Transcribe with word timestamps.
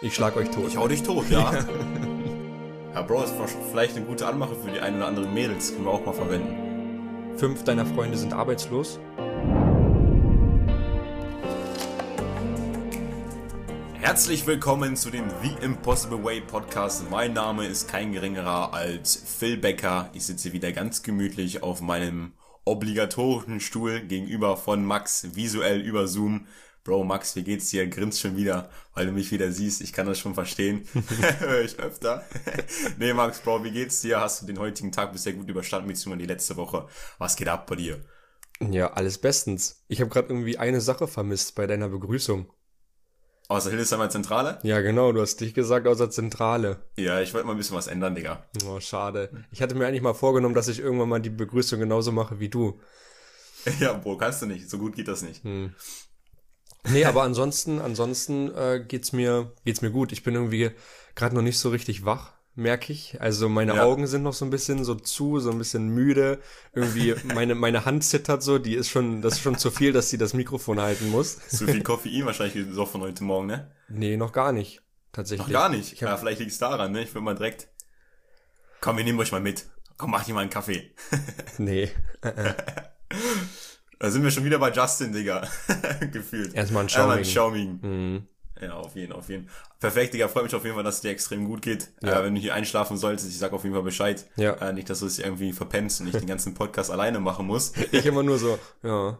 Ich 0.00 0.14
schlag 0.14 0.36
euch 0.36 0.50
tot. 0.50 0.68
Ich 0.68 0.76
hau 0.76 0.88
dich 0.88 1.02
tot, 1.02 1.30
ja. 1.30 1.52
ja, 2.94 3.02
Bro, 3.02 3.22
das 3.22 3.38
war 3.38 3.46
vielleicht 3.46 3.96
eine 3.96 4.04
gute 4.04 4.26
Anmache 4.26 4.56
für 4.56 4.70
die 4.70 4.80
ein 4.80 4.96
oder 4.96 5.06
anderen 5.06 5.32
Mädels. 5.32 5.72
Können 5.72 5.84
wir 5.84 5.92
auch 5.92 6.04
mal 6.04 6.12
verwenden. 6.12 7.38
Fünf 7.38 7.62
deiner 7.62 7.86
Freunde 7.86 8.18
sind 8.18 8.32
arbeitslos. 8.32 8.98
Herzlich 13.94 14.46
willkommen 14.46 14.96
zu 14.96 15.10
dem 15.10 15.26
The 15.42 15.64
Impossible 15.64 16.22
Way 16.22 16.40
Podcast. 16.42 17.08
Mein 17.08 17.32
Name 17.32 17.66
ist 17.66 17.88
kein 17.88 18.12
geringerer 18.12 18.74
als 18.74 19.14
Phil 19.16 19.56
Becker. 19.56 20.10
Ich 20.12 20.26
sitze 20.26 20.52
wieder 20.52 20.72
ganz 20.72 21.04
gemütlich 21.04 21.62
auf 21.62 21.80
meinem 21.80 22.32
obligatorischen 22.64 23.60
Stuhl 23.60 24.00
gegenüber 24.00 24.56
von 24.56 24.84
Max, 24.84 25.36
visuell 25.36 25.80
über 25.80 26.08
Zoom. 26.08 26.46
Bro, 26.84 27.04
Max, 27.04 27.34
wie 27.34 27.42
geht's 27.42 27.70
dir? 27.70 27.86
Grinst 27.88 28.20
schon 28.20 28.36
wieder, 28.36 28.68
weil 28.92 29.06
du 29.06 29.12
mich 29.12 29.30
wieder 29.32 29.50
siehst. 29.50 29.80
Ich 29.80 29.94
kann 29.94 30.06
das 30.06 30.18
schon 30.18 30.34
verstehen. 30.34 30.86
Höre 31.38 31.60
ich 31.64 31.78
öfter. 31.78 32.24
nee, 32.98 33.14
Max, 33.14 33.40
Bro, 33.40 33.64
wie 33.64 33.70
geht's 33.70 34.02
dir? 34.02 34.20
Hast 34.20 34.42
du 34.42 34.46
den 34.46 34.58
heutigen 34.58 34.92
Tag 34.92 35.12
bisher 35.12 35.32
gut 35.32 35.48
überstanden, 35.48 35.88
beziehungsweise 35.88 36.26
die 36.26 36.32
letzte 36.32 36.56
Woche? 36.56 36.86
Was 37.18 37.36
geht 37.36 37.48
ab 37.48 37.66
bei 37.66 37.76
dir? 37.76 38.04
Ja, 38.60 38.92
alles 38.92 39.18
bestens. 39.18 39.84
Ich 39.88 40.00
habe 40.00 40.10
gerade 40.10 40.28
irgendwie 40.28 40.58
eine 40.58 40.80
Sache 40.80 41.06
vermisst 41.08 41.54
bei 41.54 41.66
deiner 41.66 41.88
Begrüßung. 41.88 42.52
Außer 43.48 43.70
Hildesheimer 43.70 44.10
Zentrale? 44.10 44.58
Ja, 44.62 44.80
genau, 44.80 45.12
du 45.12 45.20
hast 45.20 45.40
dich 45.40 45.54
gesagt 45.54 45.86
außer 45.86 46.10
Zentrale. 46.10 46.82
Ja, 46.96 47.20
ich 47.20 47.32
wollte 47.34 47.46
mal 47.46 47.52
ein 47.52 47.58
bisschen 47.58 47.76
was 47.76 47.86
ändern, 47.86 48.14
Digga. 48.14 48.44
Oh, 48.66 48.80
schade. 48.80 49.30
Ich 49.50 49.60
hatte 49.62 49.74
mir 49.74 49.86
eigentlich 49.86 50.02
mal 50.02 50.14
vorgenommen, 50.14 50.54
dass 50.54 50.68
ich 50.68 50.78
irgendwann 50.80 51.08
mal 51.08 51.20
die 51.20 51.30
Begrüßung 51.30 51.78
genauso 51.80 52.12
mache 52.12 52.40
wie 52.40 52.48
du. 52.48 52.80
Ja, 53.80 53.94
Bro, 53.94 54.18
kannst 54.18 54.42
du 54.42 54.46
nicht. 54.46 54.68
So 54.68 54.78
gut 54.78 54.94
geht 54.94 55.08
das 55.08 55.22
nicht. 55.22 55.42
Hm. 55.44 55.74
Nee, 56.88 57.04
aber 57.04 57.22
ansonsten, 57.22 57.80
ansonsten 57.80 58.54
äh, 58.54 58.84
geht's 58.86 59.12
mir, 59.12 59.52
geht's 59.64 59.82
mir 59.82 59.90
gut. 59.90 60.12
Ich 60.12 60.22
bin 60.22 60.34
irgendwie 60.34 60.70
gerade 61.14 61.34
noch 61.34 61.42
nicht 61.42 61.58
so 61.58 61.70
richtig 61.70 62.04
wach 62.04 62.34
merke 62.56 62.92
ich. 62.92 63.20
Also 63.20 63.48
meine 63.48 63.76
ja. 63.76 63.84
Augen 63.84 64.06
sind 64.06 64.22
noch 64.22 64.32
so 64.32 64.44
ein 64.44 64.50
bisschen 64.50 64.84
so 64.84 64.94
zu, 64.94 65.40
so 65.40 65.50
ein 65.50 65.58
bisschen 65.58 65.88
müde. 65.88 66.40
Irgendwie 66.72 67.14
meine, 67.34 67.54
meine 67.54 67.84
Hand 67.84 68.04
zittert 68.04 68.42
so, 68.42 68.58
die 68.58 68.74
ist 68.74 68.88
schon, 68.88 69.22
das 69.22 69.34
ist 69.34 69.40
schon 69.40 69.58
zu 69.58 69.70
viel, 69.70 69.92
dass 69.92 70.10
sie 70.10 70.18
das 70.18 70.34
Mikrofon 70.34 70.80
halten 70.80 71.10
muss. 71.10 71.38
Zu 71.48 71.66
viel 71.66 71.82
Koffein 71.82 72.26
wahrscheinlich 72.26 72.66
so 72.72 72.86
von 72.86 73.00
heute 73.00 73.24
Morgen, 73.24 73.46
ne? 73.46 73.70
Nee, 73.88 74.16
noch 74.16 74.32
gar 74.32 74.52
nicht. 74.52 74.82
Tatsächlich. 75.12 75.46
Noch 75.46 75.52
gar 75.52 75.68
nicht? 75.68 75.92
Ich 75.92 76.00
ja, 76.00 76.16
vielleicht 76.16 76.40
liegt 76.40 76.52
es 76.52 76.58
daran, 76.58 76.92
ne? 76.92 77.02
Ich 77.02 77.14
will 77.14 77.22
mal 77.22 77.34
direkt. 77.34 77.68
Komm, 78.80 78.96
wir 78.96 79.04
nehmen 79.04 79.18
euch 79.18 79.32
mal 79.32 79.40
mit. 79.40 79.66
Komm, 79.96 80.10
mach 80.10 80.24
dir 80.24 80.34
mal 80.34 80.40
einen 80.40 80.50
Kaffee. 80.50 80.92
nee. 81.58 81.90
da 83.98 84.10
sind 84.10 84.22
wir 84.22 84.30
schon 84.30 84.44
wieder 84.44 84.58
bei 84.58 84.70
Justin, 84.70 85.12
Digga. 85.12 85.46
Gefühlt. 86.12 86.54
Erstmal 86.54 86.84
ein 86.84 86.88
Schauming. 86.88 87.18
Erstmal 87.18 87.18
ein 87.18 87.24
Schauming. 87.24 87.78
Mhm. 87.82 88.28
Ja, 88.60 88.74
auf 88.74 88.94
jeden, 88.94 89.12
auf 89.12 89.28
jeden. 89.28 89.48
Perfekt, 89.80 90.14
Digga, 90.14 90.28
freut 90.28 90.44
mich 90.44 90.54
auf 90.54 90.62
jeden 90.64 90.74
Fall, 90.74 90.84
dass 90.84 90.96
es 90.96 91.00
dir 91.00 91.10
extrem 91.10 91.44
gut 91.44 91.60
geht. 91.60 91.90
Ja. 92.02 92.20
Äh, 92.20 92.24
wenn 92.24 92.34
du 92.34 92.40
hier 92.40 92.54
einschlafen 92.54 92.96
solltest, 92.96 93.28
ich 93.28 93.38
sag 93.38 93.52
auf 93.52 93.64
jeden 93.64 93.74
Fall 93.74 93.82
Bescheid. 93.82 94.26
Ja. 94.36 94.52
Äh, 94.54 94.72
nicht, 94.72 94.88
dass 94.88 95.00
du 95.00 95.06
es 95.06 95.18
irgendwie 95.18 95.52
verpennst 95.52 96.00
und 96.00 96.06
ich 96.06 96.12
den 96.12 96.26
ganzen 96.26 96.54
Podcast 96.54 96.90
alleine 96.92 97.20
machen 97.20 97.46
muss. 97.46 97.72
Ich 97.92 98.06
immer 98.06 98.22
nur 98.22 98.38
so, 98.38 98.58
ja. 98.82 99.18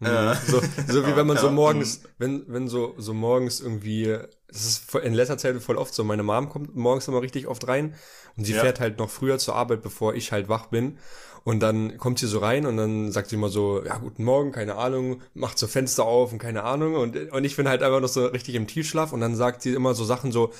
Ja. 0.00 0.34
So, 0.34 0.60
so 0.88 1.06
wie 1.06 1.16
wenn 1.16 1.26
man 1.26 1.36
so 1.36 1.50
morgens, 1.50 2.02
wenn, 2.18 2.44
wenn 2.48 2.66
so, 2.66 2.94
so 2.98 3.14
morgens 3.14 3.60
irgendwie, 3.60 4.18
das 4.48 4.66
ist 4.66 4.94
in 4.96 5.14
letzter 5.14 5.38
Zeit 5.38 5.60
voll 5.62 5.76
oft 5.76 5.94
so, 5.94 6.02
meine 6.02 6.24
Mom 6.24 6.48
kommt 6.48 6.74
morgens 6.74 7.06
immer 7.06 7.22
richtig 7.22 7.46
oft 7.46 7.66
rein 7.68 7.94
und 8.36 8.44
sie 8.44 8.54
ja. 8.54 8.60
fährt 8.60 8.80
halt 8.80 8.98
noch 8.98 9.10
früher 9.10 9.38
zur 9.38 9.54
Arbeit, 9.54 9.82
bevor 9.82 10.14
ich 10.14 10.32
halt 10.32 10.48
wach 10.48 10.66
bin. 10.66 10.98
Und 11.44 11.60
dann 11.60 11.98
kommt 11.98 12.18
sie 12.18 12.26
so 12.26 12.38
rein 12.38 12.66
und 12.66 12.76
dann 12.76 13.10
sagt 13.10 13.30
sie 13.30 13.36
immer 13.36 13.48
so, 13.48 13.84
ja, 13.84 13.98
guten 13.98 14.24
Morgen, 14.24 14.52
keine 14.52 14.76
Ahnung, 14.76 15.20
macht 15.34 15.58
so 15.58 15.66
Fenster 15.66 16.04
auf 16.04 16.32
und 16.32 16.38
keine 16.38 16.62
Ahnung. 16.62 16.94
Und, 16.94 17.32
und 17.32 17.44
ich 17.44 17.56
bin 17.56 17.68
halt 17.68 17.82
einfach 17.82 18.00
noch 18.00 18.08
so 18.08 18.26
richtig 18.26 18.54
im 18.54 18.66
Tiefschlaf 18.66 19.12
und 19.12 19.20
dann 19.20 19.34
sagt 19.34 19.62
sie 19.62 19.72
immer 19.72 19.94
so 19.94 20.04
Sachen 20.04 20.30
so, 20.30 20.52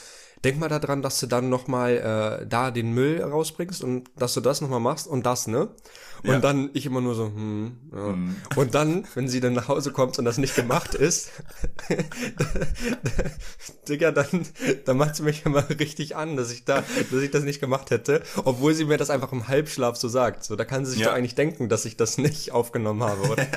denk 0.44 0.58
mal 0.58 0.68
daran, 0.68 1.02
dass 1.02 1.20
du 1.20 1.26
dann 1.26 1.48
nochmal 1.48 2.40
äh, 2.42 2.46
da 2.46 2.70
den 2.70 2.92
Müll 2.92 3.22
rausbringst 3.22 3.84
und 3.84 4.10
dass 4.16 4.34
du 4.34 4.40
das 4.40 4.60
nochmal 4.60 4.80
machst 4.80 5.06
und 5.06 5.24
das, 5.24 5.46
ne? 5.46 5.68
Und 6.24 6.30
ja. 6.30 6.38
dann 6.38 6.70
ich 6.72 6.86
immer 6.86 7.00
nur 7.00 7.14
so, 7.14 7.26
hm, 7.26 7.76
ja. 7.92 7.98
Mhm. 7.98 8.36
Und 8.56 8.74
dann, 8.74 9.04
wenn 9.14 9.28
sie 9.28 9.40
dann 9.40 9.54
nach 9.54 9.68
Hause 9.68 9.92
kommt 9.92 10.18
und 10.18 10.24
das 10.24 10.38
nicht 10.38 10.54
gemacht 10.54 10.94
ist, 10.94 11.30
Digga, 13.88 14.12
dann, 14.12 14.46
dann 14.84 14.96
macht 14.96 15.16
sie 15.16 15.24
mich 15.24 15.44
immer 15.46 15.68
richtig 15.68 16.16
an, 16.16 16.36
dass 16.36 16.52
ich 16.52 16.64
da, 16.64 16.82
dass 17.10 17.20
ich 17.20 17.30
das 17.30 17.44
nicht 17.44 17.60
gemacht 17.60 17.90
hätte, 17.90 18.22
obwohl 18.44 18.74
sie 18.74 18.84
mir 18.84 18.98
das 18.98 19.10
einfach 19.10 19.32
im 19.32 19.48
Halbschlaf 19.48 19.96
so 19.96 20.08
sagt. 20.08 20.44
So, 20.44 20.56
da 20.56 20.64
kann 20.64 20.84
sie 20.84 20.92
sich 20.92 21.00
ja. 21.00 21.08
doch 21.08 21.14
eigentlich 21.14 21.34
denken, 21.34 21.68
dass 21.68 21.84
ich 21.84 21.96
das 21.96 22.18
nicht 22.18 22.52
aufgenommen 22.52 23.02
habe, 23.02 23.28
oder? 23.28 23.46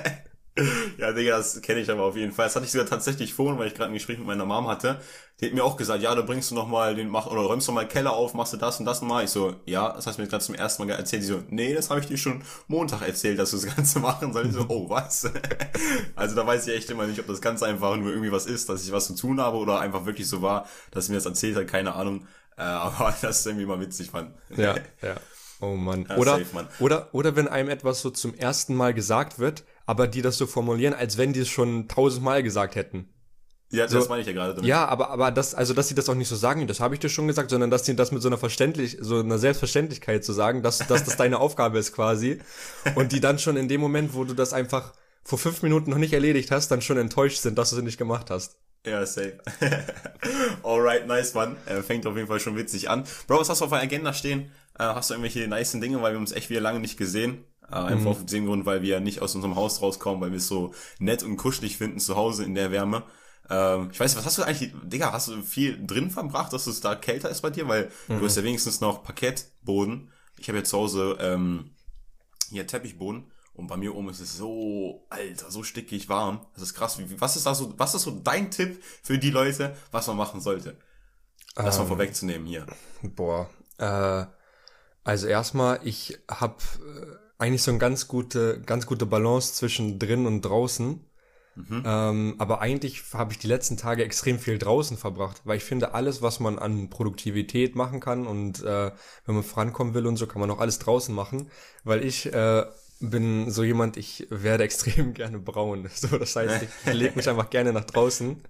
ja, 0.97 1.11
Digga, 1.11 1.37
das 1.37 1.61
kenne 1.61 1.81
ich 1.81 1.91
aber 1.91 2.03
auf 2.03 2.15
jeden 2.15 2.31
Fall. 2.31 2.45
Das 2.45 2.55
hatte 2.55 2.65
ich 2.65 2.71
sogar 2.71 2.87
tatsächlich 2.87 3.33
vorhin, 3.33 3.59
weil 3.59 3.67
ich 3.67 3.75
gerade 3.75 3.91
ein 3.91 3.93
Gespräch 3.93 4.17
mit 4.17 4.27
meiner 4.27 4.45
Mom 4.45 4.67
hatte. 4.67 5.01
Die 5.39 5.47
hat 5.47 5.53
mir 5.53 5.65
auch 5.65 5.75
gesagt, 5.75 6.01
ja, 6.01 6.15
da 6.15 6.21
bringst 6.21 6.49
du 6.49 6.55
noch 6.55 6.67
mal 6.67 6.95
den 6.95 7.09
mach 7.09 7.27
oder 7.27 7.41
räumst 7.41 7.67
du 7.67 7.73
mal 7.73 7.85
Keller 7.85 8.13
auf, 8.13 8.33
machst 8.33 8.53
du 8.53 8.57
das 8.57 8.79
und 8.79 8.85
das 8.85 9.01
mal. 9.01 9.25
Ich 9.25 9.31
so, 9.31 9.55
ja, 9.65 9.91
das 9.91 10.07
hast 10.07 10.17
du 10.17 10.21
mir 10.21 10.29
gerade 10.29 10.45
zum 10.45 10.55
ersten 10.55 10.85
Mal 10.85 10.93
erzählt. 10.93 11.23
Die 11.23 11.27
so, 11.27 11.43
nee, 11.49 11.73
das 11.73 11.89
habe 11.89 11.99
ich 11.99 12.05
dir 12.05 12.17
schon 12.17 12.41
Montag 12.67 13.01
erzählt, 13.01 13.37
dass 13.37 13.51
du 13.51 13.57
das 13.57 13.75
Ganze 13.75 13.99
machen 14.01 14.31
sollst. 14.31 14.51
Ich 14.51 14.55
so, 14.55 14.65
oh, 14.69 14.89
was? 14.89 15.29
also 16.15 16.35
da 16.35 16.47
weiß 16.47 16.67
ich 16.67 16.73
echt 16.73 16.89
immer 16.89 17.05
nicht, 17.05 17.19
ob 17.19 17.27
das 17.27 17.41
ganz 17.41 17.61
einfach 17.61 17.97
nur 17.97 18.11
irgendwie 18.11 18.31
was 18.31 18.45
ist, 18.45 18.69
dass 18.69 18.85
ich 18.85 18.93
was 18.93 19.07
zu 19.07 19.15
tun 19.15 19.41
habe 19.41 19.57
oder 19.57 19.81
einfach 19.81 20.05
wirklich 20.05 20.29
so 20.29 20.41
war, 20.41 20.69
dass 20.91 21.07
sie 21.07 21.11
mir 21.11 21.17
das 21.17 21.25
erzählt 21.25 21.57
hat, 21.57 21.67
keine 21.67 21.95
Ahnung. 21.95 22.27
Äh, 22.57 22.61
aber 22.61 23.13
das 23.21 23.39
ist 23.39 23.45
irgendwie 23.45 23.65
mal 23.65 23.81
witzig, 23.81 24.13
Mann. 24.13 24.33
Ja, 24.55 24.75
ja. 25.01 25.15
Oh 25.59 25.75
Mann. 25.75 26.05
Ja, 26.09 26.17
oder, 26.17 26.31
safe, 26.37 26.53
Mann. 26.53 26.67
oder, 26.79 27.09
oder 27.13 27.35
wenn 27.35 27.47
einem 27.49 27.69
etwas 27.69 28.01
so 28.01 28.09
zum 28.09 28.33
ersten 28.33 28.75
Mal 28.75 28.93
gesagt 28.93 29.39
wird, 29.39 29.63
aber 29.85 30.07
die 30.07 30.21
das 30.21 30.37
so 30.37 30.47
formulieren, 30.47 30.93
als 30.93 31.17
wenn 31.17 31.33
die 31.33 31.41
es 31.41 31.49
schon 31.49 31.87
tausendmal 31.87 32.43
gesagt 32.43 32.75
hätten. 32.75 33.09
Ja, 33.71 33.87
so, 33.87 33.97
das 33.97 34.09
meine 34.09 34.21
ich 34.21 34.27
ja 34.27 34.33
gerade 34.33 34.53
damit. 34.53 34.67
Ja, 34.67 34.85
aber, 34.85 35.09
aber 35.09 35.31
das, 35.31 35.55
also, 35.55 35.73
dass 35.73 35.87
sie 35.87 35.95
das 35.95 36.07
auch 36.07 36.15
nicht 36.15 36.27
so 36.27 36.35
sagen, 36.35 36.67
das 36.67 36.79
habe 36.79 36.93
ich 36.93 36.99
dir 36.99 37.09
schon 37.09 37.27
gesagt, 37.27 37.49
sondern 37.49 37.71
dass 37.71 37.85
sie 37.85 37.95
das 37.95 38.11
mit 38.11 38.21
so 38.21 38.29
einer 38.29 38.37
verständlich, 38.37 38.97
so 39.01 39.19
einer 39.19 39.37
Selbstverständlichkeit 39.37 40.23
zu 40.23 40.33
sagen, 40.33 40.61
dass, 40.61 40.79
dass 40.79 41.03
das 41.03 41.17
deine 41.17 41.39
Aufgabe 41.39 41.79
ist 41.79 41.91
quasi. 41.91 42.39
Und 42.95 43.11
die 43.11 43.19
dann 43.19 43.39
schon 43.39 43.57
in 43.57 43.67
dem 43.67 43.81
Moment, 43.81 44.13
wo 44.13 44.23
du 44.23 44.33
das 44.33 44.53
einfach 44.53 44.93
vor 45.23 45.39
fünf 45.39 45.63
Minuten 45.63 45.89
noch 45.89 45.97
nicht 45.97 46.13
erledigt 46.13 46.51
hast, 46.51 46.69
dann 46.69 46.81
schon 46.81 46.97
enttäuscht 46.97 47.41
sind, 47.41 47.57
dass 47.57 47.71
du 47.71 47.77
es 47.77 47.83
nicht 47.83 47.97
gemacht 47.97 48.29
hast. 48.29 48.57
Ja, 48.85 49.03
safe. 49.05 49.39
Alright, 50.63 51.07
nice 51.07 51.35
one. 51.35 51.55
Äh, 51.65 51.81
fängt 51.81 52.05
auf 52.05 52.15
jeden 52.15 52.27
Fall 52.27 52.39
schon 52.39 52.55
witzig 52.55 52.89
an. 52.89 53.03
Bro, 53.25 53.39
was 53.39 53.49
hast 53.49 53.61
du 53.61 53.65
auf 53.65 53.71
der 53.71 53.81
Agenda 53.81 54.13
stehen? 54.13 54.51
Äh, 54.77 54.83
hast 54.83 55.09
du 55.09 55.15
irgendwelche 55.15 55.47
nice 55.47 55.71
Dinge, 55.71 56.01
weil 56.03 56.13
wir 56.13 56.19
uns 56.19 56.31
echt 56.31 56.51
wieder 56.51 56.61
lange 56.61 56.79
nicht 56.79 56.97
gesehen? 56.97 57.43
Äh, 57.69 57.75
einfach 57.75 58.01
mhm. 58.01 58.07
auf 58.07 58.25
dem 58.25 58.45
Grund, 58.45 58.65
weil 58.65 58.81
wir 58.81 58.89
ja 58.89 58.99
nicht 58.99 59.21
aus 59.21 59.35
unserem 59.35 59.55
Haus 59.55 59.81
rauskommen, 59.81 60.21
weil 60.21 60.31
wir 60.31 60.37
es 60.37 60.47
so 60.47 60.73
nett 60.99 61.23
und 61.23 61.37
kuschelig 61.37 61.77
finden 61.77 61.99
zu 61.99 62.15
Hause 62.15 62.43
in 62.43 62.55
der 62.55 62.71
Wärme. 62.71 63.03
Ähm, 63.49 63.89
ich 63.91 63.99
weiß 63.99 64.11
nicht, 64.11 64.17
was 64.17 64.25
hast 64.25 64.37
du 64.37 64.43
eigentlich, 64.43 64.73
Digga, 64.83 65.11
hast 65.11 65.27
du 65.27 65.41
viel 65.41 65.85
drin 65.85 66.09
verbracht, 66.11 66.53
dass 66.53 66.67
es 66.67 66.81
da 66.81 66.95
kälter 66.95 67.29
ist 67.29 67.41
bei 67.41 67.49
dir? 67.49 67.67
Weil 67.67 67.91
mhm. 68.07 68.19
du 68.19 68.25
hast 68.25 68.37
ja 68.37 68.43
wenigstens 68.43 68.81
noch 68.81 69.03
Parkettboden. 69.03 70.11
Ich 70.37 70.47
habe 70.47 70.59
ja 70.59 70.63
zu 70.63 70.77
Hause 70.77 71.17
ähm, 71.19 71.71
hier 72.49 72.67
Teppichboden. 72.67 73.31
Und 73.53 73.67
bei 73.67 73.77
mir 73.77 73.95
oben 73.95 74.09
ist 74.09 74.19
es 74.19 74.37
so, 74.37 75.05
alter, 75.09 75.49
so 75.49 75.63
stickig 75.63 76.09
warm. 76.09 76.45
Das 76.53 76.63
ist 76.63 76.73
krass. 76.73 76.99
Was 77.17 77.37
ist 77.37 77.45
da 77.45 77.55
so, 77.55 77.73
was 77.77 77.95
ist 77.95 78.01
so 78.01 78.11
dein 78.11 78.51
Tipp 78.51 78.83
für 79.01 79.17
die 79.17 79.29
Leute, 79.29 79.75
was 79.91 80.07
man 80.07 80.17
machen 80.17 80.41
sollte? 80.41 80.77
Das 81.55 81.77
ähm, 81.77 81.83
mal 81.83 81.87
vorwegzunehmen 81.87 82.45
hier. 82.45 82.65
Boah, 83.01 83.49
äh, 83.77 84.25
also 85.05 85.27
erstmal, 85.27 85.79
ich 85.83 86.19
habe 86.29 86.57
äh, 86.79 87.24
eigentlich 87.37 87.63
so 87.63 87.71
eine 87.71 87.79
ganz 87.79 88.07
gute, 88.07 88.61
ganz 88.61 88.85
gute 88.85 89.05
Balance 89.05 89.53
zwischen 89.53 89.99
drin 89.99 90.25
und 90.25 90.41
draußen. 90.41 91.05
Mhm. 91.55 91.83
Ähm, 91.85 92.35
aber 92.37 92.59
eigentlich 92.59 93.01
habe 93.13 93.31
ich 93.31 93.39
die 93.39 93.47
letzten 93.47 93.77
Tage 93.77 94.03
extrem 94.03 94.39
viel 94.39 94.57
draußen 94.57 94.97
verbracht, 94.97 95.41
weil 95.45 95.57
ich 95.57 95.63
finde, 95.63 95.93
alles, 95.93 96.21
was 96.21 96.39
man 96.39 96.59
an 96.59 96.89
Produktivität 96.89 97.75
machen 97.75 98.01
kann 98.01 98.27
und 98.27 98.61
äh, 98.63 98.91
wenn 99.25 99.35
man 99.35 99.43
vorankommen 99.43 99.93
will 99.93 100.05
und 100.05 100.17
so, 100.17 100.27
kann 100.27 100.41
man 100.41 100.51
auch 100.51 100.59
alles 100.59 100.79
draußen 100.79 101.15
machen, 101.15 101.49
weil 101.85 102.03
ich 102.03 102.31
äh, 102.33 102.65
bin 102.99 103.49
so 103.51 103.63
jemand, 103.63 103.95
ich 103.95 104.27
werde 104.29 104.63
extrem 104.65 105.13
gerne 105.13 105.39
braun. 105.39 105.89
So, 105.95 106.17
das 106.17 106.35
heißt, 106.35 106.63
ich 106.63 106.93
lege 106.93 107.15
mich 107.15 107.29
einfach 107.29 107.49
gerne 107.49 107.71
nach 107.71 107.85
draußen 107.85 108.43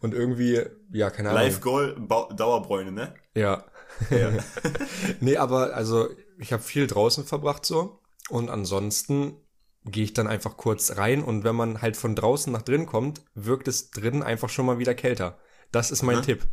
und 0.00 0.14
irgendwie, 0.14 0.62
ja, 0.90 1.10
keine 1.10 1.30
Ahnung. 1.30 1.42
Life 1.42 1.60
Goal, 1.60 1.96
Dauerbräune, 2.34 2.92
ne? 2.92 3.14
Ja. 3.34 3.64
ja. 4.10 4.30
nee, 5.20 5.36
aber 5.36 5.74
also 5.74 6.08
ich 6.38 6.52
habe 6.54 6.62
viel 6.62 6.86
draußen 6.86 7.24
verbracht 7.24 7.66
so 7.66 8.00
und 8.28 8.50
ansonsten 8.50 9.36
gehe 9.84 10.04
ich 10.04 10.12
dann 10.12 10.26
einfach 10.26 10.56
kurz 10.56 10.96
rein 10.96 11.22
und 11.22 11.44
wenn 11.44 11.56
man 11.56 11.80
halt 11.80 11.96
von 11.96 12.14
draußen 12.14 12.52
nach 12.52 12.62
drin 12.62 12.86
kommt, 12.86 13.22
wirkt 13.34 13.68
es 13.68 13.90
drin 13.90 14.22
einfach 14.22 14.48
schon 14.48 14.66
mal 14.66 14.78
wieder 14.78 14.94
kälter. 14.94 15.38
Das 15.72 15.90
ist 15.90 16.02
mein 16.02 16.18
mhm. 16.18 16.22
Tipp. 16.22 16.48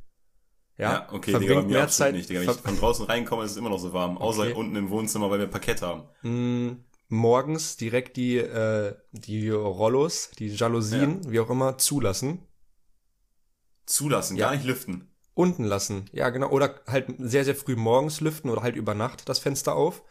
Ja, 0.77 0.92
ja 0.92 1.07
okay, 1.12 1.31
verbringt 1.31 1.66
Digga, 1.66 1.80
mehr 1.80 1.88
Zeit 1.88 2.16
nicht, 2.16 2.30
Digga. 2.30 2.42
Wenn 2.42 2.50
ich 2.50 2.56
von 2.56 2.77
draußen 2.77 3.06
reinkomme, 3.06 3.44
ist 3.44 3.51
es 3.51 3.57
immer 3.57 3.69
noch 3.69 3.80
so 3.80 3.94
warm. 3.94 4.18
Außer 4.18 4.44
okay. 4.44 4.54
unten 4.54 4.75
im 4.75 4.89
Wohnzimmer, 4.89 5.30
weil 5.30 5.39
wir 5.39 5.48
Parkett 5.48 5.81
haben. 5.81 6.04
Mm, 6.22 6.83
morgens 7.07 7.77
direkt 7.77 8.18
die, 8.18 8.38
äh, 8.38 8.95
die 9.12 9.50
Rollos, 9.50 10.31
die 10.38 10.48
Jalousien, 10.48 11.22
ja. 11.24 11.31
wie 11.31 11.39
auch 11.39 11.50
immer, 11.50 11.77
zulassen. 11.77 12.45
Zulassen, 13.86 14.36
ja. 14.36 14.48
gar 14.48 14.56
nicht 14.56 14.66
lüften. 14.66 15.12
Unten 15.33 15.66
lassen, 15.66 16.10
ja 16.13 16.30
genau. 16.30 16.50
Oder 16.50 16.81
halt 16.88 17.07
sehr, 17.19 17.44
sehr 17.45 17.56
früh 17.56 17.75
morgens 17.75 18.22
lüften 18.22 18.50
oder 18.50 18.63
halt 18.63 18.75
über 18.75 18.94
Nacht 18.94 19.27
das 19.27 19.39
Fenster 19.39 19.75
auf 19.75 20.04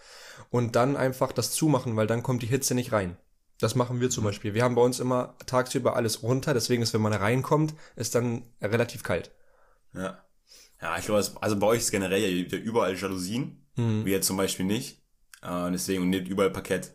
und 0.55 0.77
dann 0.77 0.97
einfach 0.97 1.33
das 1.33 1.51
zumachen, 1.51 1.97
weil 1.97 2.06
dann 2.06 2.23
kommt 2.23 2.41
die 2.41 2.47
Hitze 2.47 2.77
nicht 2.77 2.93
rein. 2.93 3.17
Das 3.59 3.75
machen 3.75 4.01
wir 4.01 4.09
zum 4.09 4.23
Beispiel. 4.23 4.55
Wir 4.55 4.62
haben 4.62 4.77
bei 4.77 4.83
uns 4.83 5.01
immer 5.01 5.37
tagsüber 5.47 5.97
alles 5.97 6.23
runter, 6.23 6.55
deswegen 6.55 6.81
ist, 6.81 6.95
wenn 6.95 7.01
man 7.01 7.12
reinkommt, 7.12 7.75
ist 7.97 8.15
dann 8.15 8.45
relativ 8.62 9.03
kalt. 9.03 9.33
Ja. 9.95 10.23
Ja, 10.81 10.97
ich 10.97 11.06
glaube, 11.06 11.27
also 11.41 11.59
bei 11.59 11.67
euch 11.67 11.81
ist 11.81 11.91
generell 11.91 12.23
ja 12.23 12.56
überall 12.59 12.95
Jalousien, 12.95 13.67
mhm. 13.75 14.05
wie 14.05 14.12
jetzt 14.12 14.29
zum 14.29 14.37
Beispiel 14.37 14.65
nicht. 14.65 15.03
Äh, 15.43 15.73
deswegen 15.73 16.03
und 16.03 16.11
nicht 16.11 16.29
überall 16.29 16.51
Parkett. 16.51 16.93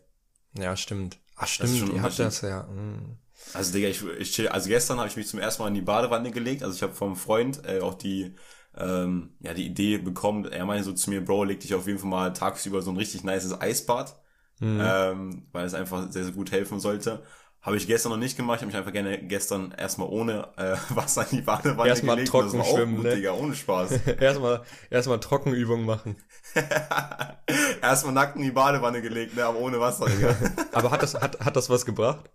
Ja, 0.57 0.77
stimmt. 0.77 1.17
Ach, 1.35 1.47
stimmt, 1.47 1.93
ihr 1.93 2.01
habt 2.01 2.17
das 2.17 2.39
ja. 2.39 2.63
Mhm. 2.63 3.17
Also, 3.53 3.73
Digga, 3.73 3.89
ich, 3.89 4.01
ich 4.19 4.31
chill, 4.31 4.47
also 4.47 4.69
gestern 4.69 4.99
habe 4.99 5.09
ich 5.09 5.17
mich 5.17 5.27
zum 5.27 5.39
ersten 5.39 5.63
Mal 5.63 5.67
in 5.67 5.73
die 5.73 5.81
Badewanne 5.81 6.31
gelegt. 6.31 6.63
Also 6.63 6.77
ich 6.77 6.81
habe 6.81 6.93
vom 6.93 7.17
Freund 7.17 7.65
äh, 7.65 7.81
auch 7.81 7.95
die, 7.95 8.35
ähm, 8.79 9.31
ja, 9.41 9.53
die 9.53 9.65
Idee 9.65 9.97
bekommen. 9.97 10.45
Er 10.45 10.65
meinte 10.65 10.83
so 10.83 10.93
zu 10.93 11.09
mir, 11.09 11.23
Bro, 11.23 11.45
leg 11.45 11.59
dich 11.59 11.73
auf 11.73 11.87
jeden 11.87 11.99
Fall 11.99 12.09
mal 12.09 12.33
tagsüber 12.33 12.81
so 12.81 12.91
ein 12.91 12.97
richtig 12.97 13.23
nices 13.23 13.59
Eisbad. 13.59 14.19
Mhm. 14.59 14.81
Ähm, 14.83 15.47
weil 15.51 15.65
es 15.65 15.73
einfach 15.73 16.11
sehr, 16.11 16.25
sehr 16.25 16.33
gut 16.33 16.51
helfen 16.51 16.79
sollte. 16.79 17.23
Habe 17.61 17.75
ich 17.75 17.87
gestern 17.87 18.13
noch 18.13 18.17
nicht 18.17 18.37
gemacht. 18.37 18.57
Ich 18.57 18.61
habe 18.61 18.67
mich 18.67 18.77
einfach 18.77 18.93
gerne 18.93 19.21
gestern 19.21 19.73
erstmal 19.77 20.07
ohne 20.07 20.47
äh, 20.55 20.75
Wasser 20.95 21.25
in 21.29 21.37
die 21.37 21.41
Badewanne 21.41 21.89
erstmal 21.89 22.15
gelegt. 22.15 22.33
Erstmal 22.33 22.61
trocken 22.63 22.75
schwimmen, 22.75 22.95
gut, 22.95 23.05
ne? 23.05 23.15
Digga, 23.15 23.33
ohne 23.33 23.55
Spaß. 23.55 23.91
erstmal 24.19 24.61
erstmal 24.89 25.19
Trockenübungen 25.19 25.85
machen. 25.85 26.15
erstmal 27.81 28.13
nackt 28.13 28.37
in 28.37 28.43
die 28.43 28.51
Badewanne 28.51 29.01
gelegt, 29.01 29.35
ne, 29.35 29.43
aber 29.45 29.59
ohne 29.59 29.79
Wasser, 29.79 30.05
Digga. 30.05 30.35
aber 30.71 30.91
hat 30.91 31.03
das 31.03 31.15
hat 31.15 31.39
hat 31.39 31.55
das 31.55 31.69
was 31.69 31.85
gebracht? 31.85 32.29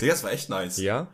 Digga, 0.00 0.12
das 0.12 0.22
war 0.22 0.30
echt 0.30 0.50
nice. 0.50 0.76
Ja. 0.78 1.08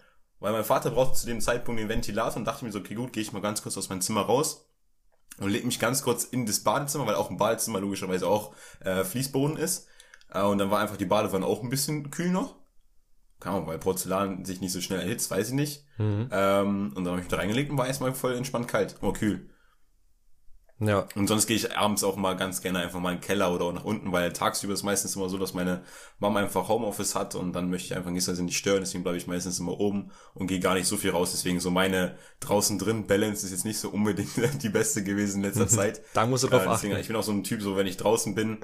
Weil 0.45 0.53
mein 0.53 0.65
Vater 0.65 0.91
brauchte 0.91 1.19
zu 1.19 1.27
dem 1.27 1.41
Zeitpunkt 1.41 1.81
den 1.81 1.89
Ventilator 1.89 2.37
und 2.37 2.45
dachte 2.45 2.65
mir 2.65 2.73
so, 2.73 2.81
okay, 2.81 2.95
gut, 2.95 3.13
gehe 3.13 3.23
ich 3.23 3.33
mal 3.33 3.41
ganz 3.43 3.63
kurz 3.63 3.77
aus 3.79 3.89
meinem 3.89 4.03
Zimmer 4.03 4.23
raus 4.23 4.69
und 5.39 5.51
leg 5.51 5.65
mich 5.65 5.81
ganz 5.81 6.03
kurz 6.03 6.25
in 6.25 6.47
das 6.47 6.61
Badezimmer, 6.61 7.07
weil 7.07 7.15
auch 7.15 7.31
im 7.31 7.39
Badezimmer 7.39 7.81
logischerweise 7.81 8.27
auch 8.27 8.55
äh, 8.81 9.05
Fließboden 9.05 9.57
ist. 9.57 9.89
Äh, 10.33 10.43
und 10.43 10.59
dann 10.59 10.71
war 10.71 10.81
einfach 10.81 10.97
die 10.97 11.07
Badewanne 11.07 11.47
auch 11.47 11.63
ein 11.63 11.71
bisschen 11.71 12.11
kühl 12.11 12.31
noch 12.31 12.57
keine 13.45 13.57
Ahnung, 13.57 13.69
weil 13.69 13.79
Porzellan 13.79 14.45
sich 14.45 14.61
nicht 14.61 14.73
so 14.73 14.81
schnell 14.81 15.01
erhitzt, 15.01 15.31
weiß 15.31 15.49
ich 15.49 15.55
nicht. 15.55 15.85
Mhm. 15.99 16.29
Ähm, 16.33 16.93
und 16.95 17.05
dann 17.05 17.09
habe 17.09 17.19
ich 17.19 17.25
mich 17.25 17.31
da 17.31 17.37
reingelegt 17.37 17.71
und 17.71 17.79
war 17.79 17.87
erstmal 17.87 18.15
voll 18.15 18.35
entspannt 18.35 18.69
kalt, 18.69 18.97
oh 19.03 19.13
kühl. 19.13 19.51
Ja. 20.81 21.07
Und 21.15 21.29
sonst 21.29 21.47
gehe 21.47 21.57
ich 21.57 21.77
abends 21.77 22.03
auch 22.03 22.17
mal 22.17 22.35
ganz 22.35 22.61
gerne 22.61 22.81
einfach 22.81 22.99
mal 22.99 23.13
in 23.13 23.19
den 23.19 23.25
Keller 23.25 23.55
oder 23.55 23.67
auch 23.67 23.73
nach 23.73 23.85
unten, 23.85 24.11
weil 24.11 24.33
tagsüber 24.33 24.75
ist 24.75 24.83
meistens 24.83 25.15
immer 25.15 25.29
so, 25.29 25.39
dass 25.39 25.55
meine 25.55 25.83
Mama 26.19 26.41
einfach 26.41 26.69
Homeoffice 26.69 27.15
hat 27.15 27.37
und 27.37 27.53
dann 27.53 27.71
möchte 27.71 27.87
ich 27.87 27.97
einfach 27.97 28.11
nicht, 28.11 28.27
nicht 28.27 28.59
stören, 28.59 28.81
deswegen 28.81 29.05
bleibe 29.05 29.17
ich 29.17 29.27
meistens 29.27 29.61
immer 29.61 29.79
oben 29.79 30.11
und 30.35 30.49
gehe 30.49 30.59
gar 30.59 30.75
nicht 30.75 30.87
so 30.87 30.97
viel 30.97 31.11
raus. 31.11 31.31
Deswegen 31.31 31.61
so 31.61 31.71
meine 31.71 32.17
draußen 32.41 32.79
drin 32.79 33.07
Balance 33.07 33.47
ist 33.47 33.53
jetzt 33.53 33.65
nicht 33.65 33.79
so 33.79 33.91
unbedingt 33.91 34.31
die 34.63 34.69
beste 34.69 35.05
gewesen 35.05 35.39
in 35.39 35.51
letzter 35.51 35.69
Zeit. 35.69 36.03
da 36.13 36.27
musst 36.27 36.45
du 36.45 36.49
drauf 36.49 36.67
äh, 36.67 36.69
deswegen, 36.71 36.93
achten. 36.95 37.03
Ich 37.03 37.09
bin 37.09 37.17
auch 37.17 37.23
so 37.23 37.33
ein 37.33 37.45
Typ, 37.45 37.63
so 37.63 37.77
wenn 37.77 37.87
ich 37.87 37.97
draußen 37.97 38.35
bin, 38.35 38.59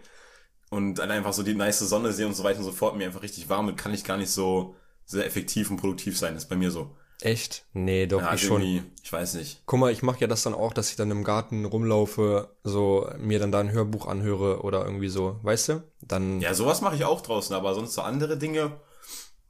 und 0.70 0.94
dann 0.94 1.10
einfach 1.10 1.32
so 1.32 1.42
die 1.42 1.54
nice 1.54 1.80
Sonne 1.80 2.12
sehe 2.12 2.26
und 2.26 2.34
so 2.34 2.44
weiter 2.44 2.60
und 2.60 2.64
so 2.64 2.72
fort, 2.72 2.96
mir 2.96 3.06
einfach 3.06 3.22
richtig 3.22 3.48
warm 3.48 3.66
wird, 3.66 3.76
kann 3.76 3.92
ich 3.92 4.04
gar 4.04 4.16
nicht 4.16 4.30
so 4.30 4.76
sehr 5.04 5.26
effektiv 5.26 5.70
und 5.70 5.78
produktiv 5.78 6.16
sein. 6.16 6.34
Das 6.34 6.44
ist 6.44 6.48
bei 6.48 6.56
mir 6.56 6.70
so. 6.70 6.96
Echt? 7.22 7.64
Nee, 7.72 8.06
doch, 8.06 8.22
ja, 8.22 8.34
ich 8.34 8.42
schon. 8.42 8.62
Ich 9.02 9.12
weiß 9.12 9.34
nicht. 9.34 9.62
Guck 9.66 9.80
mal, 9.80 9.92
ich 9.92 10.02
mache 10.02 10.20
ja 10.20 10.26
das 10.26 10.42
dann 10.42 10.54
auch, 10.54 10.72
dass 10.72 10.90
ich 10.90 10.96
dann 10.96 11.10
im 11.10 11.24
Garten 11.24 11.64
rumlaufe, 11.64 12.54
so 12.64 13.10
mir 13.18 13.38
dann 13.38 13.52
da 13.52 13.60
ein 13.60 13.72
Hörbuch 13.72 14.06
anhöre 14.06 14.62
oder 14.62 14.84
irgendwie 14.84 15.08
so, 15.08 15.38
weißt 15.42 15.68
du? 15.68 15.82
Dann. 16.02 16.40
Ja, 16.40 16.54
sowas 16.54 16.80
mache 16.80 16.96
ich 16.96 17.04
auch 17.04 17.20
draußen, 17.20 17.54
aber 17.54 17.74
sonst 17.74 17.94
so 17.94 18.02
andere 18.02 18.38
Dinge, 18.38 18.80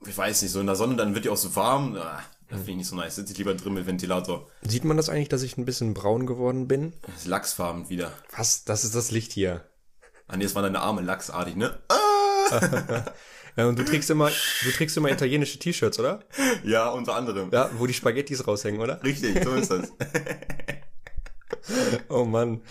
ich 0.06 0.16
weiß 0.16 0.42
nicht, 0.42 0.50
so 0.50 0.60
in 0.60 0.66
der 0.66 0.76
Sonne, 0.76 0.96
dann 0.96 1.14
wird 1.14 1.24
die 1.24 1.28
auch 1.28 1.36
so 1.36 1.54
warm. 1.56 1.96
Ah, 1.96 2.20
das 2.48 2.58
finde 2.58 2.70
ich 2.72 2.76
nicht 2.78 2.88
so 2.88 2.96
nice. 2.96 3.14
Sitze 3.14 3.32
ich 3.32 3.38
lieber 3.38 3.54
drin 3.54 3.74
mit 3.74 3.86
Ventilator. 3.86 4.48
Sieht 4.62 4.84
man 4.84 4.96
das 4.96 5.08
eigentlich, 5.08 5.28
dass 5.28 5.42
ich 5.42 5.56
ein 5.56 5.64
bisschen 5.64 5.94
braun 5.94 6.26
geworden 6.26 6.66
bin? 6.66 6.94
Das 7.02 7.22
ist 7.22 7.26
Lachsfarben 7.26 7.88
wieder. 7.88 8.12
Was? 8.36 8.64
Das 8.64 8.84
ist 8.84 8.94
das 8.94 9.10
Licht 9.10 9.32
hier. 9.32 9.64
Ah, 10.26 10.36
nee, 10.36 10.44
es 10.44 10.54
waren 10.54 10.64
deine 10.64 10.80
Arme 10.80 11.02
lachsartig, 11.02 11.56
ne? 11.56 11.78
Ah! 11.88 13.04
ja, 13.60 13.66
und 13.66 13.78
du 13.78 13.84
trägst 13.84 14.08
immer, 14.08 14.30
du 14.64 14.70
trägst 14.70 14.96
immer 14.96 15.10
italienische 15.10 15.58
T-Shirts, 15.58 15.98
oder? 16.00 16.20
Ja, 16.64 16.88
unter 16.88 17.14
anderem. 17.14 17.50
Ja, 17.52 17.68
wo 17.76 17.86
die 17.86 17.92
Spaghettis 17.92 18.46
raushängen, 18.46 18.80
oder? 18.80 19.02
Richtig, 19.04 19.44
so 19.44 19.52
ist 19.52 19.70
das. 19.70 19.92
oh 22.08 22.24
Mann. 22.24 22.62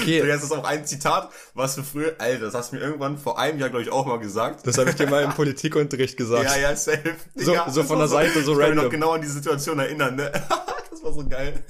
Okay. 0.00 0.24
Das 0.24 0.44
ist 0.44 0.52
auch 0.52 0.62
ein 0.62 0.86
Zitat, 0.86 1.30
was 1.54 1.74
du 1.74 1.82
früher, 1.82 2.14
Alter, 2.18 2.44
das 2.44 2.54
hast 2.54 2.70
du 2.70 2.76
mir 2.76 2.82
irgendwann 2.82 3.18
vor 3.18 3.40
einem 3.40 3.58
Jahr, 3.58 3.70
glaube 3.70 3.82
ich, 3.82 3.90
auch 3.90 4.06
mal 4.06 4.20
gesagt. 4.20 4.64
Das 4.64 4.78
habe 4.78 4.90
ich 4.90 4.94
dir 4.94 5.08
mal 5.08 5.24
im 5.24 5.32
Politikunterricht 5.32 6.16
gesagt. 6.16 6.44
Ja, 6.44 6.56
ja, 6.56 6.76
safe. 6.76 7.16
So, 7.34 7.56
so 7.68 7.82
von 7.82 7.98
der 7.98 8.06
Seite, 8.06 8.40
so, 8.44 8.54
so 8.54 8.60
random. 8.60 8.62
Ich 8.62 8.68
kann 8.68 8.74
mich 8.76 8.84
noch 8.84 8.90
genau 8.90 9.10
an 9.14 9.22
die 9.22 9.26
Situation 9.26 9.80
erinnern, 9.80 10.14
ne? 10.14 10.30
das 10.90 11.02
war 11.02 11.12
so 11.12 11.28
geil. 11.28 11.60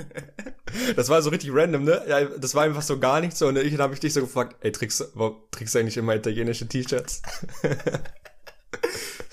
Das 0.97 1.09
war 1.09 1.23
so 1.23 1.31
richtig 1.31 1.51
random, 1.51 1.85
ne? 1.85 2.03
Ja, 2.07 2.25
das 2.27 2.55
war 2.55 2.65
einfach 2.65 2.83
so 2.83 2.99
gar 2.99 3.23
nichts 3.23 3.39
so. 3.39 3.47
Und 3.47 3.57
ich 3.57 3.79
habe 3.79 3.95
ich 3.95 4.01
dich 4.01 4.13
so 4.13 4.21
gefragt, 4.21 4.57
ey, 4.61 4.71
trägst, 4.71 5.13
warum 5.15 5.37
trägst 5.51 5.75
du 5.75 5.79
eigentlich 5.79 5.97
immer 5.97 6.15
italienische 6.15 6.69
T-Shirts? 6.69 7.23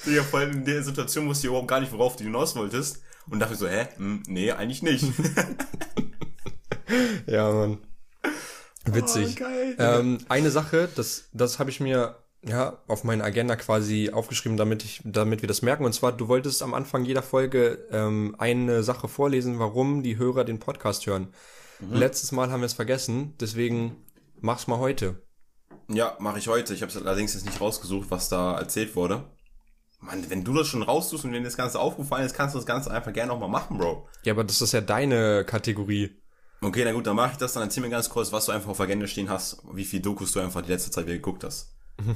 ja, 0.06 0.24
vor 0.24 0.40
allem 0.40 0.52
in 0.52 0.66
der 0.66 0.84
Situation 0.84 1.28
wusste 1.28 1.48
ich 1.48 1.50
überhaupt 1.50 1.68
gar 1.68 1.80
nicht, 1.80 1.92
worauf 1.92 2.16
du 2.16 2.24
hinaus 2.24 2.56
wolltest. 2.56 3.02
Und 3.30 3.40
dachte 3.40 3.56
so, 3.56 3.68
hä? 3.68 3.88
Hm, 3.98 4.24
nee, 4.28 4.52
eigentlich 4.52 4.84
nicht. 4.84 5.06
ja, 7.28 7.52
Mann. 7.52 7.78
Witzig. 8.86 9.42
Oh, 9.42 9.46
ähm, 9.80 10.18
eine 10.28 10.52
Sache, 10.52 10.90
das, 10.94 11.30
das 11.32 11.60
habe 11.60 11.70
ich 11.70 11.80
mir 11.80 12.18
ja, 12.46 12.82
auf 12.88 13.04
meine 13.04 13.24
Agenda 13.24 13.56
quasi 13.56 14.10
aufgeschrieben, 14.12 14.58
damit 14.58 14.84
ich, 14.84 15.02
damit 15.06 15.42
wir 15.42 15.48
das 15.48 15.62
merken. 15.62 15.86
Und 15.86 15.94
zwar, 15.94 16.12
du 16.12 16.28
wolltest 16.28 16.62
am 16.62 16.74
Anfang 16.74 17.06
jeder 17.06 17.24
Folge 17.24 17.88
ähm, 17.92 18.36
eine 18.38 18.84
Sache 18.84 19.08
vorlesen, 19.08 19.60
warum 19.60 20.04
die 20.04 20.18
Hörer 20.18 20.44
den 20.44 20.60
Podcast 20.60 21.06
hören. 21.06 21.30
Mhm. 21.80 21.94
Letztes 21.94 22.32
Mal 22.32 22.52
haben 22.52 22.62
wir 22.62 22.66
es 22.66 22.74
vergessen, 22.74 23.34
deswegen 23.40 23.96
mach's 24.42 24.68
mal 24.68 24.80
heute. 24.80 25.22
Ja, 25.88 26.18
mache 26.20 26.40
ich 26.40 26.48
heute. 26.48 26.74
Ich 26.74 26.82
habe 26.82 26.92
es 26.92 26.98
allerdings 26.98 27.34
jetzt 27.34 27.46
nicht 27.46 27.62
rausgesucht, 27.62 28.12
was 28.12 28.30
da 28.30 28.58
erzählt 28.58 28.96
wurde. 28.96 29.24
Mann, 30.04 30.30
wenn 30.30 30.44
du 30.44 30.54
das 30.54 30.68
schon 30.68 30.84
raussuchst 30.84 31.24
und 31.24 31.32
dir 31.32 31.42
das 31.42 31.56
Ganze 31.56 31.80
aufgefallen 31.80 32.26
ist, 32.26 32.36
kannst 32.36 32.56
du 32.56 32.60
das 32.60 32.66
Ganze 32.66 32.92
einfach 32.92 33.14
gerne 33.14 33.32
nochmal 33.32 33.50
machen, 33.50 33.78
Bro. 33.78 34.08
Ja, 34.24 34.34
aber 34.34 34.44
das 34.44 34.62
ist 34.62 34.74
ja 34.74 34.82
deine 34.82 35.46
Kategorie. 35.46 36.16
Okay, 36.62 36.84
na 36.86 36.92
gut, 36.92 37.08
dann 37.08 37.16
mache 37.16 37.32
ich 37.34 37.38
das. 37.38 37.54
Dann 37.54 37.64
erzähl 37.64 37.82
mir 37.82 37.90
ganz 37.90 38.10
kurz, 38.10 38.32
was 38.32 38.46
du 38.46 38.52
einfach 38.52 38.70
auf 38.70 38.80
Agenda 38.80 39.08
stehen 39.08 39.30
hast, 39.30 39.62
wie 39.74 39.86
viel 39.86 40.02
Dokus 40.02 40.34
du 40.34 40.40
einfach 40.40 40.62
die 40.62 40.72
letzte 40.72 40.92
Zeit 40.92 41.06
wieder 41.06 41.16
geguckt 41.16 41.44
hast. 41.44 41.74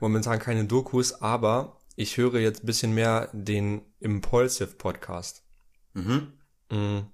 Momentan 0.00 0.38
keine 0.38 0.64
Dokus, 0.64 1.20
aber 1.22 1.78
ich 1.96 2.16
höre 2.16 2.40
jetzt 2.40 2.62
ein 2.62 2.66
bisschen 2.66 2.94
mehr 2.94 3.30
den 3.32 3.82
Impulsive 4.00 4.74
Podcast. 4.76 5.42
Mhm. 5.94 6.32
mhm. 6.70 7.06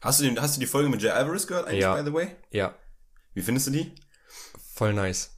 Hast, 0.00 0.18
du 0.18 0.24
den, 0.24 0.40
hast 0.40 0.56
du 0.56 0.60
die 0.60 0.66
Folge 0.66 0.88
mit 0.88 1.00
Jay 1.00 1.10
Alvarez 1.10 1.46
gehört, 1.46 1.68
eigentlich, 1.68 1.82
ja. 1.82 1.94
by 1.94 2.04
the 2.04 2.12
way? 2.12 2.36
Ja. 2.50 2.74
Wie 3.34 3.42
findest 3.42 3.68
du 3.68 3.70
die? 3.70 3.94
Voll 4.74 4.94
nice. 4.94 5.36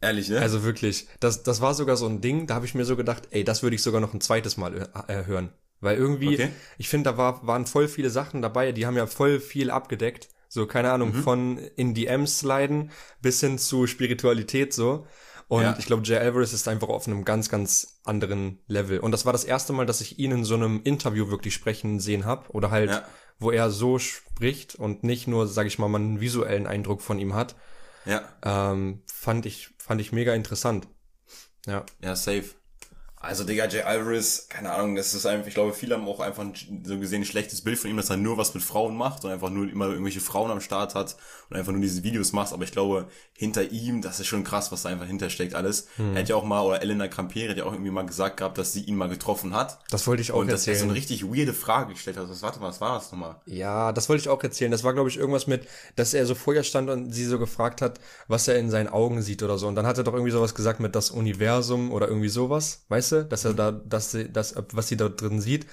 Ehrlich, 0.00 0.28
ne? 0.28 0.40
Also 0.40 0.62
wirklich, 0.62 1.08
das, 1.20 1.42
das 1.42 1.60
war 1.60 1.74
sogar 1.74 1.96
so 1.96 2.06
ein 2.06 2.20
Ding, 2.20 2.46
da 2.46 2.54
habe 2.54 2.66
ich 2.66 2.74
mir 2.74 2.84
so 2.84 2.96
gedacht, 2.96 3.28
ey, 3.30 3.44
das 3.44 3.62
würde 3.62 3.76
ich 3.76 3.82
sogar 3.82 4.00
noch 4.00 4.14
ein 4.14 4.20
zweites 4.20 4.56
Mal 4.56 4.88
äh, 5.08 5.24
hören. 5.24 5.52
Weil 5.80 5.96
irgendwie, 5.96 6.34
okay. 6.34 6.50
ich 6.76 6.88
finde, 6.88 7.10
da 7.10 7.18
war, 7.18 7.46
waren 7.46 7.66
voll 7.66 7.88
viele 7.88 8.10
Sachen 8.10 8.42
dabei, 8.42 8.72
die 8.72 8.86
haben 8.86 8.96
ja 8.96 9.06
voll 9.06 9.40
viel 9.40 9.70
abgedeckt. 9.70 10.28
So, 10.48 10.66
keine 10.66 10.92
Ahnung, 10.92 11.14
mhm. 11.14 11.22
von 11.22 11.58
in 11.76 11.94
DMs 11.94 12.40
sliden 12.40 12.90
bis 13.20 13.40
hin 13.40 13.58
zu 13.58 13.86
Spiritualität 13.86 14.72
so. 14.72 15.06
Und 15.46 15.62
ja. 15.62 15.76
ich 15.78 15.86
glaube, 15.86 16.02
Jay 16.04 16.18
Alvarez 16.18 16.52
ist 16.52 16.68
einfach 16.68 16.88
auf 16.88 17.06
einem 17.06 17.24
ganz, 17.24 17.48
ganz 17.48 18.00
anderen 18.04 18.58
Level. 18.66 19.00
Und 19.00 19.12
das 19.12 19.24
war 19.24 19.32
das 19.32 19.44
erste 19.44 19.72
Mal, 19.72 19.86
dass 19.86 20.02
ich 20.02 20.18
ihn 20.18 20.30
in 20.30 20.44
so 20.44 20.54
einem 20.54 20.82
Interview 20.84 21.30
wirklich 21.30 21.54
sprechen 21.54 22.00
sehen 22.00 22.26
habe. 22.26 22.50
Oder 22.50 22.70
halt, 22.70 22.90
ja. 22.90 23.02
wo 23.38 23.50
er 23.50 23.70
so 23.70 23.98
spricht 23.98 24.74
und 24.74 25.04
nicht 25.04 25.26
nur, 25.26 25.46
sag 25.46 25.66
ich 25.66 25.78
mal, 25.78 25.88
man 25.88 26.02
einen 26.02 26.20
visuellen 26.20 26.66
Eindruck 26.66 27.00
von 27.00 27.18
ihm 27.18 27.34
hat. 27.34 27.56
Ja. 28.08 28.22
Ähm, 28.42 29.02
fand 29.06 29.44
ich, 29.44 29.68
fand 29.78 30.00
ich 30.00 30.12
mega 30.12 30.34
interessant. 30.34 30.88
Ja. 31.66 31.84
Ja, 32.02 32.16
safe. 32.16 32.54
Also, 33.20 33.44
Digga, 33.44 33.66
Jay 33.66 33.82
Alvarez, 33.82 34.46
keine 34.48 34.72
Ahnung, 34.72 34.94
das 34.94 35.12
ist 35.12 35.26
einfach, 35.26 35.48
ich 35.48 35.54
glaube, 35.54 35.72
viele 35.72 35.96
haben 35.96 36.06
auch 36.06 36.20
einfach 36.20 36.44
so 36.84 36.98
gesehen 36.98 37.22
ein 37.22 37.24
schlechtes 37.24 37.62
Bild 37.62 37.78
von 37.78 37.90
ihm, 37.90 37.96
dass 37.96 38.10
er 38.10 38.16
nur 38.16 38.38
was 38.38 38.54
mit 38.54 38.62
Frauen 38.62 38.96
macht 38.96 39.24
und 39.24 39.30
einfach 39.32 39.50
nur 39.50 39.68
immer 39.68 39.88
irgendwelche 39.88 40.20
Frauen 40.20 40.50
am 40.50 40.60
Start 40.60 40.94
hat 40.94 41.16
und 41.50 41.56
einfach 41.56 41.72
nur 41.72 41.80
diese 41.80 42.04
Videos 42.04 42.32
macht. 42.32 42.52
Aber 42.52 42.62
ich 42.62 42.72
glaube, 42.72 43.08
hinter 43.32 43.70
ihm, 43.70 44.02
das 44.02 44.20
ist 44.20 44.26
schon 44.28 44.44
krass, 44.44 44.70
was 44.70 44.82
da 44.82 44.90
einfach 44.90 45.06
hintersteckt 45.06 45.54
alles. 45.54 45.88
Hm. 45.96 46.14
Er 46.14 46.22
hat 46.22 46.28
ja 46.28 46.36
auch 46.36 46.44
mal, 46.44 46.62
oder 46.62 46.80
Elena 46.80 47.08
Campere 47.08 47.50
hat 47.50 47.56
ja 47.56 47.64
auch 47.64 47.72
irgendwie 47.72 47.90
mal 47.90 48.06
gesagt 48.06 48.36
gehabt, 48.36 48.56
dass 48.56 48.72
sie 48.72 48.82
ihn 48.82 48.96
mal 48.96 49.08
getroffen 49.08 49.54
hat. 49.54 49.80
Das 49.90 50.06
wollte 50.06 50.22
ich 50.22 50.32
auch 50.32 50.40
und 50.40 50.48
erzählen. 50.48 50.52
Und 50.52 50.56
dass 50.56 50.66
er 50.68 50.76
so 50.76 50.84
eine 50.84 50.94
richtig 50.94 51.24
weirde 51.24 51.54
Frage 51.54 51.94
gestellt 51.94 52.16
hat. 52.16 52.30
Das, 52.30 52.42
warte 52.42 52.60
mal, 52.60 52.68
was 52.68 52.80
war 52.80 52.94
das 52.94 53.10
nochmal? 53.10 53.36
Ja, 53.46 53.92
das 53.92 54.08
wollte 54.08 54.22
ich 54.22 54.28
auch 54.28 54.42
erzählen. 54.42 54.70
Das 54.70 54.84
war, 54.84 54.94
glaube 54.94 55.08
ich, 55.08 55.16
irgendwas 55.16 55.46
mit, 55.46 55.66
dass 55.96 56.14
er 56.14 56.24
so 56.26 56.34
vor 56.34 56.54
ihr 56.54 56.62
stand 56.62 56.88
und 56.90 57.12
sie 57.12 57.24
so 57.24 57.38
gefragt 57.38 57.82
hat, 57.82 57.98
was 58.28 58.46
er 58.46 58.58
in 58.58 58.70
seinen 58.70 58.88
Augen 58.88 59.22
sieht 59.22 59.42
oder 59.42 59.58
so. 59.58 59.66
Und 59.66 59.74
dann 59.74 59.86
hat 59.86 59.98
er 59.98 60.04
doch 60.04 60.12
irgendwie 60.12 60.32
sowas 60.32 60.54
gesagt 60.54 60.80
mit 60.80 60.94
das 60.94 61.10
Universum 61.10 61.90
oder 61.90 62.06
irgendwie 62.08 62.28
sowas, 62.28 62.84
weißt 62.88 63.07
du? 63.12 63.24
Dass 63.24 63.44
er 63.44 63.54
da 63.54 63.72
dass 63.72 64.12
sie, 64.12 64.32
das, 64.32 64.54
was 64.72 64.88
sie 64.88 64.96
da 64.96 65.08
drin 65.08 65.40
sieht. 65.40 65.66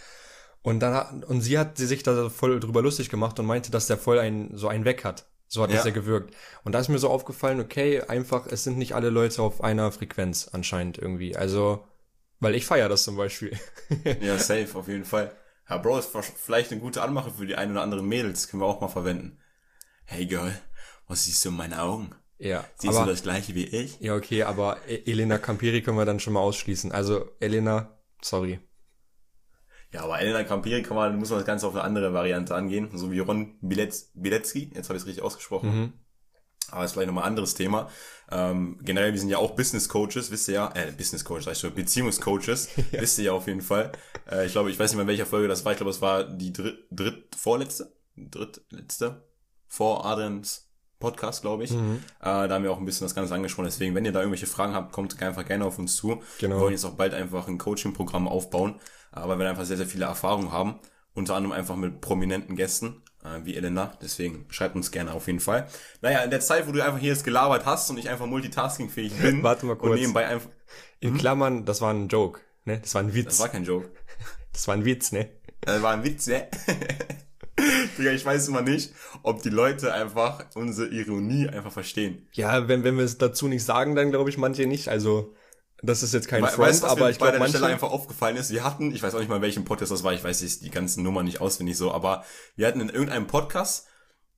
Und 0.62 0.80
dann 0.80 1.24
und 1.24 1.42
sie 1.42 1.60
hat 1.60 1.78
sie 1.78 1.86
sich 1.86 2.04
da 2.04 2.30
voll 2.30 2.60
drüber 2.60 2.82
lustig 2.82 3.10
gemacht 3.10 3.40
und 3.40 3.46
meinte, 3.46 3.72
dass 3.72 3.88
der 3.88 3.98
voll 3.98 4.20
ein, 4.20 4.52
so 4.54 4.68
einen 4.68 4.86
weg 4.86 5.04
hat. 5.04 5.28
So 5.48 5.62
hat 5.62 5.70
ja. 5.70 5.78
das 5.78 5.86
ja 5.86 5.92
gewirkt. 5.92 6.36
Und 6.64 6.72
da 6.72 6.80
ist 6.80 6.90
mir 6.90 6.98
so 6.98 7.10
aufgefallen, 7.10 7.60
okay, 7.60 8.02
einfach, 8.02 8.48
es 8.48 8.64
sind 8.64 8.78
nicht 8.78 8.94
alle 8.96 9.10
Leute 9.10 9.42
auf 9.42 9.64
einer 9.64 9.92
Frequenz 9.92 10.50
anscheinend 10.52 10.98
irgendwie. 10.98 11.36
Also, 11.36 11.86
weil 12.40 12.56
ich 12.56 12.66
feiere 12.66 12.90
das 12.90 13.04
zum 13.04 13.16
Beispiel. 13.16 13.58
ja, 14.22 14.40
safe, 14.40 14.70
auf 14.74 14.88
jeden 14.88 15.06
Fall. 15.06 15.36
Ja, 15.70 15.78
Bro, 15.78 16.00
ist 16.00 16.10
vielleicht 16.36 16.72
eine 16.72 16.82
gute 16.82 17.02
Anmache 17.02 17.32
für 17.32 17.46
die 17.46 17.56
ein 17.56 17.72
oder 17.72 17.82
anderen 17.82 18.08
Mädels. 18.08 18.48
Können 18.48 18.62
wir 18.62 18.68
auch 18.68 18.82
mal 18.82 18.88
verwenden. 18.88 19.40
Hey 20.06 20.26
Girl, 20.26 20.54
was 21.08 21.26
siehst 21.26 21.44
du 21.46 21.50
in 21.50 21.56
meinen 21.56 21.74
Augen? 21.74 22.16
Ja. 22.38 22.66
Siehst 22.78 22.96
aber, 22.96 23.06
du 23.06 23.12
das 23.12 23.24
gleiche 23.24 23.56
wie 23.56 23.66
ich? 23.66 24.00
Ja, 24.00 24.16
okay, 24.16 24.44
aber 24.44 24.78
e- 24.88 25.04
Elena 25.10 25.38
Camperi 25.38 25.82
können 25.82 25.98
wir 25.98 26.06
dann 26.06 26.20
schon 26.20 26.34
mal 26.34 26.42
ausschließen. 26.42 26.92
Also, 26.92 27.30
Elena, 27.40 27.96
Sorry. 28.26 28.60
Ja, 29.92 30.04
aber 30.04 30.20
Elena 30.20 30.44
Campiri 30.44 30.82
kann 30.82 30.98
man, 30.98 31.18
muss 31.18 31.30
man 31.30 31.40
das 31.40 31.46
Ganze 31.46 31.68
auf 31.68 31.76
eine 31.76 31.84
andere 31.84 32.12
Variante 32.12 32.56
angehen, 32.56 32.90
so 32.98 33.12
wie 33.12 33.20
Ron 33.20 33.58
Bilecki, 33.62 34.72
jetzt 34.74 34.90
habe 34.90 34.98
ich 34.98 35.04
es 35.04 35.08
richtig 35.08 35.24
ausgesprochen. 35.24 35.70
Mhm. 35.70 35.94
Aber 36.72 36.84
ist 36.84 36.94
vielleicht 36.94 37.08
nochmal 37.08 37.26
ein 37.26 37.30
anderes 37.30 37.54
Thema. 37.54 37.90
Ähm, 38.32 38.80
generell, 38.82 39.14
wir 39.14 39.20
sind 39.20 39.30
ja 39.30 39.38
auch 39.38 39.56
Business 39.56 39.88
Coaches, 39.88 40.32
wisst 40.32 40.48
ihr 40.48 40.56
ja, 40.56 40.74
äh, 40.74 40.92
Business 40.92 41.24
Coaches, 41.24 41.60
schon, 41.60 41.76
Beziehungscoaches, 41.76 42.70
ja. 42.92 43.02
wisst 43.02 43.20
ihr 43.20 43.26
ja 43.26 43.32
auf 43.34 43.46
jeden 43.46 43.62
Fall. 43.62 43.92
Äh, 44.30 44.48
ich 44.48 44.54
glaube, 44.54 44.72
ich 44.72 44.80
weiß 44.80 44.90
nicht 44.90 44.96
mehr, 44.96 45.04
in 45.04 45.08
welcher 45.08 45.28
Folge 45.28 45.48
das 45.48 45.64
war, 45.64 45.74
ich 45.74 45.78
glaube, 45.78 45.92
es 45.92 46.02
war 46.02 46.24
die 46.24 46.52
dritt, 46.52 46.80
dritt 46.90 47.36
vorletzte, 47.36 47.96
drittletzte, 48.18 49.24
vor 49.68 50.04
Adrians 50.06 50.65
Podcast, 51.06 51.42
glaube 51.42 51.64
ich. 51.64 51.72
Mhm. 51.72 52.02
Äh, 52.20 52.48
da 52.48 52.50
haben 52.50 52.64
wir 52.64 52.72
auch 52.72 52.80
ein 52.80 52.86
bisschen 52.86 53.06
das 53.06 53.16
Ganze 53.16 53.34
angesprochen. 53.34 53.66
Deswegen, 53.66 53.96
wenn 53.96 54.06
ihr 54.06 54.12
da 54.12 54.20
irgendwelche 54.20 54.48
Fragen 54.48 54.74
habt, 54.74 54.92
kommt 54.92 55.22
einfach 55.22 55.46
gerne 55.46 55.66
auf 55.66 55.80
uns 55.80 55.96
zu. 55.96 56.22
Genau. 56.40 56.56
Wir 56.56 56.62
wollen 56.62 56.72
jetzt 56.74 56.86
auch 56.86 56.96
bald 56.96 57.14
einfach 57.14 57.48
ein 57.48 57.58
Coaching-Programm 57.58 58.28
aufbauen 58.28 58.80
aber 59.16 59.40
wir 59.40 59.50
einfach 59.50 59.66
sehr, 59.66 59.78
sehr 59.78 59.88
viele 59.88 60.06
Erfahrungen 60.06 60.52
haben. 60.52 60.80
Unter 61.14 61.36
anderem 61.36 61.54
einfach 61.54 61.78
mit 61.78 62.02
prominenten 62.02 62.58
Gästen, 62.58 63.02
äh, 63.24 63.46
wie 63.46 63.56
Elena. 63.56 63.94
Deswegen 64.02 64.46
schreibt 64.50 64.76
uns 64.76 64.92
gerne 64.92 65.14
auf 65.14 65.28
jeden 65.28 65.40
Fall. 65.40 65.68
Naja, 66.02 66.20
in 66.20 66.30
der 66.30 66.42
Zeit, 66.42 66.68
wo 66.68 66.74
du 66.74 66.84
einfach 66.84 67.00
hier 67.00 67.12
jetzt 67.12 67.24
gelabert 67.24 67.66
hast 67.66 67.90
und 67.90 67.98
ich 67.98 68.10
einfach 68.10 68.26
multitaskingfähig 68.26 69.14
bin. 69.22 69.42
Warte 69.42 69.66
mal 69.66 69.78
kurz. 69.78 69.94
Und 69.94 70.00
nebenbei 70.00 70.28
einfach. 70.28 70.50
In 71.00 71.12
hm? 71.12 71.18
Klammern, 71.18 71.66
das 71.66 71.80
war 71.82 71.94
ein 71.94 72.10
Joke, 72.10 72.42
ne? 72.66 72.80
Das 72.80 72.94
war 72.96 73.02
ein 73.02 73.14
Witz. 73.14 73.26
Das 73.26 73.40
war 73.40 73.50
kein 73.50 73.64
Joke. 73.64 73.90
Das 74.52 74.70
war 74.70 74.76
ein 74.76 74.86
Witz, 74.86 75.12
ne? 75.12 75.28
Das 75.60 75.82
war 75.82 75.92
ein 75.92 76.06
Witz, 76.06 76.28
ne? 76.28 76.48
Digga, 77.98 78.12
ich 78.12 78.26
weiß 78.26 78.48
immer 78.48 78.62
nicht, 78.62 78.94
ob 79.24 79.42
die 79.42 79.50
Leute 79.50 79.94
einfach 79.94 80.46
unsere 80.56 80.88
Ironie 80.88 81.48
einfach 81.48 81.72
verstehen. 81.72 82.28
Ja, 82.34 82.68
wenn, 82.68 82.84
wenn 82.84 82.98
wir 82.98 83.06
es 83.06 83.18
dazu 83.18 83.48
nicht 83.48 83.64
sagen, 83.64 83.96
dann 83.96 84.12
glaube 84.12 84.30
ich 84.30 84.38
manche 84.38 84.68
nicht. 84.68 84.90
Also, 84.90 85.34
das 85.82 86.04
ist 86.04 86.14
jetzt 86.14 86.28
kein 86.28 86.44
We 86.44 86.48
Front, 86.48 86.70
weißt, 86.70 86.86
aber 86.86 87.10
ich 87.10 87.18
glaube, 87.18 87.34
bei 87.34 87.40
der 87.40 87.50
Stelle 87.50 87.68
einfach 87.68 87.92
aufgefallen 87.92 88.38
ist, 88.38 88.52
wir 88.52 88.64
hatten, 88.64 88.94
ich 88.94 89.04
weiß 89.04 89.14
auch 89.16 89.20
nicht 89.20 89.30
mal, 89.30 89.42
welchen 89.42 89.66
Podcast 89.66 89.92
das 89.92 90.04
war, 90.04 90.14
ich 90.14 90.24
weiß 90.24 90.42
jetzt 90.42 90.64
die 90.64 90.72
ganzen 90.72 91.04
Nummern 91.04 91.26
nicht 91.26 91.42
auswendig 91.42 91.78
so, 91.78 91.92
aber 91.92 92.24
wir 92.56 92.68
hatten 92.68 92.82
in 92.82 92.90
irgendeinem 92.90 93.28
Podcast, 93.28 93.88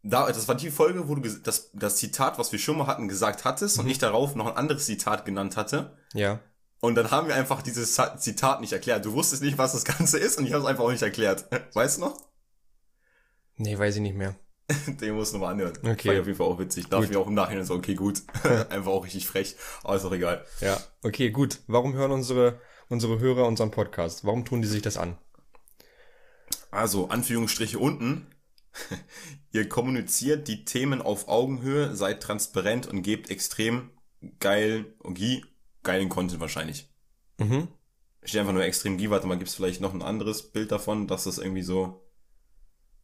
da, 0.04 0.28
das 0.28 0.48
war 0.48 0.56
die 0.56 0.72
Folge, 0.72 1.08
wo 1.08 1.16
du 1.16 1.22
das, 1.22 1.72
das 1.74 1.98
Zitat, 1.98 2.40
was 2.40 2.52
wir 2.52 2.60
schon 2.60 2.78
mal 2.78 2.88
hatten, 2.88 3.08
gesagt 3.08 3.46
hattest 3.46 3.78
mhm. 3.78 3.84
und 3.84 3.90
ich 3.90 3.98
darauf 3.98 4.36
noch 4.36 4.48
ein 4.48 4.58
anderes 4.58 4.86
Zitat 4.86 5.26
genannt 5.26 5.58
hatte. 5.58 5.98
Ja. 6.14 6.40
Und 6.80 6.96
dann 6.96 7.12
haben 7.12 7.28
wir 7.28 7.36
einfach 7.36 7.62
dieses 7.62 8.00
Zitat 8.20 8.62
nicht 8.62 8.72
erklärt. 8.72 9.04
Du 9.04 9.14
wusstest 9.14 9.42
nicht, 9.42 9.58
was 9.58 9.72
das 9.72 9.84
Ganze 9.84 10.20
ist 10.20 10.38
und 10.38 10.46
ich 10.46 10.54
habe 10.54 10.64
es 10.64 10.70
einfach 10.70 10.84
auch 10.84 10.92
nicht 10.92 11.02
erklärt. 11.02 11.46
Weißt 11.74 11.98
du 11.98 12.02
noch? 12.02 12.27
Nee, 13.58 13.78
weiß 13.78 13.96
ich 13.96 14.02
nicht 14.02 14.16
mehr. 14.16 14.36
Den 14.88 15.16
muss 15.16 15.34
nochmal 15.34 15.54
anhören. 15.54 15.78
Okay. 15.84 16.10
War 16.10 16.22
auf 16.22 16.28
jeden 16.28 16.38
Fall 16.38 16.48
auch 16.48 16.60
witzig. 16.60 16.88
Darf 16.88 17.10
ich 17.10 17.16
auch 17.16 17.28
im 17.28 17.34
Nachhinein 17.34 17.66
so, 17.66 17.74
okay, 17.74 17.96
gut. 17.96 18.22
Einfach 18.70 18.92
auch 18.92 19.06
richtig 19.06 19.28
frech. 19.28 19.56
Aber 19.84 19.96
ist 19.96 20.06
auch 20.06 20.12
egal. 20.12 20.46
Ja, 20.62 20.80
okay, 21.04 21.32
gut. 21.32 21.60
Warum 21.68 21.94
hören 21.94 22.12
unsere, 22.12 22.60
unsere 22.90 23.20
Hörer 23.20 23.48
unseren 23.48 23.72
Podcast? 23.72 24.26
Warum 24.26 24.46
tun 24.46 24.62
die 24.62 24.68
sich 24.68 24.82
das 24.82 24.98
an? 24.98 25.18
Also, 26.72 27.10
Anführungsstriche 27.10 27.80
unten. 27.80 28.28
Ihr 29.52 29.68
kommuniziert 29.70 30.48
die 30.48 30.66
Themen 30.66 31.02
auf 31.02 31.28
Augenhöhe, 31.28 31.96
seid 31.96 32.22
transparent 32.22 32.86
und 32.86 33.02
gebt 33.02 33.32
extrem 33.32 33.90
geil, 34.40 34.94
Gie, 35.14 35.46
geilen 35.84 36.10
Content 36.10 36.42
wahrscheinlich. 36.42 36.94
Mhm. 37.38 37.70
Steht 38.22 38.42
einfach 38.42 38.54
nur 38.54 38.64
extrem 38.64 38.98
Gie. 38.98 39.10
Warte 39.10 39.26
mal, 39.26 39.38
gibt's 39.38 39.56
vielleicht 39.56 39.82
noch 39.82 39.94
ein 39.94 40.02
anderes 40.02 40.52
Bild 40.52 40.72
davon, 40.72 41.08
dass 41.08 41.24
das 41.24 41.38
irgendwie 41.38 41.64
so... 41.64 42.07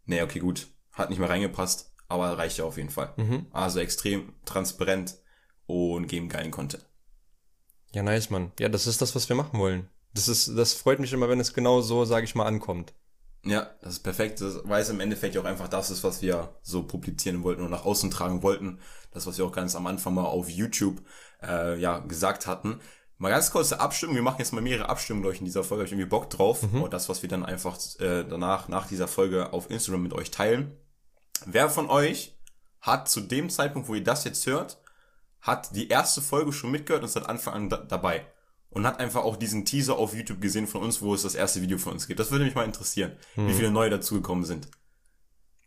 Nee, 0.05 0.21
okay, 0.21 0.39
gut 0.39 0.67
hat 0.93 1.09
nicht 1.09 1.19
mehr 1.19 1.29
reingepasst, 1.29 1.91
aber 2.07 2.37
reicht 2.37 2.57
ja 2.57 2.65
auf 2.65 2.77
jeden 2.77 2.89
Fall. 2.89 3.13
Mhm. 3.17 3.47
Also 3.51 3.79
extrem 3.79 4.33
transparent 4.45 5.17
und 5.65 6.07
geben 6.07 6.29
geilen 6.29 6.51
Content. 6.51 6.85
Ja, 7.91 8.03
nice, 8.03 8.29
Mann. 8.29 8.51
Ja, 8.59 8.69
das 8.69 8.87
ist 8.87 9.01
das, 9.01 9.15
was 9.15 9.27
wir 9.29 9.35
machen 9.35 9.59
wollen. 9.59 9.89
Das 10.13 10.27
ist, 10.27 10.55
das 10.55 10.73
freut 10.73 10.99
mich 10.99 11.13
immer, 11.13 11.29
wenn 11.29 11.39
es 11.39 11.53
genau 11.53 11.81
so, 11.81 12.05
sage 12.05 12.25
ich 12.25 12.35
mal, 12.35 12.45
ankommt. 12.45 12.93
Ja, 13.45 13.71
das 13.81 13.93
ist 13.95 14.03
perfekt, 14.03 14.41
weil 14.63 14.81
es 14.81 14.89
im 14.89 14.99
Endeffekt 15.01 15.37
auch 15.37 15.43
einfach 15.43 15.67
das 15.67 15.89
ist, 15.89 16.03
was 16.03 16.21
wir 16.21 16.55
so 16.61 16.83
publizieren 16.83 17.43
wollten 17.43 17.61
und 17.61 17.71
nach 17.71 17.83
außen 17.83 18.09
tragen 18.09 18.41
wollten. 18.41 18.79
Das, 19.11 19.27
was 19.27 19.37
wir 19.37 19.45
auch 19.45 19.51
ganz 19.51 19.75
am 19.75 19.85
Anfang 19.85 20.13
mal 20.13 20.23
auf 20.23 20.49
YouTube 20.49 21.01
äh, 21.41 21.77
ja 21.79 21.99
gesagt 21.99 22.47
hatten. 22.47 22.79
Mal 23.23 23.29
ganz 23.29 23.51
kurze 23.51 23.79
Abstimmung. 23.79 24.15
Wir 24.15 24.21
machen 24.21 24.39
jetzt 24.39 24.51
mal 24.51 24.59
mehrere 24.59 24.89
Abstimmungen 24.89 25.23
durch 25.23 25.39
in 25.39 25.45
dieser 25.45 25.63
Folge. 25.63 25.83
Hab 25.83 25.85
ich 25.85 25.93
irgendwie 25.93 26.09
Bock 26.09 26.29
drauf. 26.29 26.61
Mhm. 26.61 26.83
Und 26.83 26.91
das, 26.91 27.07
was 27.07 27.21
wir 27.21 27.29
dann 27.29 27.45
einfach 27.45 27.77
äh, 28.01 28.25
danach, 28.25 28.67
nach 28.67 28.85
dieser 28.85 29.07
Folge 29.07 29.53
auf 29.53 29.69
Instagram 29.69 30.03
mit 30.03 30.11
euch 30.11 30.29
teilen. 30.29 30.77
Wer 31.45 31.69
von 31.69 31.89
euch 31.89 32.37
hat 32.81 33.07
zu 33.07 33.21
dem 33.21 33.49
Zeitpunkt, 33.49 33.87
wo 33.87 33.95
ihr 33.95 34.03
das 34.03 34.25
jetzt 34.25 34.45
hört, 34.45 34.77
hat 35.39 35.73
die 35.73 35.87
erste 35.87 36.21
Folge 36.21 36.51
schon 36.51 36.71
mitgehört 36.71 37.01
und 37.01 37.07
ist 37.07 37.13
seit 37.13 37.29
Anfang 37.29 37.53
an 37.53 37.69
da 37.69 37.77
dabei. 37.77 38.25
Und 38.69 38.85
hat 38.85 38.99
einfach 38.99 39.23
auch 39.23 39.37
diesen 39.37 39.63
Teaser 39.63 39.97
auf 39.97 40.13
YouTube 40.13 40.41
gesehen 40.41 40.67
von 40.67 40.81
uns, 40.81 41.01
wo 41.01 41.13
es 41.13 41.21
das 41.21 41.35
erste 41.35 41.61
Video 41.61 41.77
von 41.77 41.93
uns 41.93 42.07
gibt. 42.07 42.19
Das 42.19 42.29
würde 42.29 42.43
mich 42.43 42.55
mal 42.55 42.65
interessieren, 42.65 43.13
hm. 43.35 43.47
wie 43.47 43.53
viele 43.53 43.71
neue 43.71 43.89
dazugekommen 43.89 44.43
sind. 44.43 44.67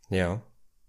Ja. 0.09 0.43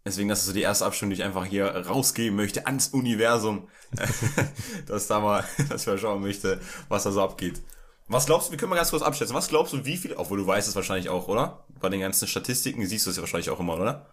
Deswegen, 0.05 0.29
das 0.29 0.41
ist 0.41 0.47
so 0.47 0.53
die 0.53 0.63
erste 0.63 0.87
Abstimmung, 0.87 1.11
die 1.11 1.21
ich 1.21 1.25
einfach 1.25 1.45
hier 1.45 1.67
rausgeben 1.67 2.37
möchte 2.37 2.67
ans 2.67 2.89
Universum. 2.89 3.69
dass 4.87 5.07
da 5.07 5.21
mal, 5.21 5.45
dass 5.69 5.83
ich 5.83 5.87
mal 5.87 5.99
schauen 5.99 6.23
möchte, 6.23 6.61
was 6.89 7.05
da 7.05 7.13
so 7.13 7.23
abgeht. 7.23 7.61
Was 8.07 8.27
glaubst 8.27 8.49
du, 8.49 8.53
wir 8.53 8.59
können 8.59 8.71
mal 8.71 8.77
ganz 8.77 8.91
kurz 8.91 9.03
abschätzen. 9.03 9.37
Was 9.37 9.49
glaubst 9.49 9.75
du, 9.75 9.85
wie 9.85 9.99
viel, 9.99 10.15
obwohl 10.15 10.39
du 10.39 10.47
weißt 10.47 10.67
es 10.67 10.75
wahrscheinlich 10.75 11.11
auch, 11.11 11.29
oder? 11.29 11.67
Bei 11.81 11.91
den 11.91 12.01
ganzen 12.01 12.27
Statistiken 12.27 12.87
siehst 12.87 13.07
du 13.07 13.11
es 13.11 13.17
ja 13.17 13.23
wahrscheinlich 13.23 13.51
auch 13.51 13.61
immer, 13.61 13.75
oder? 13.75 14.07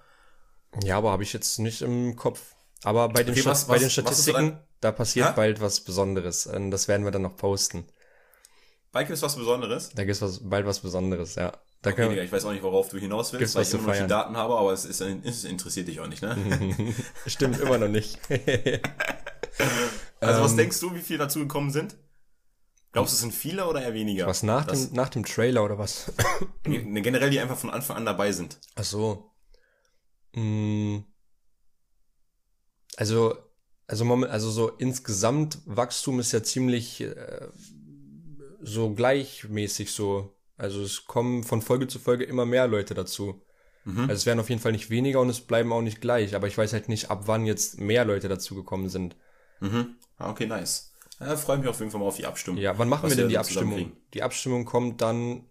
Ja, 0.84 0.98
aber 0.98 1.12
habe 1.12 1.24
ich 1.24 1.32
jetzt 1.32 1.60
nicht 1.60 1.82
im 1.82 2.16
Kopf. 2.18 2.56
Aber 2.84 3.08
bei 3.10 3.24
den, 3.24 3.34
okay, 3.34 3.46
was, 3.46 3.68
bei 3.68 3.80
den 3.80 3.90
Statistiken, 3.90 4.60
da 4.82 4.92
passiert 4.92 5.28
ja? 5.28 5.32
bald 5.32 5.62
was 5.62 5.80
Besonderes. 5.80 6.46
Und 6.46 6.72
das 6.72 6.90
werden 6.90 7.06
wir 7.06 7.12
dann 7.12 7.22
noch 7.22 7.38
posten. 7.38 7.86
Bald 8.92 9.08
gibt 9.08 9.18
es 9.18 9.24
was 9.24 9.36
Besonderes? 9.36 9.92
Da 9.96 10.04
gibt 10.04 10.22
es 10.22 10.40
bald 10.44 10.66
was 10.66 10.80
Besonderes, 10.80 11.36
ja. 11.36 11.54
Da 11.86 11.92
okay, 11.92 12.10
Digga, 12.10 12.24
ich 12.24 12.32
weiß 12.32 12.46
auch 12.46 12.52
nicht, 12.52 12.64
worauf 12.64 12.90
du 12.90 12.98
hinaus 12.98 13.32
willst, 13.32 13.54
weil 13.54 13.62
ich 13.62 13.72
immer 13.76 13.94
noch 13.94 13.94
die 13.94 14.08
Daten 14.08 14.36
habe, 14.36 14.58
aber 14.58 14.74
es, 14.74 14.86
ist, 14.86 15.02
es 15.02 15.44
interessiert 15.44 15.88
dich 15.88 16.00
auch 16.00 16.08
nicht, 16.08 16.24
ne? 16.24 16.36
Stimmt 17.28 17.60
immer 17.60 17.78
noch 17.78 17.90
nicht. 17.90 18.20
also 20.20 20.44
was 20.44 20.52
ähm, 20.52 20.58
denkst 20.58 20.80
du, 20.80 20.96
wie 20.96 21.02
viele 21.02 21.20
dazu 21.20 21.38
gekommen 21.38 21.70
sind? 21.70 21.96
Glaubst 22.92 23.14
du, 23.14 23.16
es 23.16 23.22
sind 23.22 23.36
viele 23.36 23.68
oder 23.68 23.84
eher 23.84 23.94
weniger? 23.94 24.26
Was 24.26 24.42
nach, 24.42 24.66
dem, 24.66 24.94
nach 24.94 25.10
dem 25.10 25.26
Trailer 25.26 25.64
oder 25.64 25.78
was? 25.78 26.12
ne, 26.66 27.04
generell, 27.04 27.30
die 27.30 27.40
einfach 27.40 27.58
von 27.58 27.70
Anfang 27.70 27.98
an 27.98 28.06
dabei 28.06 28.32
sind. 28.32 28.58
Ach 28.74 28.84
so. 28.84 29.32
Mm. 30.34 31.02
Also, 32.98 33.38
also, 33.86 34.06
also 34.24 34.50
so 34.50 34.70
insgesamt 34.70 35.60
Wachstum 35.68 36.20
ist 36.20 36.32
ja 36.32 36.42
ziemlich 36.42 37.02
äh, 37.02 37.48
so 38.62 38.92
gleichmäßig 38.92 39.92
so. 39.92 40.35
Also 40.58 40.82
es 40.82 41.06
kommen 41.06 41.44
von 41.44 41.62
Folge 41.62 41.88
zu 41.88 42.00
Folge 42.00 42.24
immer 42.24 42.46
mehr 42.46 42.68
Leute 42.68 42.94
dazu. 42.94 43.42
Mhm. 43.84 44.02
Also 44.02 44.14
es 44.14 44.26
werden 44.26 44.40
auf 44.40 44.50
jeden 44.50 44.62
Fall 44.62 44.72
nicht 44.72 44.90
weniger 44.90 45.20
und 45.20 45.30
es 45.30 45.42
bleiben 45.42 45.72
auch 45.74 45.82
nicht 45.82 46.02
gleich. 46.02 46.36
Aber 46.36 46.48
ich 46.48 46.58
weiß 46.58 46.74
halt 46.74 46.90
nicht, 46.90 47.12
ab 47.12 47.24
wann 47.26 47.46
jetzt 47.46 47.80
mehr 47.80 48.06
Leute 48.06 48.28
dazu 48.28 48.56
gekommen 48.56 48.90
sind. 48.90 49.16
Mhm. 49.60 49.96
Ah, 50.18 50.30
okay, 50.30 50.48
nice. 50.48 50.94
Ja, 51.20 51.36
freue 51.38 51.58
mich 51.58 51.68
auf 51.68 51.80
jeden 51.80 51.92
Fall 51.92 52.02
mal 52.02 52.08
auf 52.08 52.18
die 52.18 52.26
Abstimmung. 52.26 52.60
Ja, 52.60 52.78
wann 52.78 52.90
machen 52.90 53.10
wir 53.10 53.16
denn 53.16 53.30
die 53.30 53.38
Abstimmung? 53.38 53.94
Die 54.14 54.24
Abstimmung 54.24 54.66
kommt 54.66 55.02
dann 55.02 55.46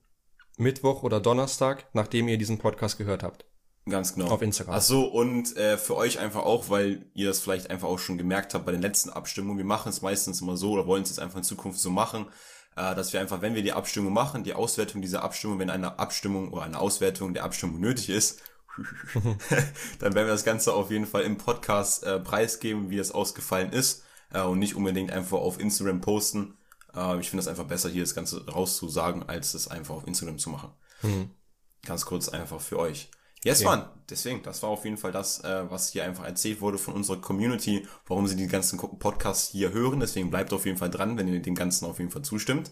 Mittwoch 0.57 1.03
oder 1.03 1.21
Donnerstag, 1.21 1.87
nachdem 1.95 2.29
ihr 2.29 2.39
diesen 2.39 2.59
Podcast 2.59 2.99
gehört 2.99 3.23
habt. 3.23 3.47
Ganz 3.89 4.15
genau. 4.15 4.29
Auf 4.29 4.41
Instagram. 4.41 4.77
Ach 4.77 4.83
so, 4.83 5.05
und 5.05 5.57
äh, 5.57 5.77
für 5.77 5.97
euch 5.97 6.19
einfach 6.19 6.43
auch, 6.43 6.71
weil 6.71 7.11
ihr 7.13 7.29
das 7.29 7.41
vielleicht 7.41 7.71
einfach 7.71 7.89
auch 7.89 7.99
schon 7.99 8.17
gemerkt 8.17 8.55
habt 8.55 8.65
bei 8.65 8.73
den 8.73 8.81
letzten 8.81 9.11
Abstimmungen. 9.11 9.59
Wir 9.59 9.65
machen 9.65 9.91
es 9.91 10.01
meistens 10.01 10.41
immer 10.41 10.57
so 10.57 10.73
oder 10.73 10.87
wollen 10.87 11.03
es 11.03 11.11
jetzt 11.11 11.21
einfach 11.21 11.39
in 11.39 11.45
Zukunft 11.45 11.79
so 11.81 11.91
machen, 11.91 12.27
dass 12.75 13.13
wir 13.13 13.21
einfach, 13.21 13.41
wenn 13.41 13.55
wir 13.55 13.63
die 13.63 13.73
Abstimmung 13.73 14.13
machen, 14.13 14.43
die 14.43 14.55
Auswertung 14.55 15.01
dieser 15.01 15.23
Abstimmung, 15.23 15.59
wenn 15.59 15.71
eine 15.71 15.99
Abstimmung 15.99 16.53
oder 16.53 16.63
eine 16.63 16.79
Auswertung 16.79 17.35
der 17.35 17.45
Abstimmung 17.45 17.81
nötig 17.81 18.09
ist, 18.09 18.43
dann 19.15 20.15
werden 20.15 20.27
wir 20.27 20.33
das 20.33 20.45
Ganze 20.45 20.73
auf 20.73 20.91
jeden 20.91 21.07
Fall 21.07 21.23
im 21.23 21.39
Podcast 21.39 22.05
äh, 22.05 22.19
preisgeben, 22.19 22.91
wie 22.91 22.99
es 22.99 23.13
ausgefallen 23.13 23.73
ist 23.73 24.05
äh, 24.33 24.43
und 24.43 24.59
nicht 24.59 24.75
unbedingt 24.75 25.13
einfach 25.13 25.39
auf 25.39 25.61
Instagram 25.61 26.01
posten. 26.01 26.57
Äh, 26.95 27.21
ich 27.21 27.31
finde 27.31 27.43
es 27.43 27.49
einfach 27.49 27.65
besser, 27.65 27.89
hier 27.89 28.03
das 28.03 28.15
Ganze 28.15 28.47
rauszusagen, 28.47 29.29
als 29.29 29.55
es 29.55 29.69
einfach 29.69 29.95
auf 29.95 30.07
Instagram 30.07 30.39
zu 30.39 30.51
machen. 30.51 30.71
Mhm. 31.03 31.31
Ganz 31.85 32.07
kurz 32.07 32.29
einfach 32.29 32.61
für 32.61 32.79
euch. 32.79 33.11
Yes, 33.45 33.61
okay. 33.61 33.77
man. 33.77 33.89
Deswegen, 34.11 34.43
das 34.43 34.63
war 34.63 34.71
auf 34.71 34.85
jeden 34.85 34.97
Fall 34.97 35.13
das, 35.13 35.43
äh, 35.45 35.71
was 35.71 35.93
hier 35.93 36.05
einfach 36.05 36.25
erzählt 36.25 36.61
wurde 36.61 36.79
von 36.79 36.95
unserer 36.95 37.21
Community, 37.21 37.87
warum 38.07 38.27
sie 38.27 38.37
die 38.37 38.49
ganzen 38.49 38.79
Podcasts 38.79 39.51
hier 39.51 39.73
hören. 39.73 40.01
Deswegen 40.01 40.31
bleibt 40.31 40.53
auf 40.53 40.67
jeden 40.67 40.77
Fall 40.77 40.91
dran, 40.91 41.17
wenn 41.17 41.29
ihr 41.29 41.41
dem 41.41 41.55
Ganzen 41.55 41.87
auf 41.87 41.99
jeden 41.99 42.11
Fall 42.11 42.23
zustimmt. 42.23 42.71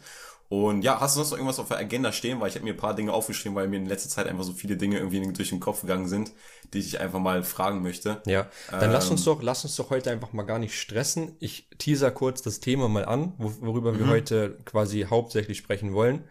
Und 0.48 0.82
ja, 0.82 1.00
hast 1.00 1.14
du 1.14 1.20
sonst 1.20 1.30
noch 1.30 1.38
irgendwas 1.38 1.58
auf 1.58 1.68
der 1.68 1.78
Agenda 1.78 2.12
stehen? 2.12 2.38
Weil 2.40 2.50
ich 2.50 2.56
habe 2.56 2.64
mir 2.64 2.74
ein 2.74 2.76
paar 2.76 2.94
Dinge 2.94 3.14
aufgeschrieben, 3.14 3.56
weil 3.56 3.68
mir 3.68 3.78
in 3.78 3.86
letzter 3.86 4.10
Zeit 4.10 4.26
einfach 4.26 4.44
so 4.44 4.52
viele 4.52 4.76
Dinge 4.76 4.98
irgendwie 4.98 5.22
durch 5.32 5.48
den 5.48 5.60
Kopf 5.60 5.80
gegangen 5.80 6.08
sind, 6.08 6.32
die 6.74 6.78
ich 6.78 7.00
einfach 7.00 7.20
mal 7.20 7.42
fragen 7.42 7.82
möchte. 7.82 8.20
Ja, 8.26 8.48
dann 8.70 8.84
ähm, 8.84 8.90
lass 8.92 9.08
uns 9.08 9.24
doch, 9.24 9.42
lass 9.42 9.64
uns 9.64 9.76
doch 9.76 9.88
heute 9.88 10.10
einfach 10.10 10.34
mal 10.34 10.42
gar 10.42 10.58
nicht 10.58 10.78
stressen. 10.78 11.36
Ich 11.40 11.70
teaser 11.78 12.10
kurz 12.10 12.42
das 12.42 12.60
Thema 12.60 12.90
mal 12.90 13.06
an, 13.06 13.32
worüber 13.38 13.98
wir 13.98 14.04
mhm. 14.04 14.10
heute 14.10 14.58
quasi 14.66 15.06
hauptsächlich 15.08 15.56
sprechen 15.56 15.94
wollen. 15.94 16.24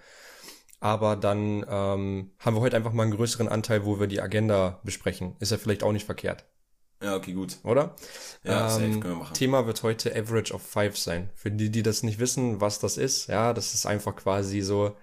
Aber 0.81 1.15
dann 1.15 1.65
ähm, 1.69 2.31
haben 2.39 2.55
wir 2.55 2.59
heute 2.59 2.75
einfach 2.75 2.91
mal 2.91 3.03
einen 3.03 3.15
größeren 3.15 3.47
Anteil, 3.47 3.85
wo 3.85 3.99
wir 3.99 4.07
die 4.07 4.19
Agenda 4.21 4.81
besprechen. 4.83 5.35
Ist 5.39 5.51
ja 5.51 5.57
vielleicht 5.57 5.83
auch 5.83 5.93
nicht 5.93 6.05
verkehrt. 6.05 6.43
Ja, 7.01 7.15
okay, 7.15 7.33
gut. 7.33 7.57
Oder? 7.63 7.95
Ja, 8.43 8.65
ähm, 8.65 8.69
safe 8.69 8.99
können 8.99 9.03
wir 9.03 9.15
machen. 9.15 9.33
Thema 9.33 9.65
wird 9.65 9.81
heute 9.83 10.13
Average 10.13 10.53
of 10.53 10.61
Five 10.61 10.97
sein. 10.97 11.29
Für 11.33 11.49
die, 11.49 11.69
die 11.69 11.83
das 11.83 12.03
nicht 12.03 12.19
wissen, 12.19 12.59
was 12.59 12.79
das 12.79 12.97
ist, 12.97 13.27
ja, 13.27 13.53
das 13.53 13.73
ist 13.73 13.85
einfach 13.85 14.15
quasi 14.17 14.61
so 14.61 14.95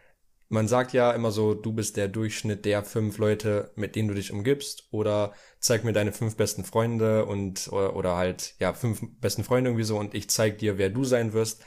man 0.49 0.67
sagt 0.67 0.93
ja 0.93 1.13
immer 1.13 1.31
so, 1.31 1.55
du 1.55 1.73
bist 1.73 1.97
der 1.97 2.09
Durchschnitt 2.09 2.65
der 2.65 2.83
fünf 2.83 3.19
Leute, 3.19 3.71
mit 3.77 3.97
denen 3.97 4.09
du 4.09 4.15
dich 4.15 4.33
umgibst, 4.33 4.89
oder 4.91 5.33
zeig 5.61 5.85
mir 5.85 5.93
deine 5.93 6.13
fünf 6.13 6.37
besten 6.37 6.65
Freunde 6.65 7.27
und 7.27 7.69
oder, 7.71 7.97
oder 7.97 8.17
halt 8.17 8.55
ja 8.59 8.73
fünf 8.73 9.03
besten 9.21 9.45
Freunde 9.45 9.71
irgendwie 9.71 9.85
so 9.85 9.99
und 9.99 10.15
ich 10.15 10.31
zeig 10.31 10.59
dir, 10.59 10.79
wer 10.79 10.91
du 10.91 11.05
sein 11.05 11.33
wirst, 11.33 11.63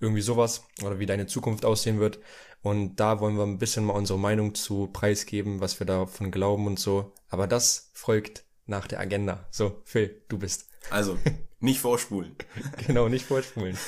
irgendwie 0.00 0.20
sowas 0.20 0.64
oder 0.82 0.98
wie 0.98 1.06
deine 1.06 1.26
Zukunft 1.26 1.64
aussehen 1.64 1.98
wird. 1.98 2.18
Und 2.62 2.96
da 2.96 3.20
wollen 3.20 3.36
wir 3.36 3.44
ein 3.44 3.58
bisschen 3.58 3.84
mal 3.84 3.92
unsere 3.94 4.18
Meinung 4.18 4.54
zu 4.54 4.88
preisgeben, 4.88 5.60
was 5.60 5.78
wir 5.78 5.86
davon 5.86 6.30
glauben 6.30 6.66
und 6.66 6.78
so. 6.78 7.12
Aber 7.28 7.46
das 7.46 7.90
folgt 7.92 8.44
nach 8.66 8.86
der 8.86 9.00
Agenda. 9.00 9.46
So, 9.50 9.80
Phil, 9.84 10.22
du 10.28 10.38
bist. 10.38 10.66
Also, 10.90 11.18
nicht 11.60 11.80
vorspulen. 11.80 12.36
genau, 12.86 13.08
nicht 13.08 13.26
vorspulen. 13.26 13.78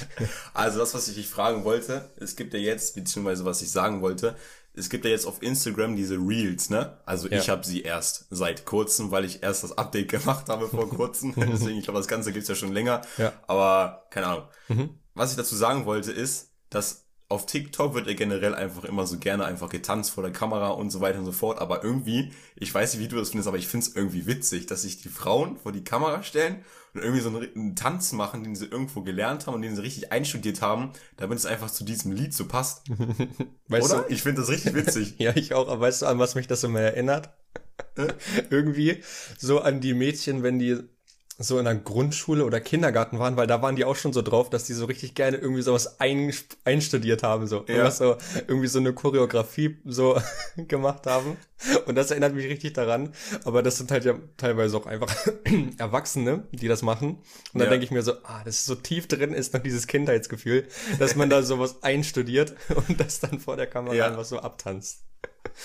also 0.54 0.78
das, 0.78 0.94
was 0.94 1.08
ich 1.08 1.16
dich 1.16 1.28
fragen 1.28 1.64
wollte, 1.64 2.10
es 2.16 2.36
gibt 2.36 2.54
ja 2.54 2.60
jetzt, 2.60 2.94
beziehungsweise 2.94 3.44
was 3.44 3.62
ich 3.62 3.70
sagen 3.70 4.00
wollte, 4.00 4.36
es 4.72 4.88
gibt 4.88 5.04
ja 5.04 5.10
jetzt 5.10 5.26
auf 5.26 5.42
Instagram 5.42 5.96
diese 5.96 6.16
Reels, 6.16 6.70
ne? 6.70 6.98
Also 7.04 7.28
ja. 7.28 7.38
ich 7.38 7.48
habe 7.48 7.66
sie 7.66 7.82
erst 7.82 8.26
seit 8.30 8.64
kurzem, 8.64 9.10
weil 9.10 9.24
ich 9.24 9.42
erst 9.42 9.64
das 9.64 9.76
Update 9.76 10.08
gemacht 10.08 10.48
habe 10.48 10.68
vor 10.68 10.88
kurzem. 10.88 11.34
Deswegen, 11.36 11.78
ich 11.78 11.84
glaube, 11.84 11.98
das 11.98 12.08
Ganze 12.08 12.32
gibt's 12.32 12.48
ja 12.48 12.54
schon 12.54 12.72
länger. 12.72 13.02
Ja. 13.18 13.32
Aber 13.46 14.06
keine 14.10 14.26
Ahnung. 14.26 14.44
Mhm. 14.68 14.90
Was 15.14 15.32
ich 15.32 15.36
dazu 15.36 15.56
sagen 15.56 15.86
wollte, 15.86 16.12
ist, 16.12 16.52
dass 16.70 17.06
auf 17.30 17.46
TikTok 17.46 17.94
wird 17.94 18.08
ja 18.08 18.14
generell 18.14 18.56
einfach 18.56 18.84
immer 18.84 19.06
so 19.06 19.16
gerne 19.16 19.44
einfach 19.44 19.68
getanzt 19.68 20.10
vor 20.10 20.24
der 20.24 20.32
Kamera 20.32 20.70
und 20.70 20.90
so 20.90 21.00
weiter 21.00 21.20
und 21.20 21.24
so 21.24 21.32
fort. 21.32 21.60
Aber 21.60 21.84
irgendwie, 21.84 22.32
ich 22.56 22.74
weiß 22.74 22.92
nicht, 22.92 23.02
wie 23.02 23.08
du 23.08 23.16
das 23.16 23.30
findest, 23.30 23.46
aber 23.46 23.56
ich 23.56 23.68
find's 23.68 23.92
irgendwie 23.94 24.26
witzig, 24.26 24.66
dass 24.66 24.82
sich 24.82 25.00
die 25.00 25.08
Frauen 25.08 25.56
vor 25.56 25.70
die 25.70 25.84
Kamera 25.84 26.24
stellen 26.24 26.64
und 26.92 27.02
irgendwie 27.02 27.20
so 27.20 27.28
einen, 27.28 27.54
einen, 27.54 27.76
Tanz 27.76 28.10
machen, 28.12 28.42
den 28.42 28.56
sie 28.56 28.66
irgendwo 28.66 29.02
gelernt 29.02 29.46
haben 29.46 29.54
und 29.54 29.62
den 29.62 29.76
sie 29.76 29.82
richtig 29.82 30.10
einstudiert 30.10 30.60
haben, 30.60 30.90
damit 31.16 31.38
es 31.38 31.46
einfach 31.46 31.70
zu 31.70 31.84
diesem 31.84 32.10
Lied 32.10 32.34
so 32.34 32.46
passt. 32.46 32.82
weißt 33.68 33.92
Oder? 33.92 34.02
Du? 34.02 34.12
Ich 34.12 34.24
finde 34.24 34.40
das 34.40 34.50
richtig 34.50 34.74
witzig. 34.74 35.14
ja, 35.18 35.30
ich 35.36 35.54
auch. 35.54 35.68
Aber 35.68 35.80
weißt 35.80 36.02
du, 36.02 36.06
an 36.06 36.18
was 36.18 36.34
mich 36.34 36.48
das 36.48 36.64
immer 36.64 36.80
erinnert? 36.80 37.30
irgendwie 38.50 39.04
so 39.38 39.60
an 39.60 39.80
die 39.80 39.94
Mädchen, 39.94 40.42
wenn 40.42 40.58
die 40.58 40.80
so 41.42 41.58
in 41.58 41.64
der 41.64 41.74
Grundschule 41.74 42.44
oder 42.44 42.60
Kindergarten 42.60 43.18
waren, 43.18 43.36
weil 43.36 43.46
da 43.46 43.62
waren 43.62 43.74
die 43.74 43.86
auch 43.86 43.96
schon 43.96 44.12
so 44.12 44.20
drauf, 44.20 44.50
dass 44.50 44.64
die 44.64 44.74
so 44.74 44.84
richtig 44.84 45.14
gerne 45.14 45.38
irgendwie 45.38 45.62
sowas 45.62 45.98
ein, 45.98 46.34
einstudiert 46.64 47.22
haben, 47.22 47.46
so. 47.46 47.64
Ja. 47.66 47.90
So 47.90 48.16
irgendwie 48.46 48.66
so 48.66 48.78
eine 48.78 48.92
Choreografie 48.92 49.78
so 49.86 50.20
gemacht 50.56 51.06
haben. 51.06 51.38
Und 51.86 51.94
das 51.94 52.10
erinnert 52.10 52.34
mich 52.34 52.46
richtig 52.46 52.74
daran. 52.74 53.12
Aber 53.44 53.62
das 53.62 53.78
sind 53.78 53.90
halt 53.90 54.04
ja 54.04 54.14
teilweise 54.36 54.76
auch 54.76 54.86
einfach 54.86 55.14
Erwachsene, 55.78 56.44
die 56.52 56.68
das 56.68 56.82
machen. 56.82 57.18
Und 57.52 57.54
dann 57.54 57.64
ja. 57.64 57.70
denke 57.70 57.84
ich 57.84 57.90
mir 57.90 58.02
so, 58.02 58.12
ah, 58.24 58.42
das 58.44 58.56
ist 58.56 58.66
so 58.66 58.74
tief 58.74 59.08
drin 59.08 59.32
ist 59.32 59.54
noch 59.54 59.62
dieses 59.62 59.86
Kindheitsgefühl, 59.86 60.66
dass 60.98 61.16
man 61.16 61.30
da 61.30 61.42
sowas 61.42 61.82
einstudiert 61.82 62.54
und 62.88 63.00
das 63.00 63.20
dann 63.20 63.40
vor 63.40 63.56
der 63.56 63.66
Kamera 63.66 63.94
ja. 63.94 64.06
einfach 64.06 64.24
so 64.24 64.38
abtanzt. 64.40 65.04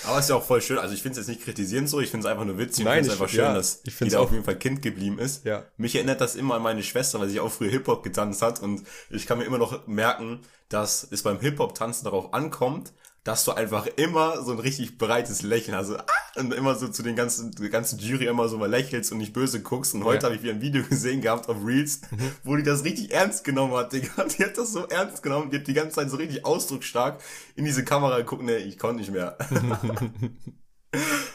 Aber 0.04 0.18
es 0.18 0.24
ist 0.24 0.30
ja 0.30 0.36
auch 0.36 0.44
voll 0.44 0.60
schön. 0.60 0.78
Also 0.78 0.94
ich 0.94 1.02
finde 1.02 1.20
es 1.20 1.26
jetzt 1.26 1.34
nicht 1.34 1.44
kritisierend 1.44 1.88
so, 1.88 2.00
ich 2.00 2.10
finde 2.10 2.26
es 2.26 2.30
einfach 2.30 2.44
nur 2.44 2.58
witzig. 2.58 2.84
Nein, 2.84 3.00
ich 3.00 3.06
finde 3.06 3.14
es 3.14 3.20
einfach 3.20 3.32
schön, 3.32 3.44
ja, 3.44 3.54
dass 3.54 3.80
ich 3.84 3.96
die 3.96 4.08
da 4.08 4.20
auf 4.20 4.32
jeden 4.32 4.44
Fall 4.44 4.56
Kind 4.56 4.82
geblieben 4.82 5.18
ist. 5.18 5.44
Ja. 5.44 5.64
Mich 5.76 5.94
erinnert 5.94 6.20
das 6.20 6.36
immer 6.36 6.54
an 6.54 6.62
meine 6.62 6.82
Schwester, 6.82 7.20
weil 7.20 7.28
sie 7.28 7.40
auch 7.40 7.50
früher 7.50 7.70
Hip-Hop 7.70 8.02
getanzt 8.02 8.42
hat. 8.42 8.62
Und 8.62 8.82
ich 9.10 9.26
kann 9.26 9.38
mir 9.38 9.44
immer 9.44 9.58
noch 9.58 9.86
merken, 9.86 10.40
dass 10.68 11.06
es 11.10 11.22
beim 11.22 11.40
Hip-Hop-Tanzen 11.40 12.04
darauf 12.04 12.34
ankommt, 12.34 12.92
dass 13.26 13.44
du 13.44 13.50
einfach 13.50 13.88
immer 13.96 14.40
so 14.44 14.52
ein 14.52 14.60
richtig 14.60 14.98
breites 14.98 15.42
Lächeln 15.42 15.76
hast. 15.76 15.90
Also, 15.90 15.98
ah, 15.98 16.40
und 16.40 16.54
immer 16.54 16.76
so 16.76 16.86
zu 16.86 17.02
den 17.02 17.16
ganzen, 17.16 17.50
die 17.50 17.70
ganzen 17.70 17.98
Jury 17.98 18.26
immer 18.26 18.48
so 18.48 18.56
mal 18.56 18.70
lächelst 18.70 19.10
und 19.10 19.18
nicht 19.18 19.32
böse 19.32 19.62
guckst. 19.62 19.96
Und 19.96 20.04
heute 20.04 20.18
ja. 20.18 20.24
habe 20.26 20.36
ich 20.36 20.44
wieder 20.44 20.52
ein 20.52 20.60
Video 20.60 20.84
gesehen 20.84 21.22
gehabt 21.22 21.48
auf 21.48 21.56
Reels, 21.64 22.02
mhm. 22.12 22.30
wo 22.44 22.54
die 22.54 22.62
das 22.62 22.84
richtig 22.84 23.12
ernst 23.12 23.42
genommen 23.42 23.74
hat, 23.74 23.92
Digga. 23.92 24.24
Die 24.38 24.44
hat 24.44 24.56
das 24.56 24.72
so 24.72 24.86
ernst 24.86 25.24
genommen, 25.24 25.50
die 25.50 25.58
hat 25.58 25.66
die 25.66 25.74
ganze 25.74 25.96
Zeit 25.96 26.10
so 26.10 26.18
richtig 26.18 26.44
ausdrucksstark 26.44 27.20
in 27.56 27.64
diese 27.64 27.84
Kamera 27.84 28.18
geguckt. 28.18 28.44
Nee, 28.44 28.58
ich 28.58 28.78
konnte 28.78 29.00
nicht 29.00 29.10
mehr. 29.10 29.36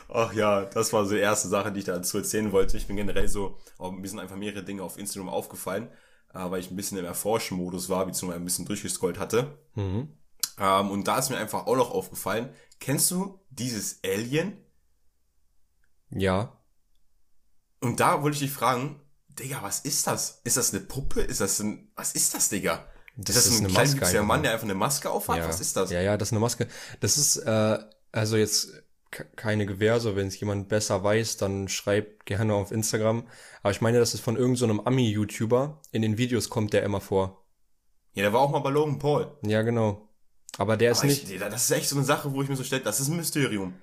Ach 0.07 0.31
ja, 0.33 0.63
das 0.65 0.93
war 0.93 1.05
so 1.05 1.13
die 1.13 1.19
erste 1.19 1.49
Sache, 1.49 1.73
die 1.73 1.79
ich 1.79 1.85
dazu 1.85 2.17
erzählen 2.17 2.53
wollte. 2.53 2.77
Ich 2.77 2.87
bin 2.87 2.95
generell 2.95 3.27
so, 3.27 3.57
oh, 3.79 3.91
mir 3.91 4.07
sind 4.07 4.19
einfach 4.19 4.37
mehrere 4.37 4.63
Dinge 4.63 4.83
auf 4.83 4.97
Instagram 4.97 5.29
aufgefallen, 5.29 5.89
äh, 6.33 6.49
weil 6.49 6.61
ich 6.61 6.71
ein 6.71 6.77
bisschen 6.77 6.97
im 6.97 7.05
Erforschen-Modus 7.05 7.89
war, 7.89 8.05
beziehungsweise 8.05 8.41
ein 8.41 8.45
bisschen 8.45 8.65
durchgescrollt 8.65 9.19
hatte. 9.19 9.57
Mhm. 9.75 10.07
Ähm, 10.59 10.91
und 10.91 11.07
da 11.07 11.17
ist 11.19 11.29
mir 11.29 11.37
einfach 11.37 11.65
auch 11.67 11.75
noch 11.75 11.91
aufgefallen, 11.91 12.53
kennst 12.79 13.11
du 13.11 13.39
dieses 13.49 13.99
Alien? 14.03 14.57
Ja. 16.09 16.57
Und 17.79 17.99
da 17.99 18.21
wollte 18.21 18.35
ich 18.35 18.41
dich 18.41 18.51
fragen, 18.51 18.99
Digga, 19.29 19.61
was 19.61 19.79
ist 19.79 20.07
das? 20.07 20.41
Ist 20.43 20.57
das 20.57 20.73
eine 20.73 20.81
Puppe? 20.81 21.21
Ist 21.21 21.41
das 21.41 21.59
ein, 21.59 21.91
was 21.95 22.13
ist 22.13 22.33
das, 22.33 22.49
Digga? 22.49 22.85
Das 23.17 23.35
ist 23.35 23.47
das 23.47 23.53
ist 23.53 23.93
ein 23.93 23.99
kleiner 23.99 24.23
Mann, 24.23 24.43
der 24.43 24.53
einfach 24.53 24.65
eine 24.65 24.75
Maske 24.75 25.09
aufhat? 25.09 25.37
Ja. 25.37 25.47
Was 25.47 25.59
ist 25.59 25.75
das? 25.75 25.91
Ja, 25.91 26.01
ja, 26.01 26.17
das 26.17 26.29
ist 26.29 26.33
eine 26.33 26.39
Maske. 26.39 26.67
Das 26.99 27.17
ist, 27.17 27.37
äh, 27.37 27.79
also 28.11 28.37
jetzt 28.37 28.71
keine 29.35 29.65
Gewähr, 29.65 29.99
so 29.99 30.15
wenn 30.15 30.27
es 30.27 30.39
jemand 30.39 30.69
besser 30.69 31.03
weiß, 31.03 31.37
dann 31.37 31.67
schreibt 31.67 32.25
gerne 32.25 32.53
auf 32.53 32.71
Instagram. 32.71 33.27
Aber 33.61 33.71
ich 33.71 33.81
meine, 33.81 33.99
das 33.99 34.13
ist 34.13 34.21
von 34.21 34.37
irgendeinem 34.37 34.77
so 34.77 34.85
Ami-YouTuber. 34.85 35.81
In 35.91 36.01
den 36.01 36.17
Videos 36.17 36.49
kommt 36.49 36.73
der 36.73 36.83
immer 36.83 37.01
vor. 37.01 37.45
Ja, 38.13 38.23
der 38.23 38.33
war 38.33 38.41
auch 38.41 38.51
mal 38.51 38.59
bei 38.59 38.69
Logan 38.69 38.99
Paul. 38.99 39.31
Ja, 39.45 39.61
genau. 39.61 40.07
Aber 40.57 40.77
der 40.77 40.91
ist 40.91 40.99
Aber 40.99 41.07
nicht. 41.07 41.29
Ich, 41.29 41.39
das 41.39 41.63
ist 41.63 41.71
echt 41.71 41.89
so 41.89 41.95
eine 41.95 42.05
Sache, 42.05 42.33
wo 42.33 42.41
ich 42.41 42.49
mir 42.49 42.55
so 42.55 42.63
stelle, 42.63 42.81
das 42.81 42.99
ist 42.99 43.07
ein 43.07 43.15
Mysterium. 43.15 43.73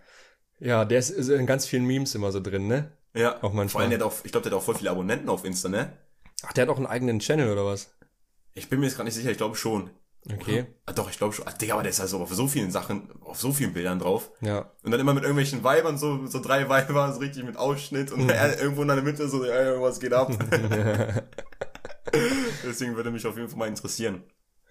Ja, 0.61 0.85
der 0.85 0.99
ist, 0.99 1.11
in 1.11 1.47
ganz 1.47 1.67
vielen 1.67 1.85
Memes 1.85 2.15
immer 2.15 2.33
so 2.33 2.41
drin, 2.41 2.67
ne? 2.67 2.93
Ja. 3.15 3.37
Auch 3.43 3.53
manchmal. 3.53 3.69
Vor 3.69 3.81
allem, 3.81 3.91
der 3.91 4.01
hat 4.01 4.07
auch, 4.07 4.25
ich 4.25 4.33
glaube, 4.33 4.45
der 4.49 4.53
hat 4.53 4.59
auch 4.63 4.65
voll 4.65 4.75
viele 4.75 4.91
Abonnenten 4.91 5.29
auf 5.29 5.45
Insta, 5.45 5.69
ne? 5.69 5.93
Ach, 6.43 6.53
der 6.53 6.63
hat 6.63 6.69
auch 6.69 6.77
einen 6.77 6.87
eigenen 6.87 7.21
Channel 7.21 7.51
oder 7.51 7.65
was? 7.65 7.91
Ich 8.55 8.69
bin 8.69 8.81
mir 8.81 8.87
jetzt 8.87 8.97
gerade 8.97 9.07
nicht 9.07 9.15
sicher, 9.15 9.31
ich 9.31 9.39
glaube 9.39 9.57
schon. 9.57 9.91
Okay. 10.33 10.67
Ah, 10.85 10.93
doch, 10.93 11.09
ich 11.11 11.17
glaube 11.17 11.33
schon. 11.33 11.47
Ah, 11.47 11.53
Digga, 11.53 11.75
aber 11.75 11.83
der 11.83 11.91
ist 11.91 12.01
also 12.01 12.19
auf 12.21 12.35
so 12.35 12.49
vielen 12.49 12.71
Sachen, 12.71 13.09
auf 13.23 13.39
so 13.39 13.53
vielen 13.53 13.73
Bildern 13.73 13.99
drauf. 13.99 14.31
Ja. 14.41 14.71
Und 14.83 14.91
dann 14.91 15.01
immer 15.01 15.15
mit 15.15 15.23
irgendwelchen 15.23 15.65
Weibern, 15.65 15.97
so, 15.97 16.27
so 16.27 16.41
drei 16.41 16.69
Weiber, 16.69 17.13
so 17.13 17.21
richtig 17.21 17.45
mit 17.45 17.57
Ausschnitt 17.57 18.13
und 18.13 18.25
mhm. 18.25 18.31
irgendwo 18.61 18.83
in 18.83 18.89
der 18.89 19.01
Mitte 19.03 19.29
so, 19.29 19.45
ja, 19.45 19.63
irgendwas 19.63 20.01
geht 20.01 20.13
ab. 20.13 20.31
Deswegen 22.65 22.97
würde 22.97 23.11
mich 23.11 23.27
auf 23.27 23.37
jeden 23.37 23.49
Fall 23.49 23.59
mal 23.59 23.69
interessieren. 23.69 24.23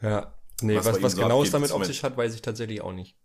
Ja. 0.01 0.33
Nee, 0.61 0.77
was, 0.77 0.85
was, 0.85 1.01
was 1.01 1.11
so 1.13 1.21
genau 1.21 1.43
es 1.43 1.51
damit 1.51 1.71
auf 1.71 1.85
sich 1.85 2.03
hat, 2.03 2.17
weiß 2.17 2.33
ich 2.33 2.41
tatsächlich 2.41 2.81
auch 2.81 2.93
nicht. 2.93 3.15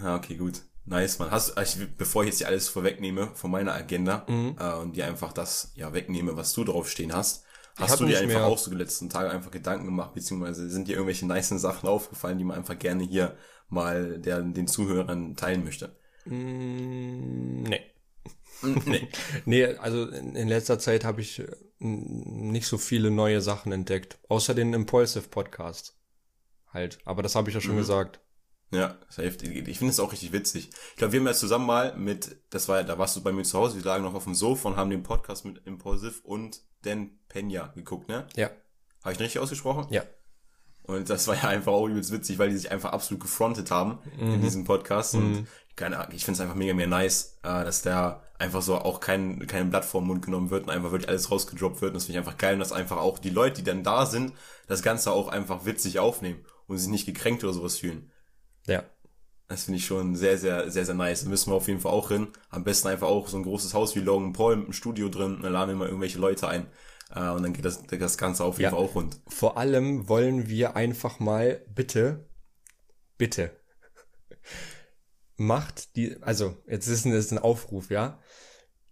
Ja, 0.00 0.16
okay, 0.16 0.36
gut. 0.36 0.62
Nice, 0.84 1.18
man. 1.18 1.30
Hast, 1.30 1.58
ich, 1.58 1.96
bevor 1.96 2.22
ich 2.22 2.30
jetzt 2.30 2.38
hier 2.38 2.46
alles 2.46 2.68
vorwegnehme 2.68 3.30
von 3.34 3.50
meiner 3.50 3.74
Agenda 3.74 4.24
mhm. 4.28 4.56
äh, 4.58 4.74
und 4.74 4.96
dir 4.96 5.06
einfach 5.06 5.32
das 5.32 5.72
ja 5.74 5.92
wegnehme, 5.92 6.36
was 6.36 6.52
du 6.54 6.64
draufstehen 6.64 7.12
hast, 7.12 7.44
hast 7.76 8.00
du 8.00 8.06
dir 8.06 8.18
einfach 8.18 8.40
mehr. 8.40 8.46
auch 8.46 8.58
so 8.58 8.70
die 8.70 8.76
letzten 8.76 9.10
Tage 9.10 9.30
einfach 9.30 9.50
Gedanken 9.50 9.84
gemacht, 9.84 10.14
beziehungsweise 10.14 10.68
sind 10.70 10.88
dir 10.88 10.92
irgendwelche 10.92 11.26
nice 11.26 11.48
Sachen 11.48 11.88
aufgefallen, 11.88 12.38
die 12.38 12.44
man 12.44 12.56
einfach 12.56 12.78
gerne 12.78 13.04
hier 13.04 13.36
mal 13.68 14.18
der, 14.18 14.40
den 14.40 14.66
Zuhörern 14.66 15.36
teilen 15.36 15.62
möchte? 15.62 15.94
Mm, 16.24 17.64
nee. 17.64 17.80
Mm, 18.62 18.78
nee. 18.86 19.08
nee, 19.44 19.64
also 19.64 20.06
in, 20.06 20.34
in 20.34 20.48
letzter 20.48 20.78
Zeit 20.78 21.04
habe 21.04 21.20
ich 21.20 21.40
äh, 21.40 21.46
nicht 21.80 22.66
so 22.66 22.78
viele 22.78 23.10
neue 23.10 23.42
Sachen 23.42 23.72
entdeckt, 23.72 24.18
außer 24.28 24.54
den 24.54 24.72
Impulsive 24.72 25.28
Podcast 25.28 25.97
halt. 26.72 26.98
Aber 27.04 27.22
das 27.22 27.34
habe 27.34 27.48
ich 27.50 27.54
ja 27.54 27.60
schon 27.60 27.74
mhm. 27.74 27.78
gesagt. 27.78 28.20
Ja, 28.70 28.98
safe. 29.08 29.36
Ich 29.42 29.78
finde 29.78 29.92
es 29.92 30.00
auch 30.00 30.12
richtig 30.12 30.32
witzig. 30.32 30.70
Ich 30.90 30.96
glaube, 30.96 31.12
wir 31.12 31.20
haben 31.20 31.26
ja 31.26 31.32
zusammen 31.32 31.66
mal 31.66 31.96
mit, 31.96 32.36
das 32.50 32.68
war, 32.68 32.84
da 32.84 32.98
warst 32.98 33.16
du 33.16 33.22
bei 33.22 33.32
mir 33.32 33.44
zu 33.44 33.58
Hause, 33.58 33.76
wir 33.76 33.84
lagen 33.84 34.04
noch 34.04 34.14
auf 34.14 34.24
dem 34.24 34.34
Sofa 34.34 34.68
und 34.68 34.76
haben 34.76 34.90
den 34.90 35.02
Podcast 35.02 35.44
mit 35.44 35.66
Impulsive 35.66 36.20
und 36.22 36.60
Dan 36.82 37.10
Pena 37.28 37.68
geguckt, 37.74 38.08
ne? 38.08 38.26
Ja. 38.36 38.50
Habe 39.02 39.14
ich 39.14 39.20
richtig 39.20 39.40
ausgesprochen? 39.40 39.86
Ja. 39.90 40.02
Und 40.82 41.08
das 41.10 41.28
war 41.28 41.34
ja 41.34 41.44
einfach 41.48 41.72
auch 41.72 41.86
übelst 41.86 42.12
witzig, 42.12 42.38
weil 42.38 42.50
die 42.50 42.56
sich 42.56 42.70
einfach 42.70 42.92
absolut 42.92 43.22
gefrontet 43.22 43.70
haben 43.70 43.98
mhm. 44.18 44.34
in 44.34 44.42
diesem 44.42 44.64
Podcast. 44.64 45.14
Und 45.14 45.32
mhm. 45.32 45.46
keine 45.76 45.98
Ahnung, 45.98 46.14
ich 46.14 46.24
finde 46.24 46.36
es 46.36 46.40
einfach 46.40 46.54
mega, 46.54 46.74
mega 46.74 46.88
nice, 46.88 47.38
äh, 47.42 47.64
dass 47.64 47.82
der 47.82 48.22
einfach 48.38 48.62
so 48.62 48.76
auch 48.76 49.00
kein, 49.00 49.46
kein 49.46 49.70
Blatt 49.70 49.84
vor 49.84 50.00
den 50.00 50.08
Mund 50.08 50.24
genommen 50.24 50.50
wird 50.50 50.64
und 50.64 50.70
einfach 50.70 50.90
wirklich 50.90 51.08
alles 51.08 51.30
rausgedroppt 51.30 51.80
wird. 51.80 51.90
Und 51.90 51.96
das 51.96 52.04
finde 52.04 52.20
ich 52.20 52.26
einfach 52.26 52.38
geil. 52.38 52.54
Und 52.54 52.60
dass 52.60 52.72
einfach 52.72 52.98
auch 52.98 53.18
die 53.18 53.30
Leute, 53.30 53.56
die 53.56 53.64
dann 53.64 53.82
da 53.82 54.06
sind, 54.06 54.32
das 54.66 54.82
Ganze 54.82 55.12
auch 55.12 55.28
einfach 55.28 55.64
witzig 55.64 55.98
aufnehmen 55.98 56.44
und 56.68 56.78
sich 56.78 56.88
nicht 56.88 57.06
gekränkt 57.06 57.42
oder 57.42 57.52
sowas 57.52 57.78
fühlen. 57.78 58.12
Ja. 58.66 58.84
Das 59.48 59.64
finde 59.64 59.78
ich 59.78 59.86
schon 59.86 60.14
sehr, 60.14 60.38
sehr, 60.38 60.70
sehr, 60.70 60.84
sehr 60.84 60.94
nice. 60.94 61.24
Da 61.24 61.30
müssen 61.30 61.50
wir 61.50 61.56
auf 61.56 61.68
jeden 61.68 61.80
Fall 61.80 61.92
auch 61.92 62.08
hin. 62.08 62.28
Am 62.50 62.64
besten 62.64 62.88
einfach 62.88 63.08
auch 63.08 63.28
so 63.28 63.38
ein 63.38 63.42
großes 63.42 63.74
Haus 63.74 63.96
wie 63.96 64.00
Logan 64.00 64.34
Paul 64.34 64.56
mit 64.56 64.66
einem 64.66 64.72
Studio 64.74 65.08
drin. 65.08 65.40
Dann 65.42 65.52
laden 65.52 65.70
wir 65.70 65.76
mal 65.76 65.88
irgendwelche 65.88 66.18
Leute 66.18 66.46
ein. 66.48 66.66
Äh, 67.14 67.30
und 67.30 67.42
dann 67.42 67.54
geht 67.54 67.64
das, 67.64 67.82
das 67.86 68.18
Ganze 68.18 68.44
auf 68.44 68.58
jeden 68.58 68.64
ja. 68.64 68.70
Fall 68.70 68.84
auch 68.84 68.94
rund. 68.94 69.20
Vor 69.26 69.56
allem 69.56 70.08
wollen 70.08 70.48
wir 70.48 70.76
einfach 70.76 71.18
mal 71.18 71.64
bitte, 71.74 72.28
bitte, 73.16 73.58
macht 75.36 75.96
die, 75.96 76.20
also 76.22 76.56
jetzt 76.66 76.86
ist 76.88 77.06
es 77.06 77.32
ein 77.32 77.38
Aufruf, 77.38 77.90
ja. 77.90 78.20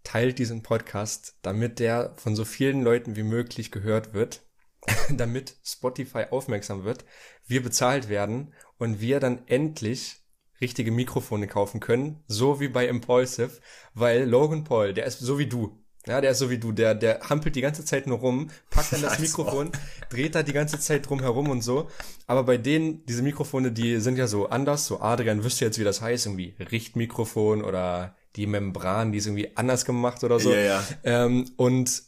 Teilt 0.05 0.39
diesen 0.39 0.63
Podcast, 0.63 1.37
damit 1.43 1.81
der 1.81 2.15
von 2.17 2.37
so 2.37 2.45
vielen 2.45 2.83
Leuten 2.83 3.17
wie 3.17 3.25
möglich 3.25 3.73
gehört 3.73 4.15
wird. 4.15 4.46
damit 5.11 5.57
Spotify 5.65 6.25
aufmerksam 6.31 6.85
wird, 6.85 7.05
wir 7.47 7.63
bezahlt 7.63 8.09
werden 8.09 8.53
und 8.79 9.01
wir 9.01 9.21
dann 9.21 9.47
endlich 9.47 10.17
richtige 10.61 10.91
Mikrofone 10.91 11.47
kaufen 11.47 11.81
können, 11.81 12.23
so 12.27 12.61
wie 12.61 12.69
bei 12.69 12.89
Impulsive, 12.89 13.61
weil 13.95 14.29
Logan 14.29 14.65
Paul, 14.65 14.95
der 14.95 15.07
ist 15.07 15.19
so 15.19 15.39
wie 15.39 15.47
du. 15.47 15.83
Ja, 16.07 16.21
der 16.21 16.31
ist 16.31 16.39
so 16.39 16.51
wie 16.51 16.59
du, 16.59 16.71
der, 16.71 16.95
der 16.95 17.21
hampelt 17.29 17.57
die 17.57 17.61
ganze 17.61 17.85
Zeit 17.85 18.07
nur 18.07 18.19
rum, 18.19 18.49
packt 18.71 18.93
dann 18.93 19.03
das 19.03 19.19
Mikrofon, 19.21 19.73
dreht 20.09 20.37
da 20.37 20.45
die 20.45 20.53
ganze 20.53 20.79
Zeit 20.79 21.09
drum 21.09 21.21
herum 21.21 21.51
und 21.51 21.63
so. 21.63 21.91
Aber 22.29 22.45
bei 22.45 22.59
denen, 22.59 23.05
diese 23.07 23.23
Mikrofone, 23.23 23.73
die 23.73 23.99
sind 23.99 24.17
ja 24.17 24.29
so 24.29 24.49
anders. 24.49 24.87
So 24.87 25.01
Adrian 25.01 25.43
wüsste 25.43 25.65
jetzt, 25.65 25.81
wie 25.81 25.85
das 25.85 26.01
heißt, 26.01 26.27
irgendwie 26.27 26.55
Richtmikrofon 26.61 27.65
oder 27.65 28.15
die 28.37 28.47
Membran, 28.47 29.11
die 29.11 29.19
ist 29.19 29.27
irgendwie 29.27 29.57
anders 29.57 29.85
gemacht 29.85 30.23
oder 30.23 30.39
so. 30.39 30.53
Ja, 30.53 30.61
ja. 30.61 30.85
Ähm, 31.03 31.51
und 31.57 32.05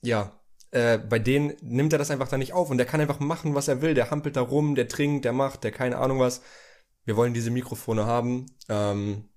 ja, 0.00 0.32
äh, 0.72 0.98
bei 0.98 1.18
denen 1.18 1.54
nimmt 1.62 1.92
er 1.92 1.98
das 1.98 2.10
einfach 2.10 2.28
da 2.28 2.36
nicht 2.36 2.52
auf 2.52 2.70
und 2.70 2.78
der 2.78 2.86
kann 2.86 3.00
einfach 3.00 3.20
machen, 3.20 3.54
was 3.54 3.68
er 3.68 3.80
will. 3.82 3.94
Der 3.94 4.10
hampelt 4.10 4.36
da 4.36 4.40
rum, 4.40 4.74
der 4.74 4.88
trinkt, 4.88 5.24
der 5.24 5.32
macht, 5.32 5.64
der 5.64 5.70
keine 5.70 5.98
Ahnung 5.98 6.18
was. 6.18 6.42
Wir 7.04 7.16
wollen 7.16 7.34
diese 7.34 7.50
Mikrofone 7.50 8.06
haben. 8.06 8.46
Ähm, 8.68 9.28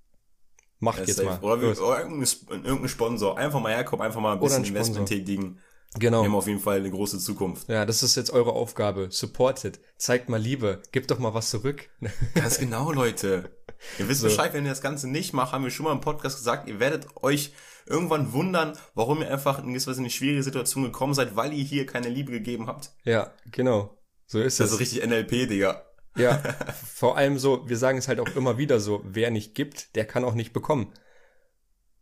macht 0.80 1.00
Ja, 1.00 1.06
jetzt 1.06 1.18
safe. 1.18 1.30
mal. 1.30 1.40
Oder, 1.42 1.62
wir, 1.62 1.68
irgendein, 1.70 2.28
irgendein 2.64 2.90
Sponsor. 2.90 3.38
Einfach 3.38 3.60
mal 3.60 3.74
herkommen, 3.74 4.06
einfach 4.06 4.22
mal 4.22 4.34
ein 4.34 4.40
bisschen 4.40 4.64
ein. 4.64 4.68
Investment 4.70 5.08
tätigen. 5.08 5.60
Genau. 5.98 6.22
Wir 6.24 6.28
haben 6.28 6.36
auf 6.36 6.48
jeden 6.48 6.60
Fall 6.60 6.80
eine 6.80 6.92
große 6.92 7.20
Zukunft. 7.20 7.70
Ja, 7.70 7.86
das 7.86 8.04
ist 8.04 8.16
jetzt 8.16 8.32
eure 8.32 8.52
Aufgabe. 8.52 9.08
Supportet. 9.12 9.80
Zeigt 9.98 10.28
mal 10.28 10.40
Liebe. 10.42 10.82
Gebt 10.92 11.10
doch 11.10 11.20
mal 11.20 11.34
was 11.34 11.50
zurück. 11.50 11.90
Ganz 12.36 12.60
genau, 12.60 12.92
Leute. 12.92 13.50
Ihr 13.98 14.10
wisst 14.10 14.22
So. 14.22 14.28
Bescheid, 14.28 14.54
wenn 14.54 14.66
ihr 14.66 14.72
das 14.72 14.82
Ganze 14.82 15.10
nicht 15.10 15.34
macht, 15.34 15.54
haben 15.54 15.64
wir 15.64 15.72
schon 15.72 15.86
mal 15.86 15.94
im 15.94 16.02
Podcast 16.02 16.38
gesagt, 16.38 16.68
ihr 16.68 16.80
werdet 16.82 17.08
euch 17.24 17.54
irgendwann 17.86 18.34
wundern, 18.34 18.78
warum 18.94 19.22
ihr 19.22 19.32
einfach 19.32 19.60
in 19.60 19.70
gewisser 19.70 19.92
Weise 19.92 20.00
in 20.00 20.06
eine 20.06 20.12
schwierige 20.12 20.44
Situation 20.44 20.84
gekommen 20.84 21.14
seid, 21.14 21.36
weil 21.36 21.54
ihr 21.54 21.64
hier 21.64 21.86
keine 21.86 22.10
Liebe 22.10 22.32
gegeben 22.32 22.68
habt. 22.68 22.92
ja, 23.04 23.32
genau. 23.52 23.98
So 24.28 24.40
ist 24.40 24.60
Das 24.60 24.68
es. 24.68 24.74
ist 24.74 24.80
richtig 24.80 25.06
NLP, 25.08 25.48
Digga. 25.50 25.84
Ja, 26.18 26.42
vor 26.94 27.16
allem 27.18 27.38
so, 27.38 27.68
wir 27.70 27.78
sagen 27.78 27.98
es 28.00 28.08
halt 28.08 28.20
auch 28.20 28.36
immer 28.36 28.58
wieder 28.58 28.80
so, 28.80 29.02
wer 29.04 29.30
nicht 29.30 29.54
gibt, 29.54 29.96
der 29.96 30.06
kann 30.06 30.24
auch 30.24 30.34
nicht 30.34 30.52
bekommen. 30.54 30.92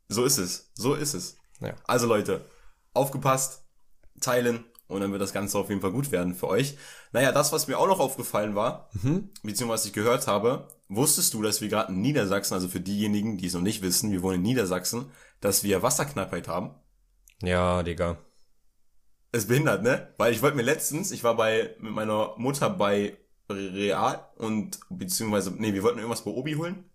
So 0.07 0.23
ist 0.23 0.37
es. 0.37 0.71
So 0.73 0.93
ist 0.93 1.13
es. 1.15 1.37
Ja. 1.59 1.75
Also 1.85 2.07
Leute, 2.07 2.45
aufgepasst, 2.93 3.65
teilen 4.21 4.63
und 4.87 5.01
dann 5.01 5.11
wird 5.11 5.21
das 5.21 5.33
Ganze 5.33 5.57
auf 5.57 5.69
jeden 5.69 5.81
Fall 5.81 5.91
gut 5.91 6.11
werden 6.11 6.35
für 6.35 6.47
euch. 6.47 6.77
Naja, 7.11 7.31
das, 7.31 7.51
was 7.51 7.67
mir 7.67 7.77
auch 7.77 7.87
noch 7.87 7.99
aufgefallen 7.99 8.55
war, 8.55 8.89
beziehungsweise 9.43 9.67
was 9.69 9.85
ich 9.85 9.93
gehört 9.93 10.27
habe, 10.27 10.67
wusstest 10.87 11.33
du, 11.33 11.41
dass 11.41 11.61
wir 11.61 11.69
gerade 11.69 11.91
in 11.91 12.01
Niedersachsen, 12.01 12.53
also 12.53 12.67
für 12.67 12.79
diejenigen, 12.79 13.37
die 13.37 13.47
es 13.47 13.53
noch 13.53 13.61
nicht 13.61 13.81
wissen, 13.81 14.11
wir 14.11 14.21
wohnen 14.21 14.35
in 14.35 14.41
Niedersachsen, 14.43 15.11
dass 15.43 15.63
wir 15.63 15.83
Wasserknappheit 15.83 16.47
haben? 16.47 16.71
Ja, 17.41 17.83
Digga. 17.83 18.17
ist 19.31 19.47
behindert, 19.47 19.83
ne? 19.83 20.13
Weil 20.17 20.31
ich 20.33 20.41
wollte 20.41 20.55
mir 20.55 20.63
letztens, 20.63 21.11
ich 21.11 21.23
war 21.23 21.35
bei 21.35 21.75
mit 21.79 21.91
meiner 21.91 22.35
Mutter 22.37 22.69
bei 22.69 23.17
Real 23.49 24.31
und 24.37 24.79
beziehungsweise, 24.89 25.51
nee, 25.57 25.73
wir 25.73 25.83
wollten 25.83 25.99
irgendwas 25.99 26.23
bei 26.23 26.31
Obi 26.31 26.53
holen. 26.53 26.89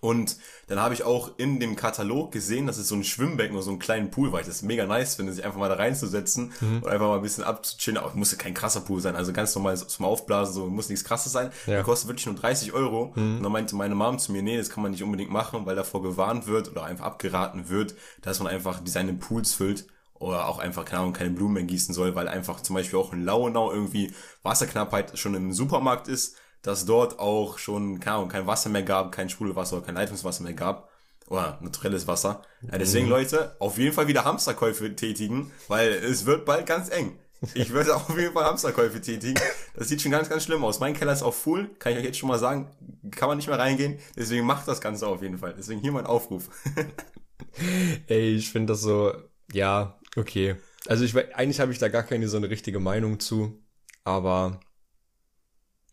Und 0.00 0.36
dann 0.68 0.78
habe 0.78 0.94
ich 0.94 1.02
auch 1.02 1.38
in 1.38 1.58
dem 1.58 1.74
Katalog 1.74 2.30
gesehen, 2.30 2.68
dass 2.68 2.78
es 2.78 2.86
so 2.86 2.94
ein 2.94 3.02
Schwimmbecken 3.02 3.56
oder 3.56 3.64
so 3.64 3.70
einen 3.70 3.80
kleinen 3.80 4.10
Pool 4.10 4.32
war. 4.32 4.40
Ich 4.40 4.46
das 4.46 4.62
mega 4.62 4.86
nice 4.86 5.16
finde, 5.16 5.32
sich 5.32 5.44
einfach 5.44 5.58
mal 5.58 5.68
da 5.68 5.74
reinzusetzen 5.74 6.52
und 6.60 6.86
einfach 6.86 7.08
mal 7.08 7.16
ein 7.16 7.22
bisschen 7.22 7.42
abzuchillen. 7.42 7.98
Aber 7.98 8.10
es 8.10 8.14
musste 8.14 8.36
kein 8.36 8.54
krasser 8.54 8.82
Pool 8.82 9.00
sein, 9.00 9.16
also 9.16 9.32
ganz 9.32 9.54
normal 9.56 9.76
zum 9.76 10.04
Aufblasen, 10.04 10.54
so 10.54 10.66
muss 10.66 10.88
nichts 10.88 11.04
krasses 11.04 11.32
sein. 11.32 11.50
Ja. 11.66 11.74
Der 11.74 11.82
kostet 11.82 12.08
wirklich 12.08 12.26
nur 12.26 12.36
30 12.36 12.72
Euro. 12.74 13.12
Und 13.16 13.42
dann 13.42 13.52
meinte 13.52 13.74
meine 13.74 13.96
Mom 13.96 14.18
zu 14.20 14.30
mir, 14.30 14.42
nee, 14.42 14.56
das 14.56 14.70
kann 14.70 14.82
man 14.82 14.92
nicht 14.92 15.02
unbedingt 15.02 15.32
machen, 15.32 15.66
weil 15.66 15.74
davor 15.74 16.02
gewarnt 16.02 16.46
wird 16.46 16.70
oder 16.70 16.84
einfach 16.84 17.06
abgeraten 17.06 17.68
wird, 17.68 17.96
dass 18.22 18.38
man 18.38 18.48
einfach 18.48 18.80
seine 18.84 19.14
Pools 19.14 19.54
füllt 19.54 19.86
oder 20.14 20.46
auch 20.46 20.58
einfach, 20.58 20.84
keine 20.84 21.00
Ahnung, 21.00 21.12
keine 21.12 21.30
Blumen 21.30 21.54
mehr 21.54 21.62
gießen 21.64 21.94
soll, 21.94 22.14
weil 22.14 22.28
einfach 22.28 22.60
zum 22.60 22.74
Beispiel 22.74 22.98
auch 22.98 23.12
in 23.12 23.24
Lauenau 23.24 23.72
irgendwie 23.72 24.12
Wasserknappheit 24.42 25.18
schon 25.18 25.34
im 25.34 25.52
Supermarkt 25.52 26.08
ist, 26.08 26.36
dass 26.62 26.84
dort 26.84 27.18
auch 27.18 27.58
schon, 27.58 28.00
keine 28.00 28.16
Ahnung, 28.16 28.28
kein 28.28 28.46
Wasser 28.46 28.70
mehr 28.70 28.82
gab, 28.82 29.12
kein 29.12 29.28
Sprudelwasser 29.28 29.76
oder 29.76 29.86
kein 29.86 29.94
Leitungswasser 29.94 30.42
mehr 30.42 30.54
gab. 30.54 30.88
Oder 31.28 31.58
naturelles 31.60 32.06
Wasser. 32.06 32.42
Ja, 32.62 32.78
deswegen, 32.78 33.06
Leute, 33.06 33.54
auf 33.58 33.76
jeden 33.76 33.92
Fall 33.92 34.08
wieder 34.08 34.24
Hamsterkäufe 34.24 34.96
tätigen, 34.96 35.52
weil 35.68 35.90
es 35.90 36.24
wird 36.24 36.46
bald 36.46 36.64
ganz 36.64 36.88
eng. 36.88 37.18
Ich 37.54 37.70
würde 37.70 37.94
auf 37.96 38.18
jeden 38.18 38.32
Fall 38.32 38.44
Hamsterkäufe 38.44 39.00
tätigen. 39.00 39.38
Das 39.74 39.88
sieht 39.88 40.02
schon 40.02 40.10
ganz, 40.10 40.28
ganz 40.28 40.44
schlimm 40.44 40.64
aus. 40.64 40.80
Mein 40.80 40.94
Keller 40.94 41.12
ist 41.12 41.22
auch 41.22 41.34
full, 41.34 41.68
kann 41.78 41.92
ich 41.92 41.98
euch 41.98 42.04
jetzt 42.04 42.18
schon 42.18 42.28
mal 42.28 42.38
sagen. 42.38 42.70
Kann 43.10 43.28
man 43.28 43.36
nicht 43.36 43.48
mehr 43.48 43.58
reingehen. 43.58 43.98
Deswegen 44.16 44.46
macht 44.46 44.66
das 44.66 44.80
Ganze 44.80 45.06
auf 45.06 45.22
jeden 45.22 45.38
Fall. 45.38 45.54
Deswegen 45.56 45.80
hier 45.80 45.92
mein 45.92 46.06
Aufruf. 46.06 46.48
Ey, 48.06 48.34
ich 48.34 48.50
finde 48.50 48.72
das 48.72 48.80
so, 48.80 49.12
ja, 49.52 49.98
okay. 50.16 50.56
Also 50.86 51.04
ich 51.04 51.14
eigentlich 51.36 51.60
habe 51.60 51.72
ich 51.72 51.78
da 51.78 51.88
gar 51.88 52.02
keine 52.02 52.28
so 52.28 52.36
eine 52.36 52.50
richtige 52.50 52.80
Meinung 52.80 53.20
zu, 53.20 53.62
aber 54.04 54.60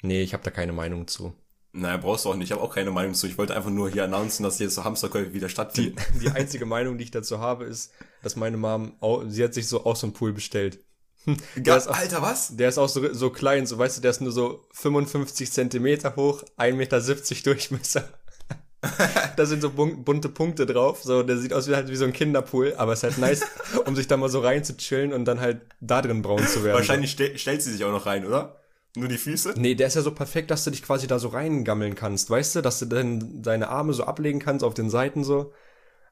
nee, 0.02 0.22
ich 0.22 0.34
habe 0.34 0.44
da 0.44 0.52
keine 0.52 0.72
Meinung 0.74 1.08
zu. 1.08 1.34
Naja, 1.78 1.98
brauchst 1.98 2.24
du 2.24 2.30
auch 2.30 2.36
nicht. 2.36 2.46
Ich 2.48 2.52
habe 2.54 2.62
auch 2.62 2.74
keine 2.74 2.92
Meinung 2.92 3.14
zu. 3.16 3.28
Ich 3.28 3.38
wollte 3.38 3.54
einfach 3.56 3.70
nur 3.70 3.90
hier 3.90 4.06
announcen, 4.06 4.44
dass 4.44 4.60
jetzt 4.60 4.76
so 4.76 4.86
Hamsterkäufe 4.86 5.34
wieder 5.34 5.50
stattfinden. 5.50 5.98
Die 6.22 6.30
einzige 6.30 6.66
Meinung, 6.66 6.98
die 6.98 7.04
ich 7.04 7.12
dazu 7.12 7.40
habe, 7.40 7.66
ist, 7.66 7.92
dass 8.24 8.38
meine 8.38 8.56
Mom, 8.56 8.94
au- 9.02 9.28
sie 9.28 9.44
hat 9.44 9.54
sich 9.54 9.68
so 9.68 9.86
auch 9.86 9.98
so 9.98 10.08
einen 10.08 10.14
Pool 10.14 10.32
bestellt. 10.32 10.80
Ja, 11.62 11.76
ist 11.76 11.90
auch- 11.90 11.98
Alter, 11.98 12.22
was? 12.22 12.56
Der 12.56 12.70
ist 12.70 12.78
auch 12.78 12.88
so, 12.88 13.12
so 13.14 13.30
klein, 13.30 13.66
so 13.66 13.78
weißt 13.78 13.98
du, 13.98 14.02
der 14.02 14.12
ist 14.12 14.22
nur 14.22 14.32
so 14.32 14.66
55 14.74 15.52
Zentimeter 15.52 16.16
hoch, 16.16 16.44
1,70 16.58 16.76
Meter 16.78 17.02
Durchmesser. 17.44 18.10
da 19.36 19.46
sind 19.46 19.62
so 19.62 19.72
bun 19.72 20.04
bunte 20.04 20.30
Punkte 20.30 20.66
drauf, 20.68 21.02
so, 21.04 21.24
der 21.24 21.38
sieht 21.38 21.52
aus 21.54 21.68
wie 21.68 21.76
halt 21.76 21.90
wie 21.90 21.96
so 21.96 22.06
ein 22.06 22.14
Kinderpool, 22.14 22.76
aber 22.78 22.94
ist 22.94 23.02
halt 23.04 23.18
nice, 23.18 23.42
um 23.86 23.96
sich 23.96 24.08
da 24.08 24.16
mal 24.16 24.30
so 24.30 24.40
rein 24.42 24.64
zu 24.64 24.78
chillen 24.78 25.12
und 25.12 25.26
dann 25.26 25.40
halt 25.40 25.62
da 25.82 26.02
drin 26.04 26.22
braun 26.22 26.46
zu 26.48 26.64
werden. 26.64 26.78
Wahrscheinlich 26.78 27.12
ste 27.12 27.38
stellt 27.38 27.64
sie 27.64 27.72
sich 27.72 27.84
auch 27.84 27.92
noch 27.92 28.06
rein, 28.06 28.26
oder? 28.26 28.62
Nur 28.96 29.08
die 29.10 29.18
Füße? 29.18 29.54
Nee, 29.58 29.76
der 29.76 29.88
ist 29.88 29.96
ja 29.96 30.02
so 30.02 30.12
perfekt, 30.12 30.52
dass 30.52 30.64
du 30.64 30.72
dich 30.72 30.82
quasi 30.84 31.08
da 31.08 31.20
so 31.20 31.28
reingammeln 31.30 31.96
kannst, 31.96 32.30
weißt 32.30 32.56
du, 32.56 32.62
dass 32.62 32.80
du 32.80 32.86
dann 32.86 33.42
deine 33.42 33.68
Arme 33.70 33.94
so 33.94 34.04
ablegen 34.06 34.40
kannst 34.40 34.64
auf 34.64 34.74
den 34.74 34.90
Seiten 34.90 35.24
so. 35.24 35.52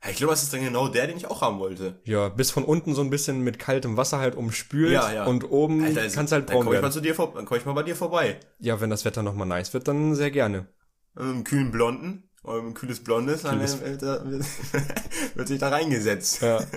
Ich 0.09 0.17
glaube, 0.17 0.33
das 0.33 0.43
ist 0.43 0.51
dann 0.51 0.61
genau 0.61 0.89
der, 0.89 1.07
den 1.07 1.15
ich 1.15 1.27
auch 1.27 1.39
haben 1.41 1.59
wollte. 1.59 2.01
Ja, 2.03 2.27
bis 2.27 2.51
von 2.51 2.65
unten 2.65 2.93
so 2.93 3.01
ein 3.01 3.09
bisschen 3.09 3.39
mit 3.41 3.57
kaltem 3.57 3.95
Wasser 3.95 4.19
halt 4.19 4.35
umspült 4.35 4.91
Ja, 4.91 5.13
ja. 5.13 5.23
und 5.25 5.49
oben 5.49 5.81
Alter, 5.85 6.01
kannst 6.09 6.33
halt 6.33 6.49
dann 6.49 6.55
braun 6.55 6.65
komm 6.65 6.73
ich 6.73 6.77
mal 6.79 6.83
werden. 6.83 6.91
zu 6.93 6.99
dir 6.99 7.15
vor, 7.15 7.33
dann 7.33 7.45
komm 7.45 7.57
ich 7.57 7.65
mal 7.65 7.71
bei 7.71 7.83
dir 7.83 7.95
vorbei. 7.95 8.37
Ja, 8.59 8.81
wenn 8.81 8.89
das 8.89 9.05
Wetter 9.05 9.23
nochmal 9.23 9.47
nice 9.47 9.73
wird, 9.73 9.87
dann 9.87 10.13
sehr 10.15 10.29
gerne. 10.31 10.67
Einem 11.15 11.45
kühlen 11.45 11.71
Blonden, 11.71 12.29
einem 12.43 12.73
kühles 12.73 13.01
Blondes, 13.01 13.43
dann 13.43 13.59
Kühles- 13.59 13.81
äh, 13.81 13.97
da, 13.97 14.25
wird 15.35 15.47
sich 15.47 15.59
da 15.59 15.69
reingesetzt. 15.69 16.41
Ja. 16.41 16.59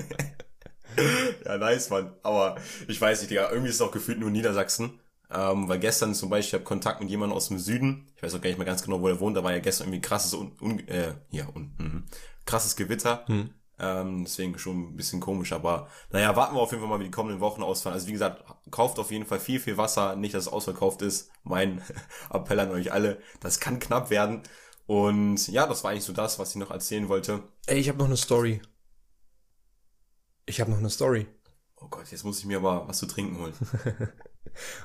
Ja, 1.44 1.58
nice, 1.58 1.90
Mann. 1.90 2.14
Aber 2.22 2.56
ich 2.88 2.98
weiß 2.98 3.20
nicht, 3.20 3.30
Digga, 3.30 3.50
irgendwie 3.50 3.68
ist 3.68 3.74
es 3.76 3.82
auch 3.82 3.90
gefühlt 3.92 4.18
nur 4.18 4.30
Niedersachsen. 4.30 4.98
Ähm, 5.30 5.68
weil 5.68 5.78
gestern 5.80 6.14
zum 6.14 6.30
Beispiel, 6.30 6.48
ich 6.48 6.54
habe 6.54 6.64
Kontakt 6.64 7.00
mit 7.00 7.10
jemandem 7.10 7.36
aus 7.36 7.48
dem 7.48 7.58
Süden. 7.58 8.06
Ich 8.16 8.22
weiß 8.22 8.34
auch 8.34 8.40
gar 8.40 8.48
nicht 8.48 8.58
mehr 8.58 8.66
ganz 8.66 8.82
genau, 8.82 9.00
wo 9.00 9.08
er 9.08 9.20
wohnt. 9.20 9.36
Da 9.36 9.42
war 9.42 9.52
ja 9.52 9.58
gestern 9.58 9.88
irgendwie 9.88 10.00
krasses, 10.00 10.34
un, 10.34 10.52
un, 10.60 10.86
äh, 10.88 11.14
ja, 11.30 11.48
un, 11.48 11.74
mhm. 11.78 12.04
krasses 12.44 12.76
Gewitter. 12.76 13.24
Hm. 13.26 13.50
Ähm, 13.78 14.24
deswegen 14.24 14.58
schon 14.58 14.92
ein 14.92 14.96
bisschen 14.96 15.20
komisch. 15.20 15.52
Aber 15.52 15.88
naja, 16.10 16.34
warten 16.36 16.54
wir 16.54 16.60
auf 16.60 16.70
jeden 16.70 16.82
Fall 16.82 16.90
mal, 16.90 17.00
wie 17.00 17.04
die 17.04 17.10
kommenden 17.10 17.40
Wochen 17.40 17.62
ausfallen. 17.62 17.94
Also 17.94 18.06
wie 18.06 18.12
gesagt, 18.12 18.44
kauft 18.70 18.98
auf 18.98 19.10
jeden 19.10 19.26
Fall 19.26 19.40
viel, 19.40 19.60
viel 19.60 19.76
Wasser. 19.76 20.16
Nicht, 20.16 20.34
dass 20.34 20.46
es 20.46 20.52
ausverkauft 20.52 21.02
ist. 21.02 21.30
Mein 21.42 21.82
Appell 22.30 22.60
an 22.60 22.70
euch 22.70 22.92
alle. 22.92 23.20
Das 23.40 23.60
kann 23.60 23.80
knapp 23.80 24.10
werden. 24.10 24.42
Und 24.86 25.48
ja, 25.48 25.66
das 25.66 25.82
war 25.82 25.90
eigentlich 25.90 26.04
so 26.04 26.12
das, 26.12 26.38
was 26.38 26.50
ich 26.50 26.56
noch 26.56 26.70
erzählen 26.70 27.08
wollte. 27.08 27.42
Ey, 27.66 27.78
ich 27.78 27.88
habe 27.88 27.98
noch 27.98 28.06
eine 28.06 28.16
Story. 28.16 28.62
Ich 30.46 30.60
habe 30.60 30.70
noch 30.70 30.78
eine 30.78 30.90
Story. 30.90 31.26
Oh 31.76 31.88
Gott, 31.88 32.10
jetzt 32.12 32.24
muss 32.24 32.38
ich 32.38 32.46
mir 32.46 32.58
aber 32.58 32.86
was 32.86 32.98
zu 32.98 33.06
trinken 33.06 33.38
holen. 33.38 33.54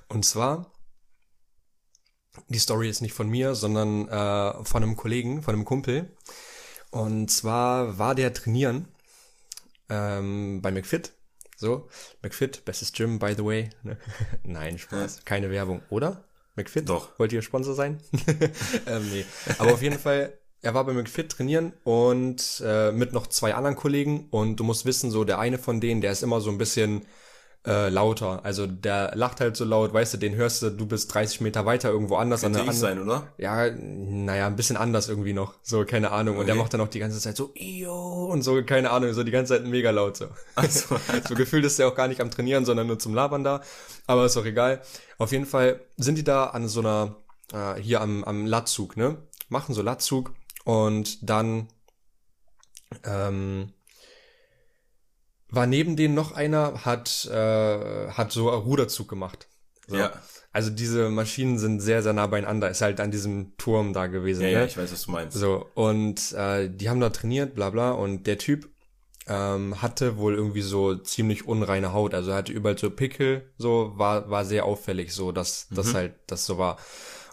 Und 0.08 0.26
zwar, 0.26 0.72
die 2.48 2.60
Story 2.60 2.90
ist 2.90 3.02
nicht 3.02 3.14
von 3.14 3.30
mir, 3.30 3.56
sondern 3.56 4.08
äh, 4.08 4.64
von 4.64 4.84
einem 4.84 4.96
Kollegen, 4.96 5.44
von 5.44 5.56
einem 5.56 5.66
Kumpel. 5.66 6.16
Und 6.90 7.30
zwar 7.32 7.98
war 7.98 8.16
der 8.16 8.34
trainieren 8.34 8.88
ähm, 9.90 10.62
bei 10.62 10.72
McFit. 10.72 11.14
So, 11.56 11.88
McFit, 12.24 12.66
bestes 12.66 12.92
Gym, 12.92 13.20
by 13.20 13.36
the 13.38 13.46
way. 13.46 13.70
Nein, 14.44 14.80
Spaß, 14.80 15.26
keine 15.26 15.52
Werbung, 15.52 15.82
oder? 15.90 16.24
McFit? 16.56 16.90
Doch. 16.90 17.18
Wollt 17.20 17.34
ihr 17.34 17.42
Sponsor 17.42 17.76
sein? 17.76 18.00
ähm, 18.88 19.10
nee. 19.12 19.26
Aber 19.58 19.74
auf 19.74 19.82
jeden 19.82 20.00
Fall, 20.00 20.34
er 20.62 20.74
war 20.74 20.86
bei 20.86 20.94
McFit 20.94 21.30
trainieren 21.30 21.74
und 21.84 22.62
äh, 22.66 22.92
mit 22.92 23.14
noch 23.14 23.28
zwei 23.28 23.54
anderen 23.54 23.76
Kollegen. 23.76 24.28
Und 24.32 24.58
du 24.58 24.64
musst 24.64 24.86
wissen, 24.86 25.12
so 25.12 25.24
der 25.24 25.40
eine 25.40 25.58
von 25.58 25.80
denen, 25.80 26.02
der 26.02 26.12
ist 26.12 26.24
immer 26.24 26.42
so 26.42 26.50
ein 26.50 26.58
bisschen 26.58 27.06
äh, 27.66 27.90
lauter. 27.90 28.44
Also 28.44 28.66
der 28.66 29.12
lacht 29.16 29.40
halt 29.40 29.56
so 29.56 29.66
laut, 29.66 29.94
weißt 29.94 30.16
du, 30.16 30.18
den 30.18 30.34
hörst 30.36 30.64
du, 30.64 30.72
du 30.72 30.86
bist 30.88 31.14
30 31.14 31.42
Meter 31.42 31.66
weiter 31.66 31.90
irgendwo 31.90 32.16
anders 32.16 32.44
an 32.44 32.54
Könnte 32.54 32.66
der 32.66 32.74
ich 32.74 32.80
sein, 32.80 33.00
oder? 33.00 33.28
Ja, 33.38 33.70
naja, 33.70 34.48
ein 34.48 34.56
bisschen 34.56 34.78
anders 34.78 35.10
irgendwie 35.10 35.34
noch. 35.34 35.54
So, 35.62 35.86
keine 35.86 36.12
Ahnung. 36.12 36.38
Und 36.38 36.48
der 36.48 36.56
Okay. 36.56 36.64
macht 36.64 36.74
dann 36.74 36.82
auch 36.82 36.88
die 36.88 36.98
ganze 37.00 37.20
Zeit 37.20 37.38
so, 37.38 37.52
Io, 37.56 38.26
und 38.26 38.42
so, 38.42 38.64
keine 38.64 38.90
Ahnung, 38.90 39.14
so 39.14 39.24
die 39.24 39.32
ganze 39.32 39.54
Zeit 39.54 39.66
mega 39.66 39.92
laut 39.92 40.18
so. 40.18 40.26
Also, 40.56 40.96
So 41.28 41.36
gefühlt 41.36 41.64
ist 41.66 41.80
er 41.80 41.88
auch 41.88 41.96
gar 41.96 42.08
nicht 42.08 42.20
am 42.22 42.32
Trainieren, 42.32 42.66
sondern 42.66 42.88
nur 42.88 42.98
zum 42.98 43.14
Labern 43.14 43.44
da. 43.44 43.62
Aber 44.08 44.26
ist 44.26 44.38
auch 44.38 44.46
egal. 44.46 44.82
Auf 45.20 45.32
jeden 45.32 45.46
Fall 45.46 45.82
sind 45.98 46.18
die 46.18 46.24
da 46.24 46.46
an 46.46 46.68
so 46.68 46.80
einer, 46.80 47.16
äh, 47.54 47.80
hier 47.80 48.02
am, 48.02 48.24
am 48.24 48.46
Latzug, 48.48 48.98
ne? 48.98 49.18
Machen 49.50 49.76
so 49.76 49.82
Latzug 49.84 50.32
und 50.64 51.30
dann 51.30 51.68
ähm, 53.04 53.74
war 55.52 55.68
neben 55.68 55.96
denen 55.96 56.16
noch 56.16 56.32
einer, 56.32 56.86
hat, 56.86 57.26
äh, 57.32 58.10
hat 58.10 58.32
so 58.32 58.50
einen 58.50 58.62
Ruderzug 58.62 59.08
gemacht. 59.08 59.48
So. 59.88 59.98
ja. 59.98 60.12
Also 60.54 60.70
diese 60.70 61.10
Maschinen 61.10 61.58
sind 61.58 61.80
sehr, 61.80 62.04
sehr 62.04 62.14
nah 62.14 62.28
beieinander. 62.28 62.70
Ist 62.70 62.82
halt 62.82 63.00
an 63.00 63.12
diesem 63.12 63.56
Turm 63.58 63.94
da 63.94 64.08
gewesen. 64.08 64.42
Ja, 64.42 64.48
ne? 64.48 64.54
ja, 64.54 64.66
ich 64.66 64.78
weiß, 64.78 64.92
was 64.92 65.04
du 65.04 65.12
meinst. 65.12 65.38
So, 65.38 65.68
und 65.76 66.34
äh, 66.34 66.70
die 66.70 66.90
haben 66.90 67.00
da 67.00 67.10
trainiert, 67.10 67.56
bla 67.56 67.70
bla, 67.70 67.92
und 67.92 68.28
der 68.28 68.38
Typ 68.38 68.70
ähm, 69.28 69.82
hatte 69.82 70.18
wohl 70.18 70.36
irgendwie 70.36 70.62
so 70.62 70.96
ziemlich 70.96 71.48
unreine 71.48 71.94
Haut. 71.94 72.14
Also 72.14 72.32
er 72.32 72.38
hatte 72.38 72.52
überall 72.52 72.78
so 72.78 72.90
Pickel, 72.90 73.50
so 73.58 73.94
war 73.96 74.30
war 74.30 74.44
sehr 74.44 74.66
auffällig, 74.66 75.14
so 75.14 75.32
dass 75.32 75.68
mhm. 75.70 75.76
das 75.76 75.94
halt 75.94 76.16
das 76.28 76.46
so 76.46 76.58
war. 76.58 76.78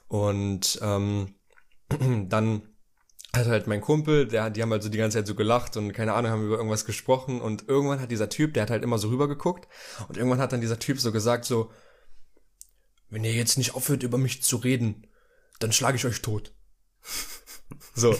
Und 0.06 0.78
ähm, 0.82 1.34
dann 2.28 2.62
hatte 3.38 3.50
halt 3.50 3.66
mein 3.66 3.80
Kumpel, 3.80 4.26
der, 4.26 4.50
die 4.50 4.62
haben 4.62 4.70
halt 4.70 4.82
so 4.82 4.88
die 4.88 4.98
ganze 4.98 5.18
Zeit 5.18 5.26
so 5.26 5.34
gelacht 5.34 5.76
und 5.76 5.92
keine 5.92 6.14
Ahnung, 6.14 6.30
haben 6.30 6.46
über 6.46 6.56
irgendwas 6.56 6.84
gesprochen 6.84 7.40
und 7.40 7.68
irgendwann 7.68 8.00
hat 8.00 8.10
dieser 8.10 8.28
Typ, 8.28 8.54
der 8.54 8.64
hat 8.64 8.70
halt 8.70 8.82
immer 8.82 8.98
so 8.98 9.08
rübergeguckt 9.08 9.68
und 10.08 10.16
irgendwann 10.16 10.40
hat 10.40 10.52
dann 10.52 10.60
dieser 10.60 10.78
Typ 10.78 11.00
so 11.00 11.12
gesagt 11.12 11.44
so, 11.44 11.70
wenn 13.10 13.24
ihr 13.24 13.32
jetzt 13.32 13.56
nicht 13.56 13.74
aufhört 13.74 14.02
über 14.02 14.18
mich 14.18 14.42
zu 14.42 14.56
reden, 14.56 15.06
dann 15.58 15.72
schlage 15.72 15.96
ich 15.96 16.04
euch 16.04 16.22
tot. 16.22 16.52
So. 17.94 18.16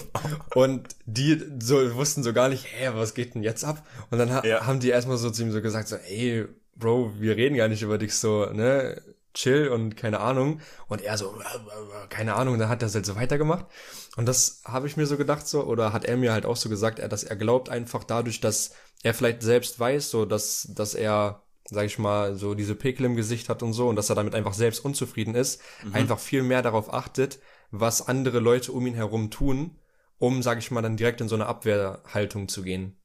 Und 0.55 0.89
die 1.07 1.41
so 1.61 1.95
wussten 1.95 2.23
so 2.23 2.35
gar 2.35 2.51
nicht, 2.51 2.67
hä, 2.67 2.91
was 2.93 3.15
geht 3.15 3.35
denn 3.35 3.43
jetzt 3.43 3.65
ab? 3.65 3.87
Und 4.11 4.19
dann 4.19 4.31
ha 4.31 4.45
ja. 4.45 4.67
haben 4.67 4.81
die 4.81 4.91
erstmal 4.91 5.17
so 5.17 5.31
zu 5.31 5.43
ihm 5.43 5.53
so 5.53 5.63
gesagt, 5.63 5.89
so, 5.89 5.97
ey, 5.97 6.47
Bro, 6.77 7.15
wir 7.19 7.37
reden 7.37 7.57
gar 7.57 7.69
nicht 7.69 7.83
über 7.83 7.97
dich 7.97 8.15
so, 8.15 8.47
ne? 8.47 9.01
Chill 9.39 9.69
und 9.69 9.97
keine 9.97 10.19
Ahnung. 10.19 10.61
Und 10.89 11.01
er 11.01 11.17
so, 11.17 11.33
keine 12.09 12.35
Ahnung, 12.35 12.59
dann 12.59 12.69
hat 12.69 12.83
er 12.83 12.89
es 12.89 12.95
halt 12.95 13.07
so 13.07 13.15
weitergemacht. 13.15 13.67
Und 14.17 14.27
das 14.27 14.63
habe 14.65 14.89
ich 14.89 14.97
mir 14.97 15.07
so 15.07 15.17
gedacht, 15.17 15.47
so, 15.47 15.63
oder 15.63 15.93
hat 15.93 16.05
er 16.05 16.17
mir 16.17 16.33
halt 16.33 16.45
auch 16.45 16.57
so 16.57 16.69
gesagt, 16.69 16.99
er, 16.99 17.09
dass 17.09 17.23
er 17.23 17.37
glaubt 17.37 17.69
einfach 17.69 18.03
dadurch, 18.03 18.41
dass 18.41 18.73
er 19.05 19.15
vielleicht 19.15 19.43
selbst 19.43 19.79
weiß, 19.79 20.11
so, 20.11 20.25
dass, 20.25 20.69
dass 20.75 20.95
er, 20.95 21.45
sag 21.65 21.87
ich 21.87 22.01
mal, 22.01 22.35
so 22.35 22.55
diese 22.55 22.75
Pickel 22.75 23.07
im 23.07 23.15
Gesicht 23.15 23.49
hat 23.49 23.63
und 23.63 23.75
so, 23.75 23.89
und 23.89 23.95
dass 23.95 24.11
er 24.11 24.17
damit 24.17 24.35
einfach 24.35 24.55
selbst 24.55 24.85
unzufrieden 24.85 25.37
ist, 25.37 25.63
mhm. 25.85 25.95
einfach 25.95 26.19
viel 26.19 26.43
mehr 26.43 26.63
darauf 26.63 26.93
achtet, 26.93 27.39
was 27.71 28.09
andere 28.09 28.41
Leute 28.41 28.73
um 28.73 28.89
ihn 28.89 28.95
herum 28.95 29.31
tun, 29.31 29.79
um, 30.19 30.43
sag 30.43 30.59
ich 30.59 30.73
mal, 30.73 30.83
dann 30.83 30.97
direkt 30.97 31.21
in 31.21 31.29
so 31.29 31.37
eine 31.37 31.47
Abwehrhaltung 31.47 32.49
zu 32.49 32.65
gehen. 32.65 32.97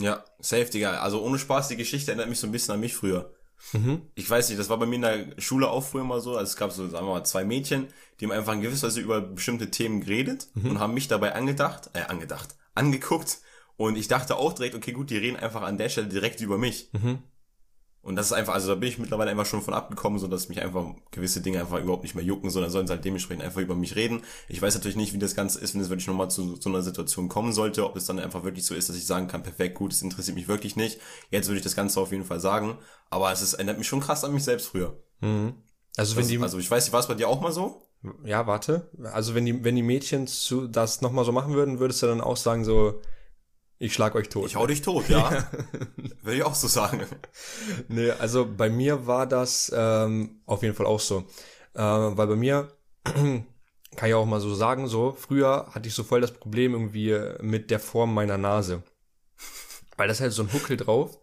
Ja, 0.00 0.24
safe, 0.38 0.70
Digga. 0.70 1.00
Also 1.00 1.22
ohne 1.22 1.38
Spaß, 1.38 1.68
die 1.68 1.76
Geschichte 1.76 2.12
erinnert 2.12 2.30
mich 2.30 2.40
so 2.40 2.46
ein 2.46 2.52
bisschen 2.52 2.72
an 2.72 2.80
mich 2.80 2.94
früher. 2.94 3.34
Mhm. 3.72 4.02
Ich 4.14 4.28
weiß 4.28 4.48
nicht, 4.48 4.58
das 4.58 4.68
war 4.68 4.78
bei 4.78 4.86
mir 4.86 4.96
in 4.96 5.02
der 5.02 5.26
Schule 5.38 5.68
auch 5.68 5.84
früher 5.84 6.04
mal 6.04 6.20
so. 6.20 6.32
Also 6.32 6.50
es 6.50 6.56
gab 6.56 6.72
so, 6.72 6.88
sagen 6.88 7.06
wir 7.06 7.12
mal, 7.12 7.24
zwei 7.24 7.44
Mädchen, 7.44 7.88
die 8.20 8.26
haben 8.26 8.32
einfach 8.32 8.52
in 8.52 8.60
gewisser 8.60 8.88
Weise 8.88 9.00
über 9.00 9.20
bestimmte 9.20 9.70
Themen 9.70 10.00
geredet 10.00 10.48
mhm. 10.54 10.70
und 10.70 10.78
haben 10.78 10.94
mich 10.94 11.08
dabei 11.08 11.34
angedacht, 11.34 11.90
äh, 11.94 12.02
angedacht, 12.02 12.56
angeguckt. 12.74 13.38
Und 13.76 13.96
ich 13.96 14.08
dachte 14.08 14.36
auch 14.36 14.52
direkt, 14.52 14.74
okay, 14.74 14.92
gut, 14.92 15.10
die 15.10 15.16
reden 15.16 15.36
einfach 15.36 15.62
an 15.62 15.78
der 15.78 15.88
Stelle 15.88 16.08
direkt 16.08 16.40
über 16.40 16.58
mich. 16.58 16.90
Mhm. 16.92 17.22
Und 18.02 18.16
das 18.16 18.26
ist 18.26 18.32
einfach, 18.32 18.54
also 18.54 18.66
da 18.68 18.74
bin 18.74 18.88
ich 18.88 18.98
mittlerweile 18.98 19.30
einfach 19.30 19.46
schon 19.46 19.62
von 19.62 19.74
abgekommen, 19.74 20.18
so 20.18 20.26
dass 20.26 20.48
mich 20.48 20.60
einfach 20.60 20.86
gewisse 21.12 21.40
Dinge 21.40 21.60
einfach 21.60 21.80
überhaupt 21.80 22.02
nicht 22.02 22.16
mehr 22.16 22.24
jucken, 22.24 22.50
sondern 22.50 22.72
sollen 22.72 22.88
sie 22.88 22.92
halt 22.92 23.04
dementsprechend 23.04 23.44
einfach 23.44 23.60
über 23.60 23.76
mich 23.76 23.94
reden. 23.94 24.22
Ich 24.48 24.60
weiß 24.60 24.74
natürlich 24.74 24.96
nicht, 24.96 25.12
wie 25.12 25.18
das 25.18 25.36
Ganze 25.36 25.60
ist, 25.60 25.74
wenn 25.74 25.80
es 25.80 25.88
wirklich 25.88 26.08
nochmal 26.08 26.28
zu 26.28 26.56
so 26.56 26.68
einer 26.68 26.82
Situation 26.82 27.28
kommen 27.28 27.52
sollte, 27.52 27.84
ob 27.84 27.96
es 27.96 28.06
dann 28.06 28.18
einfach 28.18 28.42
wirklich 28.42 28.66
so 28.66 28.74
ist, 28.74 28.88
dass 28.88 28.96
ich 28.96 29.06
sagen 29.06 29.28
kann, 29.28 29.44
perfekt, 29.44 29.76
gut, 29.76 29.92
es 29.92 30.02
interessiert 30.02 30.36
mich 30.36 30.48
wirklich 30.48 30.74
nicht. 30.74 31.00
Jetzt 31.30 31.46
würde 31.46 31.58
ich 31.58 31.64
das 31.64 31.76
Ganze 31.76 32.00
auf 32.00 32.10
jeden 32.10 32.24
Fall 32.24 32.40
sagen. 32.40 32.76
Aber 33.08 33.30
es 33.30 33.40
ist, 33.40 33.54
erinnert 33.54 33.78
mich 33.78 33.86
schon 33.86 34.00
krass 34.00 34.24
an 34.24 34.34
mich 34.34 34.42
selbst 34.42 34.66
früher. 34.66 35.00
Mhm. 35.20 35.54
Also 35.96 36.16
wenn 36.16 36.22
das, 36.22 36.30
die. 36.30 36.38
Also 36.38 36.58
ich 36.58 36.70
weiß 36.70 36.92
war 36.92 37.00
es 37.00 37.06
bei 37.06 37.14
dir 37.14 37.28
auch 37.28 37.40
mal 37.40 37.52
so? 37.52 37.82
Ja, 38.24 38.48
warte. 38.48 38.90
Also 39.04 39.36
wenn 39.36 39.44
die, 39.44 39.62
wenn 39.62 39.76
die 39.76 39.82
Mädchen 39.82 40.26
zu, 40.26 40.66
das 40.66 41.02
nochmal 41.02 41.24
so 41.24 41.30
machen 41.30 41.54
würden, 41.54 41.78
würdest 41.78 42.02
du 42.02 42.06
dann 42.06 42.20
auch 42.20 42.36
sagen, 42.36 42.64
so, 42.64 43.00
ich 43.82 43.94
schlag 43.94 44.14
euch 44.14 44.28
tot. 44.28 44.46
Ich 44.46 44.54
hau 44.54 44.64
dich 44.64 44.80
tot, 44.82 45.08
ja. 45.08 45.28
Würde 46.22 46.36
ich 46.36 46.44
auch 46.44 46.54
so 46.54 46.68
sagen. 46.68 47.02
Nee, 47.88 48.12
also 48.12 48.46
bei 48.46 48.70
mir 48.70 49.08
war 49.08 49.26
das 49.26 49.72
ähm, 49.74 50.40
auf 50.46 50.62
jeden 50.62 50.76
Fall 50.76 50.86
auch 50.86 51.00
so. 51.00 51.24
Äh, 51.74 51.80
weil 51.82 52.28
bei 52.28 52.36
mir, 52.36 52.68
kann 53.04 53.44
ich 54.08 54.14
auch 54.14 54.24
mal 54.24 54.40
so 54.40 54.54
sagen, 54.54 54.86
so, 54.86 55.16
früher 55.18 55.66
hatte 55.72 55.88
ich 55.88 55.94
so 55.94 56.04
voll 56.04 56.20
das 56.20 56.30
Problem 56.30 56.74
irgendwie 56.74 57.18
mit 57.40 57.72
der 57.72 57.80
Form 57.80 58.14
meiner 58.14 58.38
Nase. 58.38 58.84
Weil 59.96 60.06
das 60.06 60.20
halt 60.20 60.32
so 60.32 60.44
ein 60.44 60.52
Huckel 60.52 60.76
drauf. 60.76 61.18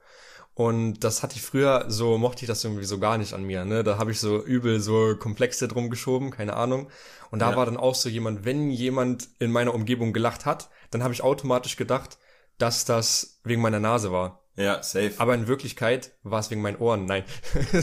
Und 0.53 1.05
das 1.05 1.23
hatte 1.23 1.37
ich 1.37 1.41
früher, 1.41 1.85
so 1.87 2.17
mochte 2.17 2.43
ich 2.43 2.47
das 2.47 2.65
irgendwie 2.65 2.83
so 2.83 2.99
gar 2.99 3.17
nicht 3.17 3.31
an 3.31 3.43
mir. 3.45 3.63
Ne? 3.63 3.85
Da 3.85 3.97
habe 3.97 4.11
ich 4.11 4.19
so 4.19 4.43
übel 4.43 4.81
so 4.81 5.15
Komplexe 5.15 5.69
drum 5.69 5.89
geschoben, 5.89 6.29
keine 6.29 6.55
Ahnung. 6.55 6.89
Und 7.31 7.39
da 7.39 7.51
ja. 7.51 7.55
war 7.55 7.65
dann 7.65 7.77
auch 7.77 7.95
so 7.95 8.09
jemand, 8.09 8.43
wenn 8.43 8.69
jemand 8.69 9.29
in 9.39 9.49
meiner 9.49 9.73
Umgebung 9.73 10.11
gelacht 10.11 10.45
hat, 10.45 10.69
dann 10.91 11.03
habe 11.03 11.13
ich 11.13 11.23
automatisch 11.23 11.77
gedacht, 11.77 12.17
dass 12.59 12.85
das 12.85 13.39
wegen 13.43 13.61
meiner 13.61 13.79
Nase 13.79 14.11
war. 14.11 14.43
Ja, 14.55 14.83
safe. 14.83 15.13
Aber 15.17 15.33
in 15.33 15.47
Wirklichkeit 15.47 16.11
war 16.23 16.39
es 16.39 16.51
wegen 16.51 16.61
meinen 16.61 16.77
Ohren. 16.77 17.05
Nein. 17.05 17.23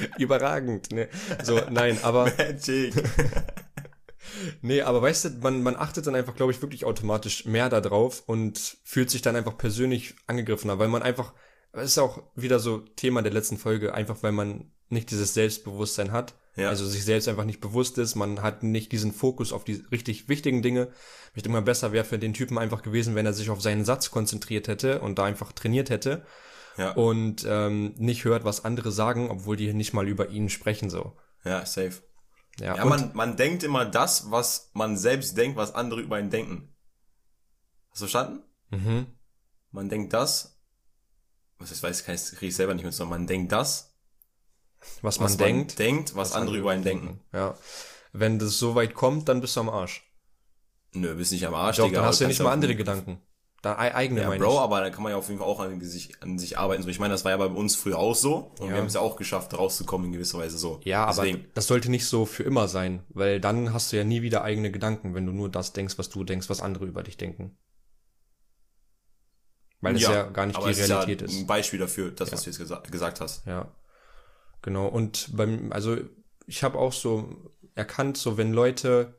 Überragend, 0.18 0.92
ne? 0.92 1.08
So, 1.42 1.60
nein, 1.70 1.98
aber. 2.02 2.24
Magic. 2.38 2.94
nee, 4.60 4.82
aber 4.82 5.00
weißt 5.02 5.24
du, 5.24 5.30
man, 5.40 5.62
man 5.62 5.76
achtet 5.76 6.06
dann 6.06 6.14
einfach, 6.14 6.34
glaube 6.34 6.52
ich, 6.52 6.60
wirklich 6.62 6.84
automatisch 6.84 7.46
mehr 7.46 7.68
da 7.68 7.80
drauf 7.80 8.22
und 8.26 8.76
fühlt 8.84 9.10
sich 9.10 9.22
dann 9.22 9.36
einfach 9.36 9.56
persönlich 9.56 10.14
angegriffener, 10.26 10.78
weil 10.78 10.88
man 10.88 11.02
einfach, 11.02 11.32
das 11.72 11.84
ist 11.84 11.98
auch 11.98 12.22
wieder 12.34 12.58
so 12.58 12.78
Thema 12.78 13.22
der 13.22 13.32
letzten 13.32 13.58
Folge, 13.58 13.94
einfach 13.94 14.22
weil 14.22 14.32
man 14.32 14.72
nicht 14.88 15.10
dieses 15.10 15.34
Selbstbewusstsein 15.34 16.12
hat 16.12 16.34
ja. 16.56 16.70
Also 16.70 16.86
sich 16.86 17.04
selbst 17.04 17.28
einfach 17.28 17.44
nicht 17.44 17.60
bewusst 17.60 17.98
ist, 17.98 18.14
man 18.14 18.42
hat 18.42 18.62
nicht 18.62 18.90
diesen 18.90 19.12
Fokus 19.12 19.52
auf 19.52 19.64
die 19.64 19.84
richtig 19.92 20.28
wichtigen 20.28 20.62
Dinge. 20.62 20.88
Ich 21.34 21.42
denke 21.42 21.58
mal, 21.58 21.62
besser 21.62 21.92
wäre 21.92 22.04
für 22.04 22.18
den 22.18 22.32
Typen 22.32 22.56
einfach 22.56 22.82
gewesen, 22.82 23.14
wenn 23.14 23.26
er 23.26 23.34
sich 23.34 23.50
auf 23.50 23.60
seinen 23.60 23.84
Satz 23.84 24.10
konzentriert 24.10 24.66
hätte 24.66 25.00
und 25.00 25.18
da 25.18 25.24
einfach 25.24 25.52
trainiert 25.52 25.90
hätte. 25.90 26.24
Ja. 26.78 26.92
Und 26.92 27.46
ähm, 27.48 27.94
nicht 27.98 28.24
hört, 28.24 28.44
was 28.44 28.64
andere 28.64 28.90
sagen, 28.90 29.30
obwohl 29.30 29.56
die 29.56 29.72
nicht 29.74 29.92
mal 29.92 30.08
über 30.08 30.30
ihn 30.30 30.48
sprechen 30.48 30.88
so. 30.88 31.16
Ja, 31.44 31.64
safe. 31.66 32.02
Ja, 32.58 32.76
ja 32.76 32.84
man, 32.86 33.10
man 33.14 33.36
denkt 33.36 33.62
immer 33.62 33.84
das, 33.84 34.30
was 34.30 34.70
man 34.72 34.96
selbst 34.96 35.36
denkt, 35.36 35.58
was 35.58 35.74
andere 35.74 36.00
über 36.00 36.18
ihn 36.18 36.30
denken. 36.30 36.74
Hast 37.90 38.00
du 38.00 38.06
verstanden? 38.06 38.42
Mhm. 38.70 39.06
Man 39.72 39.90
denkt 39.90 40.12
das, 40.14 40.58
was 41.58 41.70
ich 41.70 41.82
weiß, 41.82 42.04
kann 42.04 42.14
ich, 42.14 42.24
kriege 42.24 42.46
ich 42.46 42.56
selber 42.56 42.74
nicht 42.74 42.82
mehr 42.82 42.92
zusammen. 42.92 43.10
Man 43.10 43.26
denkt 43.26 43.52
das, 43.52 43.95
was, 45.02 45.20
was 45.20 45.38
man, 45.38 45.38
denkt. 45.38 45.78
denkt, 45.78 46.16
was, 46.16 46.30
was 46.30 46.36
andere 46.36 46.58
über 46.58 46.70
einen 46.70 46.84
denken. 46.84 47.20
Ja. 47.32 47.54
Wenn 48.12 48.38
das 48.38 48.58
so 48.58 48.74
weit 48.74 48.94
kommt, 48.94 49.28
dann 49.28 49.40
bist 49.40 49.56
du 49.56 49.60
am 49.60 49.68
Arsch. 49.68 50.02
Nö, 50.92 51.14
bist 51.14 51.32
nicht 51.32 51.46
am 51.46 51.54
Arsch, 51.54 51.76
Doch, 51.76 51.86
Digga. 51.86 51.98
Dann 51.98 52.08
hast 52.08 52.20
du 52.20 52.24
ja 52.24 52.28
nicht 52.28 52.40
mal 52.40 52.52
andere 52.52 52.74
Gedanken. 52.74 53.20
Da 53.62 53.78
eigene 53.78 54.20
ja, 54.20 54.30
Bro, 54.30 54.52
ich. 54.52 54.58
aber 54.60 54.80
da 54.80 54.90
kann 54.90 55.02
man 55.02 55.10
ja 55.10 55.18
auf 55.18 55.26
jeden 55.26 55.40
Fall 55.40 55.48
auch 55.48 55.58
an 55.58 55.80
sich, 55.80 56.22
an 56.22 56.38
sich 56.38 56.56
arbeiten. 56.56 56.84
So, 56.84 56.88
ich 56.88 57.00
meine, 57.00 57.12
das 57.12 57.24
war 57.24 57.32
ja 57.32 57.36
bei 57.36 57.46
uns 57.46 57.74
früher 57.74 57.98
auch 57.98 58.14
so. 58.14 58.52
Und 58.60 58.68
ja. 58.68 58.74
wir 58.74 58.76
haben 58.78 58.86
es 58.86 58.94
ja 58.94 59.00
auch 59.00 59.16
geschafft, 59.16 59.58
rauszukommen 59.58 60.06
in 60.06 60.12
gewisser 60.12 60.38
Weise 60.38 60.56
so. 60.56 60.80
Ja, 60.84 61.06
Deswegen. 61.08 61.38
aber 61.38 61.48
das 61.54 61.66
sollte 61.66 61.90
nicht 61.90 62.06
so 62.06 62.26
für 62.26 62.44
immer 62.44 62.68
sein, 62.68 63.02
weil 63.08 63.40
dann 63.40 63.72
hast 63.72 63.92
du 63.92 63.96
ja 63.96 64.04
nie 64.04 64.22
wieder 64.22 64.44
eigene 64.44 64.70
Gedanken, 64.70 65.14
wenn 65.14 65.26
du 65.26 65.32
nur 65.32 65.48
das 65.48 65.72
denkst, 65.72 65.98
was 65.98 66.10
du 66.10 66.22
denkst, 66.22 66.48
was 66.48 66.60
andere 66.60 66.84
über 66.84 67.02
dich 67.02 67.16
denken. 67.16 67.56
Weil 69.80 69.94
das 69.94 70.02
ja, 70.02 70.12
ja 70.12 70.22
gar 70.24 70.46
nicht 70.46 70.58
die 70.58 70.70
Realität 70.70 71.22
ist. 71.22 71.34
Ja 71.34 71.40
ein 71.40 71.46
Beispiel 71.46 71.78
dafür, 71.78 72.10
das, 72.10 72.30
was 72.32 72.42
du 72.42 72.50
jetzt 72.50 72.58
gesa 72.58 72.82
gesagt 72.90 73.20
hast. 73.20 73.46
Ja. 73.46 73.68
Genau, 74.66 74.88
und 74.88 75.28
beim, 75.36 75.70
also 75.70 75.96
ich 76.48 76.64
habe 76.64 76.76
auch 76.76 76.92
so 76.92 77.36
erkannt, 77.76 78.16
so 78.16 78.36
wenn 78.36 78.52
Leute, 78.52 79.14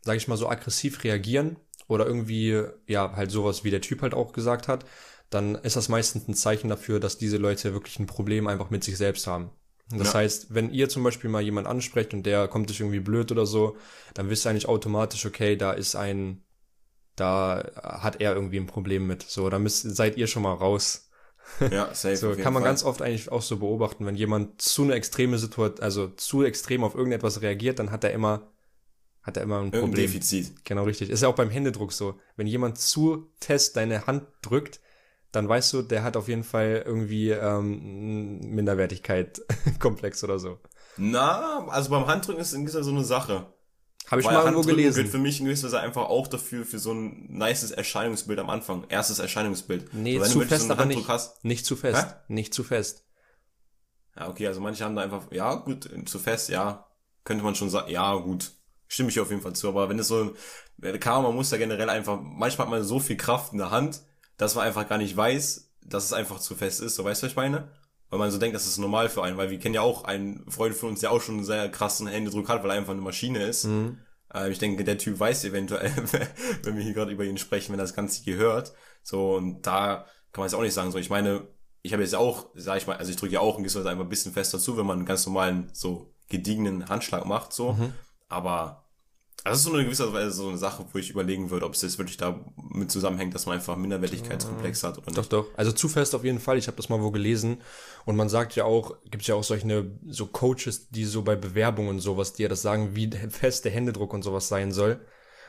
sag 0.00 0.16
ich 0.16 0.26
mal, 0.26 0.38
so 0.38 0.48
aggressiv 0.48 1.04
reagieren 1.04 1.58
oder 1.86 2.06
irgendwie, 2.06 2.62
ja, 2.86 3.14
halt 3.14 3.30
sowas 3.30 3.62
wie 3.62 3.70
der 3.70 3.82
Typ 3.82 4.00
halt 4.00 4.14
auch 4.14 4.32
gesagt 4.32 4.68
hat, 4.68 4.86
dann 5.28 5.54
ist 5.54 5.76
das 5.76 5.90
meistens 5.90 6.26
ein 6.26 6.34
Zeichen 6.34 6.70
dafür, 6.70 6.98
dass 6.98 7.18
diese 7.18 7.36
Leute 7.36 7.74
wirklich 7.74 7.98
ein 7.98 8.06
Problem 8.06 8.46
einfach 8.46 8.70
mit 8.70 8.84
sich 8.84 8.96
selbst 8.96 9.26
haben. 9.26 9.50
Das 9.90 10.14
ja. 10.14 10.20
heißt, 10.20 10.54
wenn 10.54 10.70
ihr 10.70 10.88
zum 10.88 11.02
Beispiel 11.02 11.28
mal 11.28 11.42
jemand 11.42 11.66
ansprecht 11.66 12.14
und 12.14 12.24
der 12.24 12.48
kommt 12.48 12.70
sich 12.70 12.80
irgendwie 12.80 13.00
blöd 13.00 13.30
oder 13.30 13.44
so, 13.44 13.76
dann 14.14 14.30
wisst 14.30 14.46
ihr 14.46 14.50
eigentlich 14.50 14.66
automatisch, 14.66 15.26
okay, 15.26 15.56
da 15.56 15.72
ist 15.72 15.94
ein, 15.94 16.42
da 17.16 17.70
hat 17.82 18.22
er 18.22 18.34
irgendwie 18.34 18.60
ein 18.60 18.66
Problem 18.66 19.06
mit. 19.06 19.24
So, 19.24 19.50
da 19.50 19.58
müsst, 19.58 19.82
seid 19.82 20.16
ihr 20.16 20.26
schon 20.26 20.42
mal 20.42 20.54
raus. 20.54 21.05
Ja, 21.70 21.88
safe. 21.94 22.16
so 22.16 22.30
kann 22.34 22.52
man 22.52 22.62
Fall. 22.62 22.70
ganz 22.70 22.84
oft 22.84 23.02
eigentlich 23.02 23.30
auch 23.30 23.42
so 23.42 23.58
beobachten, 23.58 24.06
wenn 24.06 24.14
jemand 24.14 24.60
zu 24.60 24.82
eine 24.82 24.94
extreme 24.94 25.38
Situation, 25.38 25.82
also 25.82 26.08
zu 26.08 26.42
extrem 26.42 26.84
auf 26.84 26.94
irgendetwas 26.94 27.42
reagiert, 27.42 27.78
dann 27.78 27.90
hat 27.90 28.04
er 28.04 28.12
immer, 28.12 28.50
hat 29.22 29.36
er 29.36 29.42
immer 29.42 29.60
ein 29.60 29.70
Problem. 29.70 30.06
Defizit. 30.06 30.64
Genau 30.64 30.84
richtig. 30.84 31.10
Ist 31.10 31.22
ja 31.22 31.28
auch 31.28 31.34
beim 31.34 31.50
Händedruck 31.50 31.92
so. 31.92 32.18
Wenn 32.36 32.46
jemand 32.46 32.78
zu 32.78 33.30
fest 33.40 33.76
deine 33.76 34.06
Hand 34.06 34.26
drückt, 34.42 34.80
dann 35.32 35.48
weißt 35.48 35.72
du, 35.74 35.82
der 35.82 36.02
hat 36.02 36.16
auf 36.16 36.28
jeden 36.28 36.44
Fall 36.44 36.82
irgendwie 36.86 37.30
ähm, 37.30 38.40
Minderwertigkeit 38.40 39.42
Komplex 39.80 40.24
oder 40.24 40.38
so. 40.38 40.58
Na, 40.96 41.66
also 41.68 41.90
beim 41.90 42.06
Handdrücken 42.06 42.40
ist, 42.40 42.52
ist 42.54 42.74
ja 42.74 42.82
so 42.82 42.90
eine 42.90 43.04
Sache. 43.04 43.46
Habe 44.10 44.20
ich 44.20 44.26
Weil 44.26 44.34
mal 44.34 44.44
irgendwo 44.44 44.62
gelesen. 44.62 45.00
gilt 45.00 45.08
für 45.08 45.18
mich 45.18 45.40
in 45.40 45.46
gewisser 45.46 45.66
Weise 45.66 45.80
einfach 45.80 46.04
auch 46.08 46.28
dafür, 46.28 46.64
für 46.64 46.78
so 46.78 46.92
ein 46.92 47.26
nices 47.28 47.72
Erscheinungsbild 47.72 48.38
am 48.38 48.50
Anfang. 48.50 48.84
Erstes 48.88 49.18
Erscheinungsbild. 49.18 49.92
Nee, 49.94 50.18
so, 50.20 50.40
zu 50.40 50.40
fest 50.42 50.66
so 50.66 50.72
aber 50.72 50.84
nicht. 50.84 51.08
Hast, 51.08 51.44
nicht 51.44 51.66
zu 51.66 51.74
fest. 51.74 52.06
Hä? 52.06 52.14
Nicht 52.28 52.54
zu 52.54 52.62
fest. 52.62 53.04
Ja, 54.16 54.28
okay, 54.28 54.46
also 54.46 54.60
manche 54.60 54.84
haben 54.84 54.94
da 54.94 55.02
einfach, 55.02 55.30
ja, 55.32 55.54
gut, 55.54 55.90
zu 56.06 56.18
fest, 56.18 56.48
ja. 56.48 56.86
Könnte 57.24 57.42
man 57.42 57.56
schon 57.56 57.68
sagen, 57.68 57.90
ja, 57.90 58.14
gut. 58.14 58.52
Stimme 58.88 59.08
ich 59.08 59.18
auf 59.18 59.30
jeden 59.30 59.42
Fall 59.42 59.54
zu. 59.54 59.68
Aber 59.68 59.88
wenn 59.88 59.98
es 59.98 60.06
so, 60.06 60.34
klar, 61.00 61.20
man 61.20 61.34
muss 61.34 61.50
da 61.50 61.56
generell 61.56 61.90
einfach, 61.90 62.20
manchmal 62.22 62.68
hat 62.68 62.70
man 62.70 62.84
so 62.84 63.00
viel 63.00 63.16
Kraft 63.16 63.52
in 63.52 63.58
der 63.58 63.72
Hand, 63.72 64.02
dass 64.36 64.54
man 64.54 64.64
einfach 64.64 64.88
gar 64.88 64.98
nicht 64.98 65.16
weiß, 65.16 65.72
dass 65.82 66.04
es 66.04 66.12
einfach 66.12 66.38
zu 66.38 66.54
fest 66.54 66.80
ist. 66.80 66.94
So, 66.94 67.04
weißt 67.04 67.22
du, 67.22 67.26
was 67.26 67.32
ich 67.32 67.36
meine? 67.36 67.68
Weil 68.10 68.18
man 68.18 68.30
so 68.30 68.38
denkt, 68.38 68.54
das 68.54 68.66
ist 68.66 68.78
normal 68.78 69.08
für 69.08 69.22
einen, 69.22 69.36
weil 69.36 69.50
wir 69.50 69.58
kennen 69.58 69.74
ja 69.74 69.82
auch 69.82 70.04
einen 70.04 70.48
Freund 70.50 70.74
von 70.74 70.90
uns, 70.90 71.00
der 71.00 71.10
auch 71.10 71.20
schon 71.20 71.36
einen 71.36 71.44
sehr 71.44 71.68
krassen 71.68 72.06
Händedruck 72.06 72.48
hat, 72.48 72.62
weil 72.62 72.70
er 72.70 72.76
einfach 72.76 72.92
eine 72.92 73.02
Maschine 73.02 73.42
ist. 73.42 73.64
Mhm. 73.64 73.98
Äh, 74.32 74.50
ich 74.50 74.58
denke, 74.58 74.84
der 74.84 74.98
Typ 74.98 75.18
weiß 75.18 75.44
eventuell, 75.44 75.92
wenn 76.62 76.76
wir 76.76 76.84
hier 76.84 76.94
gerade 76.94 77.12
über 77.12 77.24
ihn 77.24 77.38
sprechen, 77.38 77.72
wenn 77.72 77.80
er 77.80 77.84
das 77.84 77.94
Ganze 77.94 78.22
hier 78.22 78.36
hört. 78.36 78.72
So, 79.02 79.36
und 79.36 79.66
da 79.66 80.06
kann 80.32 80.42
man 80.42 80.46
es 80.46 80.54
auch 80.54 80.62
nicht 80.62 80.74
sagen. 80.74 80.92
So, 80.92 80.98
ich 80.98 81.10
meine, 81.10 81.48
ich 81.82 81.92
habe 81.92 82.02
jetzt 82.02 82.14
auch, 82.14 82.50
sag 82.54 82.78
ich 82.78 82.86
mal, 82.86 82.96
also 82.96 83.10
ich 83.10 83.16
drücke 83.16 83.34
ja 83.34 83.40
auch 83.40 83.56
in 83.56 83.62
gewisser 83.62 83.80
Weise 83.80 83.90
einfach 83.90 84.04
ein 84.04 84.08
bisschen 84.10 84.32
fester 84.32 84.58
zu, 84.58 84.76
wenn 84.76 84.86
man 84.86 84.98
einen 84.98 85.06
ganz 85.06 85.26
normalen, 85.26 85.70
so 85.72 86.14
gediegenen 86.28 86.88
Handschlag 86.88 87.24
macht, 87.26 87.52
so. 87.52 87.72
Mhm. 87.72 87.92
Aber 88.28 88.85
das 89.50 89.58
ist 89.58 89.64
so 89.64 89.72
eine 89.72 89.84
gewisse 89.84 90.12
Weise 90.12 90.30
so 90.30 90.48
eine 90.48 90.58
Sache, 90.58 90.84
wo 90.92 90.98
ich 90.98 91.10
überlegen 91.10 91.50
würde, 91.50 91.66
ob 91.66 91.74
es 91.74 91.82
jetzt 91.82 91.98
wirklich 91.98 92.16
da 92.16 92.40
mit 92.56 92.90
zusammenhängt, 92.90 93.34
dass 93.34 93.46
man 93.46 93.56
einfach 93.56 93.76
Minderwertigkeitskomplex 93.76 94.82
hat 94.82 94.98
oder 94.98 95.06
nicht. 95.06 95.18
Doch, 95.18 95.26
doch. 95.26 95.46
Also 95.56 95.72
zu 95.72 95.88
fest 95.88 96.14
auf 96.14 96.24
jeden 96.24 96.40
Fall. 96.40 96.58
Ich 96.58 96.66
habe 96.66 96.76
das 96.76 96.88
mal 96.88 97.00
wo 97.00 97.10
gelesen. 97.10 97.58
Und 98.04 98.16
man 98.16 98.28
sagt 98.28 98.56
ja 98.56 98.64
auch, 98.64 98.96
gibt 99.10 99.22
es 99.22 99.28
ja 99.28 99.34
auch 99.34 99.44
solche 99.44 99.90
so 100.08 100.26
Coaches, 100.26 100.88
die 100.90 101.04
so 101.04 101.22
bei 101.22 101.36
Bewerbungen 101.36 101.90
und 101.90 102.00
sowas, 102.00 102.32
die 102.32 102.42
ja 102.42 102.48
das 102.48 102.62
sagen, 102.62 102.96
wie 102.96 103.10
fest 103.10 103.64
der 103.64 103.72
Händedruck 103.72 104.12
und 104.12 104.22
sowas 104.22 104.48
sein 104.48 104.72
soll. 104.72 105.00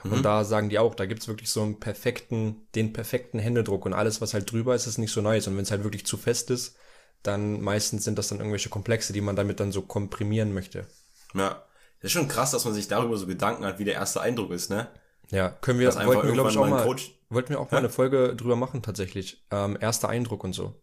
Mhm. 0.03 0.13
Und 0.13 0.23
da 0.23 0.43
sagen 0.43 0.69
die 0.69 0.79
auch, 0.79 0.95
da 0.95 1.05
gibt's 1.05 1.27
wirklich 1.27 1.49
so 1.49 1.61
einen 1.63 1.79
perfekten, 1.79 2.67
den 2.75 2.93
perfekten 2.93 3.39
Händedruck 3.39 3.85
und 3.85 3.93
alles, 3.93 4.21
was 4.21 4.33
halt 4.33 4.51
drüber 4.51 4.75
ist, 4.75 4.87
ist 4.87 4.97
nicht 4.97 5.11
so 5.11 5.21
nice. 5.21 5.47
Und 5.47 5.55
wenn 5.57 5.63
es 5.63 5.71
halt 5.71 5.83
wirklich 5.83 6.05
zu 6.05 6.17
fest 6.17 6.51
ist, 6.51 6.75
dann 7.23 7.61
meistens 7.61 8.03
sind 8.03 8.17
das 8.17 8.27
dann 8.27 8.39
irgendwelche 8.39 8.69
Komplexe, 8.69 9.11
die 9.11 9.21
man 9.21 9.35
damit 9.35 9.59
dann 9.59 9.71
so 9.71 9.81
komprimieren 9.81 10.53
möchte. 10.53 10.85
Ja. 11.33 11.63
Das 12.07 12.15
ist 12.15 12.21
schon 12.21 12.29
krass, 12.29 12.51
dass 12.51 12.63
man 12.63 12.73
sich 12.73 12.87
darüber 12.87 13.17
so 13.17 13.27
Gedanken 13.27 13.65
hat, 13.65 13.79
wie 13.79 13.83
der 13.83 13.95
erste 13.95 14.21
Eindruck 14.21 14.51
ist, 14.51 14.69
ne? 14.69 14.87
Ja, 15.29 15.49
können 15.49 15.77
wir, 15.77 15.93
wollten 15.93 16.27
wir, 16.27 16.31
glaube 16.31 16.51
ich, 16.51 16.57
auch 16.57 16.69
mal, 16.69 16.85
Coach, 16.85 17.19
wollten 17.27 17.49
wir 17.49 17.59
auch 17.59 17.69
mal 17.69 17.79
eine 17.79 17.89
Folge 17.89 18.33
drüber 18.33 18.55
machen, 18.55 18.81
tatsächlich. 18.81 19.45
Ähm, 19.51 19.77
erster 19.81 20.07
Eindruck 20.07 20.45
und 20.45 20.53
so. 20.53 20.73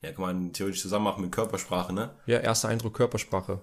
Ja, 0.00 0.12
kann 0.12 0.22
man 0.22 0.52
theoretisch 0.54 0.80
zusammen 0.80 1.04
machen 1.04 1.20
mit 1.20 1.30
Körpersprache, 1.30 1.92
ne? 1.92 2.14
Ja, 2.24 2.38
erster 2.38 2.70
Eindruck, 2.70 2.94
Körpersprache. 2.94 3.62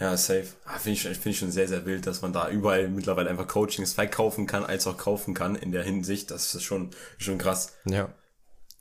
Ja, 0.00 0.16
safe. 0.16 0.48
Ah, 0.64 0.80
Finde 0.80 0.98
ich, 0.98 1.02
find 1.02 1.26
ich 1.26 1.38
schon 1.38 1.52
sehr, 1.52 1.68
sehr 1.68 1.86
wild, 1.86 2.08
dass 2.08 2.22
man 2.22 2.32
da 2.32 2.48
überall 2.48 2.88
mittlerweile 2.88 3.30
einfach 3.30 3.46
Coachings 3.46 3.92
verkaufen 3.92 4.48
kann, 4.48 4.64
als 4.64 4.88
auch 4.88 4.96
kaufen 4.96 5.32
kann 5.32 5.54
in 5.54 5.70
der 5.70 5.84
Hinsicht. 5.84 6.32
Das 6.32 6.56
ist 6.56 6.64
schon, 6.64 6.90
schon 7.18 7.38
krass. 7.38 7.76
Ja. 7.84 8.12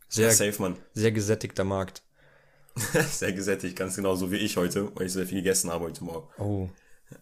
Sehr, 0.10 0.30
ja, 0.30 0.34
safe, 0.34 0.60
man. 0.60 0.78
Sehr 0.95 1.12
gesättigter 1.12 1.63
Markt. 1.63 2.02
sehr 3.12 3.34
gesättigt, 3.34 3.76
ganz 3.76 3.95
genau 3.95 4.15
so 4.15 4.32
wie 4.32 4.38
ich 4.38 4.58
heute, 4.58 4.89
weil 4.95 5.06
ich 5.06 5.13
sehr 5.13 5.28
viel 5.28 5.43
gegessen 5.43 5.69
habe 5.69 5.86
heute 5.86 6.04
Morgen. 6.04 6.28
Oh. 6.39 6.69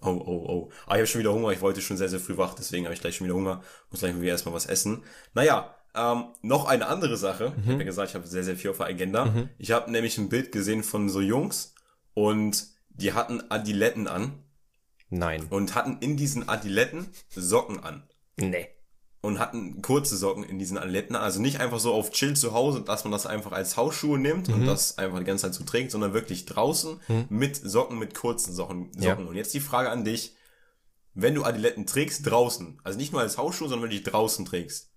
Oh, 0.02 0.10
oh, 0.10 0.46
oh. 0.48 0.72
Ah, 0.86 0.94
ich 0.94 1.00
habe 1.00 1.08
schon 1.08 1.20
wieder 1.20 1.34
Hunger. 1.34 1.52
Ich 1.52 1.62
wollte 1.62 1.82
schon 1.82 1.98
sehr, 1.98 2.10
sehr 2.10 2.20
früh 2.20 2.38
wach, 2.38 2.54
deswegen 2.54 2.86
habe 2.86 2.94
ich 2.94 3.02
gleich 3.02 3.16
schon 3.16 3.26
wieder 3.26 3.36
Hunger. 3.36 3.62
Muss 3.90 4.00
gleich 4.00 4.16
wieder 4.20 4.32
erstmal 4.32 4.56
was 4.56 4.66
essen. 4.66 5.04
Naja, 5.34 5.76
ähm, 5.96 6.26
noch 6.42 6.66
eine 6.66 6.88
andere 6.88 7.18
Sache. 7.18 7.50
Mhm. 7.50 7.62
Ich 7.64 7.68
habe 7.70 7.80
ja 7.80 7.86
gesagt, 7.86 8.10
ich 8.10 8.16
habe 8.16 8.28
sehr, 8.28 8.44
sehr 8.44 8.56
viel 8.56 8.72
auf 8.72 8.78
der 8.78 8.88
Agenda. 8.88 9.26
Mhm. 9.26 9.50
Ich 9.58 9.72
habe 9.72 9.92
nämlich 9.92 10.18
ein 10.18 10.30
Bild 10.30 10.52
gesehen 10.52 10.84
von 10.84 11.10
so 11.10 11.22
Jungs 11.22 11.76
und 12.14 12.68
die 12.90 13.14
hatten 13.14 13.42
Adiletten 13.50 14.08
an. 14.08 14.44
Nein. 15.10 15.48
Und 15.50 15.76
hatten 15.76 15.98
in 16.00 16.16
diesen 16.16 16.48
Adiletten 16.48 17.10
Socken 17.30 17.84
an. 17.84 18.04
Nee 18.38 18.70
und 19.22 19.40
hatten 19.40 19.82
kurze 19.82 20.18
Socken 20.18 20.44
in 20.44 20.58
diesen 20.58 20.78
Aletten. 20.78 21.16
Also 21.16 21.40
nicht 21.40 21.60
einfach 21.60 21.80
so 21.80 21.94
auf 21.94 22.12
Chill 22.12 22.36
zu 22.36 22.54
Hause, 22.54 22.82
dass 22.82 23.04
man 23.04 23.12
das 23.12 23.28
einfach 23.28 23.52
als 23.52 23.78
Hausschuhe 23.78 24.18
nimmt 24.18 24.48
mhm. 24.48 24.56
und 24.56 24.66
das 24.66 24.98
einfach 24.98 25.20
die 25.20 25.26
ganze 25.26 25.44
Zeit 25.44 25.54
so 25.54 25.64
trägt, 25.64 25.92
sondern 25.92 26.14
wirklich 26.14 26.46
draußen 26.46 27.00
mhm. 27.08 27.26
mit 27.30 27.56
Socken, 27.56 28.00
mit 28.00 28.16
kurzen 28.16 28.54
Socken. 28.54 28.92
Socken. 28.94 29.04
Ja. 29.04 29.30
Und 29.30 29.36
jetzt 29.36 29.54
die 29.54 29.60
Frage 29.60 29.92
an 29.92 30.04
dich, 30.04 30.36
wenn 31.14 31.36
du 31.36 31.44
Adiletten 31.44 31.86
trägst, 31.86 32.26
draußen, 32.26 32.80
also 32.84 32.98
nicht 32.98 33.12
nur 33.12 33.22
als 33.22 33.38
Hausschuhe, 33.38 33.70
sondern 33.70 33.90
wirklich 33.90 34.04
draußen 34.04 34.46
trägst, 34.46 34.90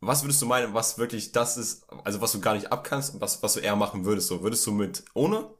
was 0.00 0.22
würdest 0.22 0.42
du 0.42 0.46
meinen, 0.46 0.74
was 0.74 0.98
wirklich 0.98 1.32
das 1.32 1.56
ist, 1.56 1.86
also 2.04 2.20
was 2.20 2.32
du 2.32 2.40
gar 2.40 2.54
nicht 2.54 2.70
abkannst 2.70 3.14
und 3.14 3.20
was, 3.20 3.42
was 3.42 3.54
du 3.54 3.60
eher 3.60 3.76
machen 3.76 4.04
würdest? 4.04 4.28
So, 4.28 4.42
würdest 4.42 4.66
du 4.66 4.72
mit 4.72 5.04
ohne? 5.14 5.50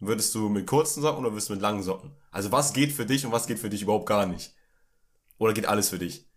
Würdest 0.00 0.34
du 0.34 0.48
mit 0.48 0.66
kurzen 0.66 1.02
Socken 1.02 1.24
oder 1.24 1.32
würdest 1.32 1.48
du 1.48 1.54
mit 1.54 1.62
langen 1.62 1.82
Socken? 1.82 2.12
Also 2.30 2.50
was 2.52 2.72
geht 2.72 2.92
für 2.92 3.06
dich 3.06 3.24
und 3.24 3.32
was 3.32 3.46
geht 3.46 3.58
für 3.58 3.70
dich 3.70 3.82
überhaupt 3.82 4.06
gar 4.06 4.26
nicht? 4.26 4.54
Oder 5.38 5.52
geht 5.54 5.66
alles 5.66 5.88
für 5.88 5.98
dich? 5.98 6.27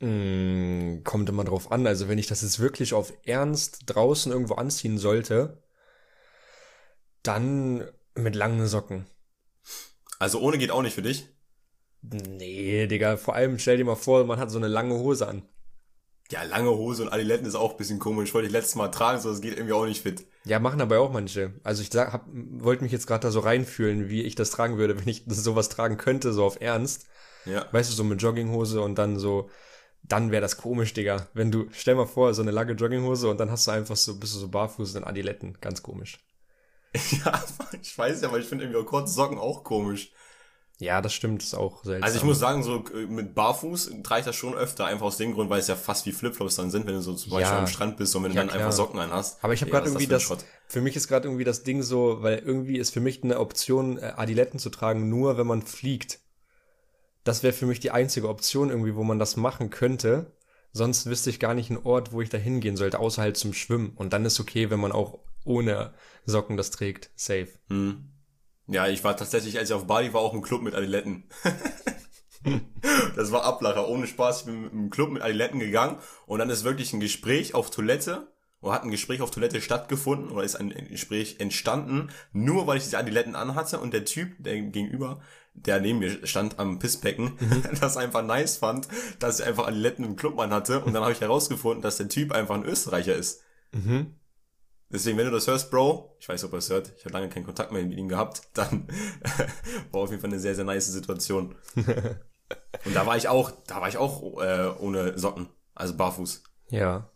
Mm, 0.00 1.02
kommt 1.02 1.28
immer 1.28 1.44
drauf 1.44 1.72
an. 1.72 1.86
Also 1.86 2.08
wenn 2.08 2.18
ich 2.18 2.28
das 2.28 2.42
jetzt 2.42 2.60
wirklich 2.60 2.94
auf 2.94 3.12
Ernst 3.24 3.82
draußen 3.86 4.30
irgendwo 4.30 4.54
anziehen 4.54 4.98
sollte, 4.98 5.62
dann 7.22 7.84
mit 8.14 8.34
langen 8.34 8.66
Socken. 8.66 9.06
Also 10.18 10.40
ohne 10.40 10.58
geht 10.58 10.70
auch 10.70 10.82
nicht 10.82 10.94
für 10.94 11.02
dich? 11.02 11.28
Nee, 12.02 12.86
Digga, 12.86 13.16
vor 13.16 13.34
allem 13.34 13.58
stell 13.58 13.76
dir 13.76 13.84
mal 13.84 13.96
vor, 13.96 14.24
man 14.24 14.38
hat 14.38 14.50
so 14.50 14.58
eine 14.58 14.68
lange 14.68 14.94
Hose 14.94 15.26
an. 15.26 15.42
Ja, 16.30 16.42
lange 16.42 16.70
Hose 16.70 17.02
und 17.02 17.08
Adiletten 17.08 17.46
ist 17.46 17.54
auch 17.54 17.72
ein 17.72 17.76
bisschen 17.78 17.98
komisch. 17.98 18.34
Wollte 18.34 18.48
ich 18.48 18.52
letztes 18.52 18.74
Mal 18.74 18.88
tragen, 18.88 19.20
so 19.20 19.30
das 19.30 19.40
geht 19.40 19.56
irgendwie 19.56 19.72
auch 19.72 19.86
nicht 19.86 20.02
fit. 20.02 20.26
Ja, 20.44 20.58
machen 20.58 20.80
aber 20.80 21.00
auch 21.00 21.10
manche. 21.10 21.54
Also 21.64 21.82
ich 21.82 21.90
sag, 21.90 22.12
hab, 22.12 22.26
wollte 22.30 22.82
mich 22.82 22.92
jetzt 22.92 23.06
gerade 23.06 23.22
da 23.22 23.30
so 23.30 23.40
reinfühlen, 23.40 24.10
wie 24.10 24.22
ich 24.22 24.34
das 24.34 24.50
tragen 24.50 24.76
würde, 24.76 24.98
wenn 25.00 25.08
ich 25.08 25.24
sowas 25.26 25.70
tragen 25.70 25.96
könnte, 25.96 26.32
so 26.32 26.44
auf 26.44 26.60
Ernst. 26.60 27.06
Ja. 27.46 27.66
Weißt 27.72 27.90
du, 27.90 27.94
so 27.94 28.04
mit 28.04 28.20
Jogginghose 28.20 28.80
und 28.80 28.96
dann 28.96 29.18
so 29.18 29.48
dann 30.08 30.30
wäre 30.30 30.40
das 30.40 30.56
komisch, 30.56 30.94
Digga. 30.94 31.28
Wenn 31.34 31.50
du, 31.50 31.66
stell 31.72 31.94
mal 31.94 32.06
vor, 32.06 32.34
so 32.34 32.42
eine 32.42 32.50
lange 32.50 32.72
Jogginghose 32.72 33.28
und 33.28 33.38
dann 33.38 33.50
hast 33.50 33.66
du 33.66 33.72
einfach 33.72 33.96
so, 33.96 34.18
bist 34.18 34.34
du 34.34 34.38
so 34.38 34.48
barfuß 34.48 34.94
in 34.94 35.04
Adiletten. 35.04 35.58
Ganz 35.60 35.82
komisch. 35.82 36.18
Ja, 37.24 37.44
ich 37.82 37.96
weiß 37.96 38.22
ja, 38.22 38.28
aber 38.28 38.38
ich 38.38 38.46
finde 38.46 38.64
irgendwie 38.64 38.80
auch 38.80 38.86
kurze 38.86 39.12
Socken 39.12 39.38
auch 39.38 39.62
komisch. 39.62 40.10
Ja, 40.80 41.02
das 41.02 41.12
stimmt, 41.12 41.42
ist 41.42 41.54
auch 41.54 41.82
seltsam. 41.82 42.04
Also 42.04 42.18
ich 42.18 42.24
muss 42.24 42.38
sagen, 42.38 42.62
so 42.62 42.84
äh, 42.94 43.06
mit 43.06 43.34
Barfuß 43.34 43.90
trage 44.04 44.20
ich 44.20 44.26
das 44.26 44.36
schon 44.36 44.54
öfter, 44.54 44.86
einfach 44.86 45.06
aus 45.06 45.16
dem 45.16 45.34
Grund, 45.34 45.50
weil 45.50 45.58
es 45.58 45.66
ja 45.66 45.74
fast 45.74 46.06
wie 46.06 46.12
Flipflops 46.12 46.54
dann 46.54 46.70
sind, 46.70 46.86
wenn 46.86 46.94
du 46.94 47.00
so 47.00 47.14
zum 47.14 47.32
Beispiel 47.32 47.52
ja. 47.52 47.58
am 47.58 47.66
Strand 47.66 47.96
bist 47.96 48.14
und 48.14 48.22
wenn 48.22 48.32
ja, 48.32 48.42
du 48.42 48.46
dann 48.46 48.48
klar. 48.48 48.66
einfach 48.66 48.76
Socken 48.76 49.00
an 49.00 49.10
hast. 49.10 49.42
Aber 49.42 49.52
ich 49.52 49.60
habe 49.60 49.72
gerade 49.72 49.88
irgendwie 49.88 50.06
das, 50.06 50.28
das 50.28 50.44
für 50.68 50.80
mich 50.80 50.94
ist 50.94 51.08
gerade 51.08 51.26
irgendwie 51.26 51.44
das 51.44 51.64
Ding 51.64 51.82
so, 51.82 52.22
weil 52.22 52.38
irgendwie 52.38 52.78
ist 52.78 52.90
für 52.90 53.00
mich 53.00 53.24
eine 53.24 53.40
Option, 53.40 53.98
äh, 53.98 54.12
Adiletten 54.16 54.60
zu 54.60 54.70
tragen, 54.70 55.08
nur 55.08 55.36
wenn 55.36 55.48
man 55.48 55.62
fliegt 55.62 56.20
das 57.28 57.42
wäre 57.42 57.52
für 57.52 57.66
mich 57.66 57.78
die 57.78 57.90
einzige 57.90 58.28
Option 58.28 58.70
irgendwie, 58.70 58.96
wo 58.96 59.04
man 59.04 59.18
das 59.18 59.36
machen 59.36 59.70
könnte. 59.70 60.32
Sonst 60.72 61.06
wüsste 61.06 61.30
ich 61.30 61.40
gar 61.40 61.54
nicht 61.54 61.70
einen 61.70 61.84
Ort, 61.84 62.12
wo 62.12 62.22
ich 62.22 62.30
da 62.30 62.38
hingehen 62.38 62.76
sollte, 62.76 62.98
außer 62.98 63.22
halt 63.22 63.36
zum 63.36 63.52
Schwimmen. 63.52 63.92
Und 63.96 64.12
dann 64.12 64.24
ist 64.24 64.40
okay, 64.40 64.70
wenn 64.70 64.80
man 64.80 64.92
auch 64.92 65.18
ohne 65.44 65.92
Socken 66.24 66.56
das 66.56 66.70
trägt. 66.70 67.10
Safe. 67.16 67.48
Hm. 67.68 68.10
Ja, 68.66 68.86
ich 68.86 69.04
war 69.04 69.16
tatsächlich, 69.16 69.58
als 69.58 69.70
ich 69.70 69.74
auf 69.74 69.86
Bali 69.86 70.12
war, 70.12 70.20
auch 70.20 70.34
im 70.34 70.42
Club 70.42 70.62
mit 70.62 70.74
Adiletten. 70.74 71.24
das 73.16 73.32
war 73.32 73.44
Ablacher, 73.44 73.88
ohne 73.88 74.06
Spaß. 74.06 74.40
Ich 74.40 74.46
bin 74.46 74.70
im 74.70 74.90
Club 74.90 75.10
mit 75.10 75.22
Adiletten 75.22 75.58
gegangen 75.58 75.98
und 76.26 76.38
dann 76.38 76.50
ist 76.50 76.64
wirklich 76.64 76.92
ein 76.92 77.00
Gespräch 77.00 77.54
auf 77.54 77.70
Toilette 77.70 78.28
oder 78.60 78.72
hat 78.72 78.84
ein 78.84 78.90
Gespräch 78.90 79.20
auf 79.20 79.30
Toilette 79.30 79.60
stattgefunden 79.60 80.30
oder 80.30 80.44
ist 80.44 80.56
ein 80.56 80.70
Gespräch 80.70 81.40
entstanden, 81.40 82.10
nur 82.32 82.66
weil 82.66 82.78
ich 82.78 82.84
diese 82.84 82.98
Adiletten 82.98 83.36
anhatte 83.36 83.78
und 83.78 83.94
der 83.94 84.04
Typ, 84.04 84.34
der 84.38 84.60
gegenüber, 84.60 85.20
der 85.66 85.80
neben 85.80 85.98
mir 85.98 86.26
stand 86.26 86.58
am 86.58 86.78
Pissbecken, 86.78 87.36
mhm. 87.38 87.62
das 87.80 87.96
einfach 87.96 88.22
nice 88.22 88.56
fand, 88.56 88.88
dass 89.18 89.40
ich 89.40 89.46
einfach 89.46 89.66
Adiletten 89.66 90.04
im 90.04 90.16
Clubmann 90.16 90.52
hatte 90.52 90.80
und 90.80 90.92
dann 90.92 91.02
habe 91.02 91.12
ich 91.12 91.20
herausgefunden, 91.20 91.82
dass 91.82 91.96
der 91.96 92.08
Typ 92.08 92.32
einfach 92.32 92.54
ein 92.54 92.64
Österreicher 92.64 93.14
ist. 93.14 93.42
Mhm. 93.72 94.14
Deswegen, 94.90 95.18
wenn 95.18 95.26
du 95.26 95.32
das 95.32 95.46
hörst, 95.46 95.70
Bro, 95.70 96.16
ich 96.18 96.28
weiß, 96.28 96.44
ob 96.44 96.52
er 96.52 96.58
es 96.58 96.70
hört, 96.70 96.92
ich 96.96 97.04
habe 97.04 97.12
lange 97.12 97.28
keinen 97.28 97.44
Kontakt 97.44 97.72
mehr 97.72 97.82
mit 97.82 97.98
ihm 97.98 98.08
gehabt, 98.08 98.42
dann 98.54 98.88
war 99.92 100.02
auf 100.02 100.10
jeden 100.10 100.20
Fall 100.20 100.30
eine 100.30 100.40
sehr, 100.40 100.54
sehr 100.54 100.64
nice 100.64 100.86
Situation. 100.86 101.54
und 101.76 102.94
da 102.94 103.06
war 103.06 103.16
ich 103.16 103.28
auch, 103.28 103.50
da 103.66 103.80
war 103.80 103.88
ich 103.88 103.98
auch 103.98 104.40
äh, 104.40 104.70
ohne 104.78 105.18
Socken, 105.18 105.48
also 105.74 105.96
barfuß. 105.96 106.42
Ja. 106.70 107.10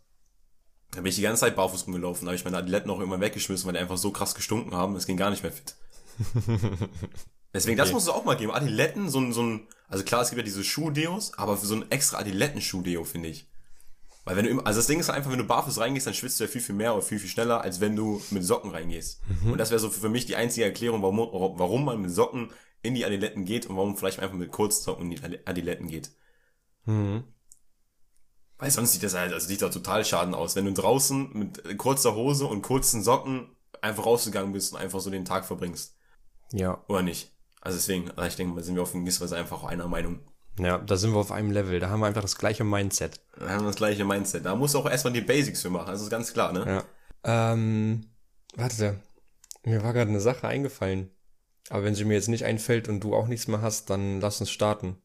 Da 0.91 0.97
bin 0.97 1.07
ich 1.07 1.15
die 1.15 1.23
ganze 1.23 1.41
Zeit 1.41 1.55
barfuß 1.55 1.87
rumgelaufen, 1.87 2.25
da 2.25 2.29
habe 2.29 2.35
ich 2.35 2.45
meine 2.45 2.57
Adiletten 2.57 2.91
auch 2.91 2.99
immer 2.99 3.19
weggeschmissen, 3.19 3.65
weil 3.65 3.73
die 3.73 3.79
einfach 3.79 3.97
so 3.97 4.11
krass 4.11 4.35
gestunken 4.35 4.75
haben, 4.75 4.95
es 4.95 5.07
ging 5.07 5.17
gar 5.17 5.31
nicht 5.31 5.41
mehr 5.41 5.51
fit. 5.51 5.75
Deswegen, 7.53 7.79
okay. 7.79 7.87
das 7.87 7.93
muss 7.93 8.03
es 8.03 8.09
auch 8.09 8.25
mal 8.25 8.35
geben. 8.35 8.51
Adiletten, 8.51 9.09
so 9.09 9.19
ein, 9.19 9.31
so 9.31 9.43
ein, 9.43 9.67
also 9.87 10.03
klar, 10.03 10.21
es 10.21 10.29
gibt 10.29 10.39
ja 10.39 10.43
diese 10.43 10.63
Schuhdeos, 10.63 11.37
aber 11.37 11.57
für 11.57 11.67
so 11.67 11.75
ein 11.75 11.91
extra 11.91 12.17
Adiletten-Schuhdeo, 12.17 13.03
finde 13.03 13.29
ich. 13.29 13.47
Weil 14.25 14.37
wenn 14.37 14.45
du 14.45 14.51
immer, 14.51 14.65
also 14.65 14.79
das 14.79 14.87
Ding 14.87 14.99
ist 14.99 15.09
einfach, 15.09 15.31
wenn 15.31 15.37
du 15.37 15.43
barfuß 15.43 15.79
reingehst, 15.79 16.07
dann 16.07 16.13
schwitzt 16.13 16.39
du 16.39 16.45
ja 16.45 16.49
viel, 16.49 16.61
viel 16.61 16.75
mehr 16.75 16.93
oder 16.93 17.03
viel, 17.03 17.19
viel 17.19 17.29
schneller, 17.29 17.61
als 17.61 17.81
wenn 17.81 17.95
du 17.95 18.21
mit 18.31 18.43
Socken 18.43 18.71
reingehst. 18.71 19.21
Mhm. 19.27 19.51
Und 19.51 19.57
das 19.57 19.69
wäre 19.69 19.79
so 19.79 19.89
für 19.89 20.09
mich 20.09 20.25
die 20.25 20.35
einzige 20.35 20.65
Erklärung, 20.65 21.01
warum, 21.01 21.17
warum 21.59 21.85
man 21.85 22.01
mit 22.01 22.11
Socken 22.11 22.51
in 22.81 22.95
die 22.95 23.05
Adiletten 23.05 23.45
geht 23.45 23.65
und 23.65 23.75
warum 23.75 23.97
vielleicht 23.97 24.19
einfach 24.19 24.37
mit 24.37 24.51
Kurzsocken 24.51 25.11
in 25.11 25.17
die 25.17 25.47
Adiletten 25.47 25.87
geht. 25.87 26.11
Mhm. 26.85 27.23
Weil 28.57 28.71
sonst 28.71 28.93
sieht 28.93 29.03
das 29.03 29.13
halt, 29.13 29.33
also 29.33 29.45
sieht 29.45 29.61
das 29.61 29.73
total 29.73 30.05
schaden 30.05 30.33
aus. 30.33 30.55
Wenn 30.55 30.65
du 30.65 30.73
draußen 30.73 31.31
mit 31.33 31.77
kurzer 31.77 32.15
Hose 32.15 32.45
und 32.45 32.61
kurzen 32.61 33.03
Socken 33.03 33.49
einfach 33.81 34.05
rausgegangen 34.05 34.53
bist 34.53 34.73
und 34.73 34.79
einfach 34.79 35.01
so 35.01 35.09
den 35.09 35.25
Tag 35.25 35.45
verbringst. 35.45 35.97
Ja. 36.53 36.81
Oder 36.87 37.01
nicht? 37.01 37.32
Also 37.63 37.77
deswegen, 37.77 38.11
also 38.11 38.27
ich 38.27 38.35
denke, 38.35 38.57
da 38.57 38.61
sind 38.61 38.75
wir 38.75 38.81
auf 38.81 38.91
gewisser 38.91 39.23
Weise 39.23 39.37
einfach 39.37 39.63
einer 39.63 39.87
Meinung. 39.87 40.19
Ja, 40.59 40.77
da 40.79 40.97
sind 40.97 41.13
wir 41.13 41.19
auf 41.19 41.31
einem 41.31 41.49
Level. 41.49 41.79
Da 41.79 41.89
haben 41.89 42.01
wir 42.01 42.07
einfach 42.07 42.21
das 42.21 42.37
gleiche 42.37 42.65
Mindset. 42.65 43.21
Da 43.39 43.49
haben 43.49 43.61
wir 43.61 43.67
das 43.67 43.77
gleiche 43.77 44.03
Mindset. 44.03 44.45
Da 44.45 44.55
muss 44.55 44.75
auch 44.75 44.85
erstmal 44.85 45.13
die 45.13 45.21
Basics 45.21 45.61
für 45.61 45.69
machen. 45.69 45.87
Das 45.87 46.01
ist 46.01 46.09
ganz 46.09 46.33
klar, 46.33 46.51
ne? 46.51 46.83
Ja. 47.23 47.53
Ähm, 47.53 48.05
warte. 48.55 48.99
Mir 49.63 49.81
war 49.81 49.93
gerade 49.93 50.09
eine 50.09 50.19
Sache 50.19 50.45
eingefallen. 50.45 51.09
Aber 51.69 51.85
wenn 51.85 51.95
sie 51.95 52.03
mir 52.03 52.15
jetzt 52.15 52.27
nicht 52.27 52.43
einfällt 52.43 52.89
und 52.89 52.99
du 52.99 53.15
auch 53.15 53.27
nichts 53.27 53.47
mehr 53.47 53.61
hast, 53.61 53.89
dann 53.89 54.19
lass 54.19 54.41
uns 54.41 54.51
starten. 54.51 54.97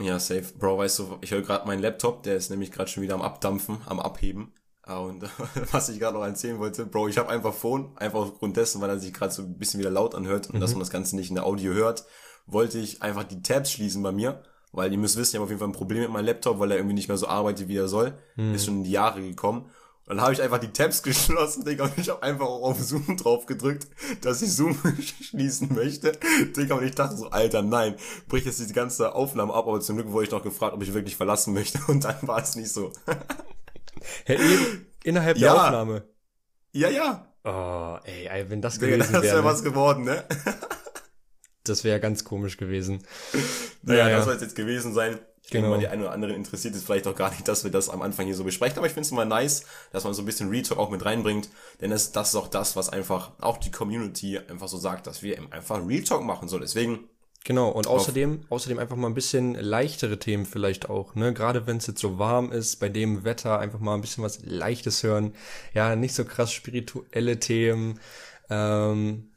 Ja, 0.00 0.20
safe. 0.20 0.52
Bro, 0.56 0.78
weißt 0.78 1.00
du, 1.00 1.18
ich 1.22 1.32
höre 1.32 1.42
gerade 1.42 1.66
meinen 1.66 1.82
Laptop, 1.82 2.22
der 2.22 2.36
ist 2.36 2.50
nämlich 2.50 2.70
gerade 2.70 2.88
schon 2.88 3.02
wieder 3.02 3.14
am 3.14 3.22
Abdampfen, 3.22 3.78
am 3.86 3.98
Abheben. 3.98 4.54
Ah, 4.86 5.00
und 5.00 5.24
was 5.72 5.88
ich 5.88 5.98
gerade 5.98 6.16
noch 6.16 6.24
erzählen 6.24 6.58
wollte, 6.60 6.86
Bro, 6.86 7.08
ich 7.08 7.18
habe 7.18 7.28
einfach 7.28 7.52
Phone, 7.52 7.90
einfach 7.96 8.20
aufgrund 8.20 8.56
dessen, 8.56 8.80
weil 8.80 8.88
er 8.88 9.00
sich 9.00 9.12
gerade 9.12 9.34
so 9.34 9.42
ein 9.42 9.58
bisschen 9.58 9.80
wieder 9.80 9.90
laut 9.90 10.14
anhört 10.14 10.46
und 10.46 10.56
mhm. 10.56 10.60
dass 10.60 10.70
man 10.70 10.80
das 10.80 10.90
Ganze 10.90 11.16
nicht 11.16 11.28
in 11.28 11.34
der 11.34 11.44
Audio 11.44 11.72
hört, 11.72 12.04
wollte 12.46 12.78
ich 12.78 13.02
einfach 13.02 13.24
die 13.24 13.42
Tabs 13.42 13.72
schließen 13.72 14.00
bei 14.02 14.12
mir, 14.12 14.44
weil 14.70 14.92
ihr 14.92 14.98
müsst 14.98 15.16
wissen, 15.16 15.34
ich 15.34 15.34
habe 15.36 15.44
auf 15.44 15.50
jeden 15.50 15.58
Fall 15.58 15.68
ein 15.68 15.72
Problem 15.72 16.02
mit 16.02 16.10
meinem 16.10 16.26
Laptop, 16.26 16.60
weil 16.60 16.70
er 16.70 16.76
irgendwie 16.76 16.94
nicht 16.94 17.08
mehr 17.08 17.16
so 17.16 17.26
arbeitet, 17.26 17.66
wie 17.66 17.76
er 17.76 17.88
soll. 17.88 18.16
Hm. 18.36 18.54
Ist 18.54 18.64
schon 18.64 18.78
in 18.78 18.84
die 18.84 18.92
Jahre 18.92 19.20
gekommen. 19.20 19.70
Und 20.08 20.18
dann 20.18 20.20
habe 20.20 20.34
ich 20.34 20.40
einfach 20.40 20.58
die 20.58 20.72
Tabs 20.72 21.02
geschlossen, 21.02 21.64
Digga, 21.64 21.84
und 21.86 21.98
ich 21.98 22.08
habe 22.08 22.22
einfach 22.22 22.46
auch 22.46 22.62
auf 22.62 22.80
Zoom 22.80 23.16
drauf 23.16 23.46
gedrückt, 23.46 23.88
dass 24.20 24.40
ich 24.40 24.52
Zoom 24.52 24.78
schließen 25.20 25.74
möchte. 25.74 26.12
Digga, 26.56 26.76
und 26.76 26.84
ich 26.84 26.94
dachte 26.94 27.16
so, 27.16 27.30
Alter, 27.30 27.62
nein, 27.62 27.96
brich 28.28 28.44
jetzt 28.44 28.60
die 28.60 28.72
ganze 28.72 29.16
Aufnahme 29.16 29.52
ab, 29.52 29.66
aber 29.66 29.80
zum 29.80 29.96
Glück 29.96 30.12
wurde 30.12 30.26
ich 30.26 30.30
noch 30.30 30.44
gefragt, 30.44 30.74
ob 30.74 30.82
ich 30.84 30.94
wirklich 30.94 31.16
verlassen 31.16 31.54
möchte, 31.54 31.80
und 31.88 32.04
dann 32.04 32.16
war 32.22 32.40
es 32.40 32.54
nicht 32.54 32.70
so. 32.70 32.92
Hey, 34.24 34.38
innerhalb 35.04 35.36
ja. 35.38 35.52
der 35.52 35.62
Aufnahme? 35.62 36.08
Ja, 36.72 36.90
ja. 36.90 37.32
Oh, 37.44 37.98
ey, 38.04 38.50
wenn 38.50 38.60
das 38.60 38.80
gewesen 38.80 39.00
wäre. 39.00 39.12
Das 39.12 39.22
wäre 39.22 39.38
ne? 39.38 39.44
was 39.44 39.62
geworden, 39.62 40.04
ne? 40.04 40.24
das 41.64 41.84
wäre 41.84 42.00
ganz 42.00 42.24
komisch 42.24 42.56
gewesen. 42.56 43.04
Naja, 43.82 44.08
ja, 44.08 44.16
das 44.16 44.24
soll 44.24 44.34
es 44.34 44.42
jetzt 44.42 44.56
gewesen 44.56 44.94
sein. 44.94 45.18
Ich 45.46 45.52
genau. 45.52 45.68
denke 45.68 45.76
mal, 45.76 45.80
die 45.80 45.88
einen 45.88 46.02
oder 46.02 46.10
anderen 46.10 46.34
interessiert 46.34 46.74
es 46.74 46.82
vielleicht 46.82 47.06
auch 47.06 47.14
gar 47.14 47.30
nicht, 47.30 47.46
dass 47.46 47.62
wir 47.62 47.70
das 47.70 47.88
am 47.88 48.02
Anfang 48.02 48.26
hier 48.26 48.34
so 48.34 48.42
besprechen, 48.42 48.78
aber 48.78 48.88
ich 48.88 48.94
finde 48.94 49.06
es 49.06 49.12
immer 49.12 49.24
nice, 49.24 49.64
dass 49.92 50.02
man 50.02 50.12
so 50.12 50.22
ein 50.22 50.26
bisschen 50.26 50.48
Retalk 50.48 50.80
auch 50.80 50.90
mit 50.90 51.04
reinbringt, 51.04 51.48
denn 51.80 51.92
das, 51.92 52.10
das 52.10 52.30
ist 52.30 52.34
auch 52.34 52.48
das, 52.48 52.74
was 52.74 52.88
einfach 52.88 53.30
auch 53.40 53.58
die 53.58 53.70
Community 53.70 54.38
einfach 54.38 54.66
so 54.66 54.76
sagt, 54.76 55.06
dass 55.06 55.22
wir 55.22 55.38
einfach 55.52 55.86
Retalk 55.86 56.24
machen 56.24 56.48
sollen. 56.48 56.62
Deswegen 56.62 57.08
Genau, 57.46 57.68
und 57.68 57.86
außerdem, 57.86 58.40
außerdem 58.48 58.80
einfach 58.80 58.96
mal 58.96 59.06
ein 59.06 59.14
bisschen 59.14 59.54
leichtere 59.54 60.18
Themen 60.18 60.46
vielleicht 60.46 60.90
auch, 60.90 61.14
ne? 61.14 61.32
Gerade 61.32 61.68
wenn 61.68 61.76
es 61.76 61.86
jetzt 61.86 62.00
so 62.00 62.18
warm 62.18 62.50
ist, 62.50 62.80
bei 62.80 62.88
dem 62.88 63.22
Wetter 63.22 63.60
einfach 63.60 63.78
mal 63.78 63.94
ein 63.94 64.00
bisschen 64.00 64.24
was 64.24 64.40
Leichtes 64.42 65.04
hören. 65.04 65.32
Ja, 65.72 65.94
nicht 65.94 66.12
so 66.12 66.24
krass 66.24 66.52
spirituelle 66.52 67.38
Themen. 67.38 68.00
Ähm, 68.50 69.30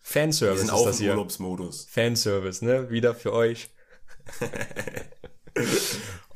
Fanservice 0.00 0.62
ist 0.62 0.70
das 0.70 0.98
hier. 0.98 1.10
Urlaubsmodus. 1.10 1.88
Fanservice, 1.90 2.64
ne? 2.64 2.88
Wieder 2.88 3.16
für 3.16 3.32
euch. 3.32 3.70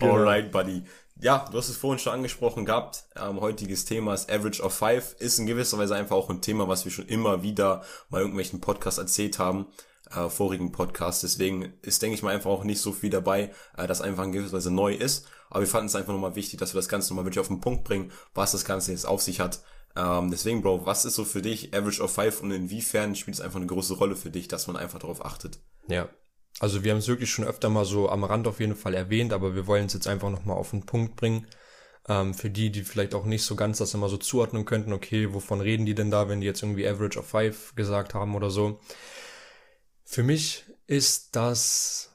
genau. 0.01 0.15
Alright, 0.15 0.51
buddy. 0.51 0.83
Ja, 1.21 1.49
du 1.49 1.59
hast 1.59 1.69
es 1.69 1.77
vorhin 1.77 2.01
schon 2.01 2.15
angesprochen 2.15 2.65
gehabt. 2.65 3.05
Ähm, 3.15 3.41
heutiges 3.41 3.85
Thema 3.85 4.15
ist 4.15 4.33
Average 4.33 4.61
of 4.65 4.75
Five. 4.75 5.15
Ist 5.21 5.39
in 5.39 5.47
gewisser 5.47 5.79
Weise 5.79 5.95
einfach 5.95 6.17
auch 6.17 6.29
ein 6.29 6.41
Thema, 6.43 6.67
was 6.67 6.85
wir 6.85 6.91
schon 6.91 7.07
immer 7.07 7.45
wieder 7.45 7.85
bei 8.11 8.19
irgendwelchen 8.19 8.61
Podcasts 8.61 8.99
erzählt 8.99 9.39
haben 9.39 9.69
äh, 10.11 10.29
vorigen 10.29 10.73
Podcast. 10.73 11.23
Deswegen 11.23 11.75
ist, 11.83 12.03
denke 12.03 12.15
ich 12.15 12.23
mal, 12.23 12.35
einfach 12.35 12.51
auch 12.51 12.65
nicht 12.65 12.81
so 12.81 12.93
viel 12.93 13.11
dabei, 13.11 13.53
äh, 13.77 13.87
das 13.87 14.01
einfach 14.01 14.25
in 14.25 14.33
gewisser 14.33 14.57
Weise 14.57 14.71
neu 14.71 14.95
ist. 14.95 15.27
Aber 15.51 15.61
wir 15.61 15.69
fanden 15.69 15.87
es 15.87 15.95
einfach 15.95 16.13
nochmal 16.13 16.37
wichtig, 16.37 16.59
dass 16.59 16.75
wir 16.75 16.79
das 16.79 16.89
Ganze 16.89 17.11
nochmal 17.11 17.25
wirklich 17.25 17.41
auf 17.41 17.49
den 17.49 17.61
Punkt 17.61 17.85
bringen, 17.85 18.11
was 18.35 18.53
das 18.53 18.65
Ganze 18.65 18.93
jetzt 18.93 19.07
auf 19.07 19.23
sich 19.23 19.41
hat. 19.41 19.63
Ähm, 19.97 20.31
deswegen, 20.31 20.63
Bro, 20.63 20.87
was 20.87 21.05
ist 21.05 21.15
so 21.15 21.25
für 21.25 21.43
dich 21.43 21.75
Average 21.75 22.03
of 22.03 22.13
Five 22.13 22.43
und 22.43 22.51
inwiefern 22.51 23.15
spielt 23.15 23.37
es 23.37 23.41
einfach 23.41 23.57
eine 23.57 23.67
große 23.67 23.95
Rolle 23.95 24.17
für 24.17 24.31
dich, 24.31 24.49
dass 24.49 24.67
man 24.67 24.77
einfach 24.77 24.99
darauf 24.99 25.25
achtet? 25.25 25.61
Ja. 25.89 26.09
Also 26.61 26.85
wir 26.85 26.93
haben 26.93 26.99
es 26.99 27.09
wirklich 27.09 27.31
schon 27.31 27.45
öfter 27.45 27.69
mal 27.69 27.85
so 27.85 28.09
am 28.09 28.25
Rand 28.25 28.47
auf 28.47 28.61
jeden 28.61 28.77
Fall 28.77 28.95
erwähnt, 28.95 29.33
aber 29.33 29.55
wir 29.55 29.67
wollen 29.67 29.87
es 29.87 29.93
jetzt 29.93 30.07
einfach 30.07 30.31
nochmal 30.31 30.57
auf 30.57 30.71
den 30.71 30.87
Punkt 30.87 31.17
bringen. 31.17 31.47
Ähm, 32.09 32.35
für 32.35 32.51
die, 32.51 32.71
die 32.71 32.83
vielleicht 32.83 33.15
auch 33.15 33.25
nicht 33.25 33.45
so 33.45 33.57
ganz 33.57 33.79
das 33.79 33.95
immer 33.95 34.09
so 34.09 34.17
zuordnen 34.17 34.65
könnten, 34.65 34.93
okay, 34.93 35.33
wovon 35.33 35.61
reden 35.61 35.87
die 35.87 35.95
denn 35.95 36.11
da, 36.11 36.29
wenn 36.29 36.41
die 36.41 36.47
jetzt 36.47 36.63
irgendwie 36.63 36.87
Average 36.87 37.19
of 37.19 37.27
Five 37.27 37.75
gesagt 37.75 38.15
haben 38.15 38.35
oder 38.35 38.51
so. 38.51 38.79
Für 40.05 40.23
mich 40.23 40.65
ist 40.87 41.35
das 41.35 42.11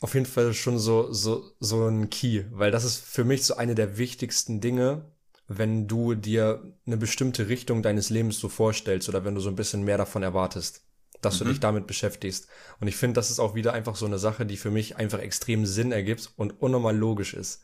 auf 0.00 0.14
jeden 0.14 0.26
Fall 0.26 0.52
schon 0.54 0.78
so, 0.78 1.12
so, 1.12 1.50
so 1.60 1.86
ein 1.86 2.10
Key, 2.10 2.44
weil 2.50 2.70
das 2.70 2.84
ist 2.84 2.98
für 2.98 3.24
mich 3.24 3.44
so 3.44 3.56
eine 3.56 3.74
der 3.74 3.96
wichtigsten 3.96 4.60
Dinge, 4.60 5.10
wenn 5.48 5.88
du 5.88 6.14
dir 6.14 6.62
eine 6.86 6.96
bestimmte 6.96 7.48
Richtung 7.48 7.82
deines 7.82 8.10
Lebens 8.10 8.38
so 8.38 8.48
vorstellst 8.48 9.08
oder 9.08 9.24
wenn 9.24 9.34
du 9.34 9.40
so 9.40 9.48
ein 9.48 9.56
bisschen 9.56 9.82
mehr 9.82 9.98
davon 9.98 10.22
erwartest, 10.22 10.82
dass 11.20 11.40
mhm. 11.40 11.44
du 11.44 11.50
dich 11.50 11.60
damit 11.60 11.86
beschäftigst. 11.86 12.48
Und 12.80 12.88
ich 12.88 12.96
finde, 12.96 13.14
das 13.14 13.30
ist 13.30 13.38
auch 13.38 13.54
wieder 13.54 13.72
einfach 13.72 13.96
so 13.96 14.06
eine 14.06 14.18
Sache, 14.18 14.46
die 14.46 14.56
für 14.56 14.70
mich 14.70 14.96
einfach 14.96 15.18
extrem 15.18 15.66
Sinn 15.66 15.92
ergibt 15.92 16.32
und 16.36 16.60
unnormal 16.60 16.96
logisch 16.96 17.34
ist. 17.34 17.62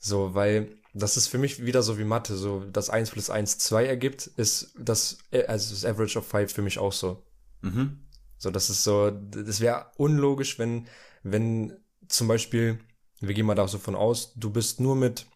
So, 0.00 0.34
weil 0.34 0.76
das 0.94 1.16
ist 1.16 1.28
für 1.28 1.38
mich 1.38 1.64
wieder 1.64 1.82
so 1.82 1.98
wie 1.98 2.04
Mathe, 2.04 2.36
so 2.36 2.64
das 2.64 2.90
1 2.90 3.10
plus 3.10 3.28
1 3.28 3.58
2 3.58 3.86
ergibt, 3.86 4.26
ist 4.26 4.72
das, 4.78 5.18
also 5.48 5.74
das 5.74 5.84
Average 5.84 6.18
of 6.18 6.26
5 6.26 6.52
für 6.52 6.62
mich 6.62 6.78
auch 6.78 6.92
so. 6.92 7.22
Mhm. 7.60 8.05
So, 8.38 8.50
das 8.50 8.70
ist 8.70 8.84
so, 8.84 9.10
das 9.10 9.60
wäre 9.60 9.90
unlogisch, 9.96 10.58
wenn, 10.58 10.86
wenn 11.22 11.76
zum 12.08 12.28
Beispiel, 12.28 12.78
wir 13.20 13.34
gehen 13.34 13.46
mal 13.46 13.54
da 13.54 13.66
so 13.66 13.78
von 13.78 13.94
aus, 13.94 14.34
du 14.34 14.50
bist 14.50 14.80
nur 14.80 14.94
mit 14.94 15.26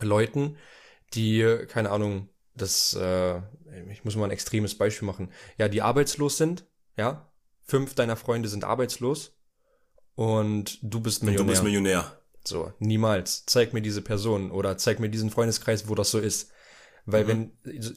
Leuten, 0.00 0.56
die, 1.14 1.64
keine 1.68 1.90
Ahnung, 1.90 2.28
das, 2.54 2.94
äh, 2.94 3.38
ich 3.90 4.04
muss 4.04 4.16
mal 4.16 4.24
ein 4.24 4.30
extremes 4.30 4.76
Beispiel 4.76 5.06
machen, 5.06 5.32
ja, 5.58 5.68
die 5.68 5.82
arbeitslos 5.82 6.36
sind, 6.36 6.66
ja, 6.96 7.30
fünf 7.62 7.94
deiner 7.94 8.16
Freunde 8.16 8.48
sind 8.48 8.64
arbeitslos 8.64 9.36
und 10.14 10.78
du 10.82 11.00
bist 11.00 11.22
Millionär. 11.22 11.40
Und 11.40 11.46
du 11.46 11.52
bist 11.52 11.62
Millionär. 11.64 12.20
So, 12.44 12.72
niemals. 12.78 13.44
Zeig 13.46 13.72
mir 13.72 13.82
diese 13.82 14.02
Person 14.02 14.50
oder 14.50 14.78
zeig 14.78 14.98
mir 14.98 15.10
diesen 15.10 15.30
Freundeskreis, 15.30 15.88
wo 15.88 15.94
das 15.94 16.10
so 16.10 16.18
ist. 16.18 16.52
Weil 17.06 17.24
mhm. 17.24 17.52
wenn, 17.64 17.96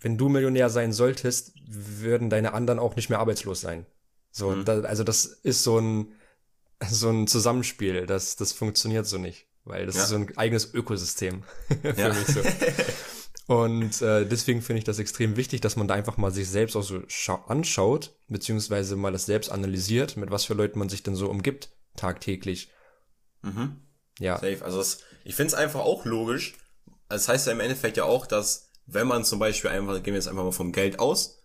wenn 0.00 0.16
du 0.16 0.28
Millionär 0.28 0.70
sein 0.70 0.92
solltest, 0.92 1.52
würden 1.66 2.30
deine 2.30 2.54
anderen 2.54 2.78
auch 2.78 2.96
nicht 2.96 3.10
mehr 3.10 3.18
arbeitslos 3.18 3.60
sein. 3.60 3.86
So, 4.30 4.50
mhm. 4.50 4.64
da, 4.64 4.80
also 4.80 5.04
das 5.04 5.26
ist 5.26 5.62
so 5.62 5.78
ein, 5.78 6.12
so 6.88 7.10
ein 7.10 7.26
Zusammenspiel, 7.26 8.06
das, 8.06 8.36
das 8.36 8.52
funktioniert 8.52 9.06
so 9.06 9.18
nicht. 9.18 9.46
Weil 9.64 9.86
das 9.86 9.96
ja. 9.96 10.02
ist 10.02 10.08
so 10.08 10.16
ein 10.16 10.36
eigenes 10.38 10.72
Ökosystem 10.72 11.42
für 11.82 12.00
ja. 12.00 12.08
mich 12.08 12.26
so. 12.26 12.40
Und 13.46 14.00
äh, 14.00 14.26
deswegen 14.26 14.62
finde 14.62 14.78
ich 14.78 14.84
das 14.84 15.00
extrem 15.00 15.36
wichtig, 15.36 15.60
dass 15.60 15.74
man 15.74 15.88
da 15.88 15.94
einfach 15.94 16.16
mal 16.16 16.30
sich 16.30 16.48
selbst 16.48 16.76
auch 16.76 16.84
so 16.84 17.02
anschaut, 17.48 18.14
beziehungsweise 18.28 18.94
mal 18.94 19.10
das 19.10 19.26
selbst 19.26 19.50
analysiert, 19.50 20.16
mit 20.16 20.30
was 20.30 20.44
für 20.44 20.54
Leuten 20.54 20.78
man 20.78 20.88
sich 20.88 21.02
denn 21.02 21.16
so 21.16 21.28
umgibt, 21.28 21.70
tagtäglich. 21.96 22.70
Mhm. 23.42 23.80
Ja. 24.20 24.38
Safe. 24.38 24.64
Also 24.64 24.78
das, 24.78 25.00
ich 25.24 25.34
finde 25.34 25.48
es 25.48 25.54
einfach 25.54 25.80
auch 25.80 26.04
logisch, 26.04 26.54
das 27.08 27.28
heißt 27.28 27.48
ja 27.48 27.52
im 27.52 27.60
Endeffekt 27.60 27.96
ja 27.96 28.04
auch, 28.04 28.24
dass 28.24 28.69
wenn 28.92 29.06
man 29.06 29.24
zum 29.24 29.38
Beispiel 29.38 29.70
einfach, 29.70 29.94
gehen 30.02 30.14
wir 30.14 30.14
jetzt 30.14 30.28
einfach 30.28 30.44
mal 30.44 30.52
vom 30.52 30.72
Geld 30.72 30.98
aus, 30.98 31.38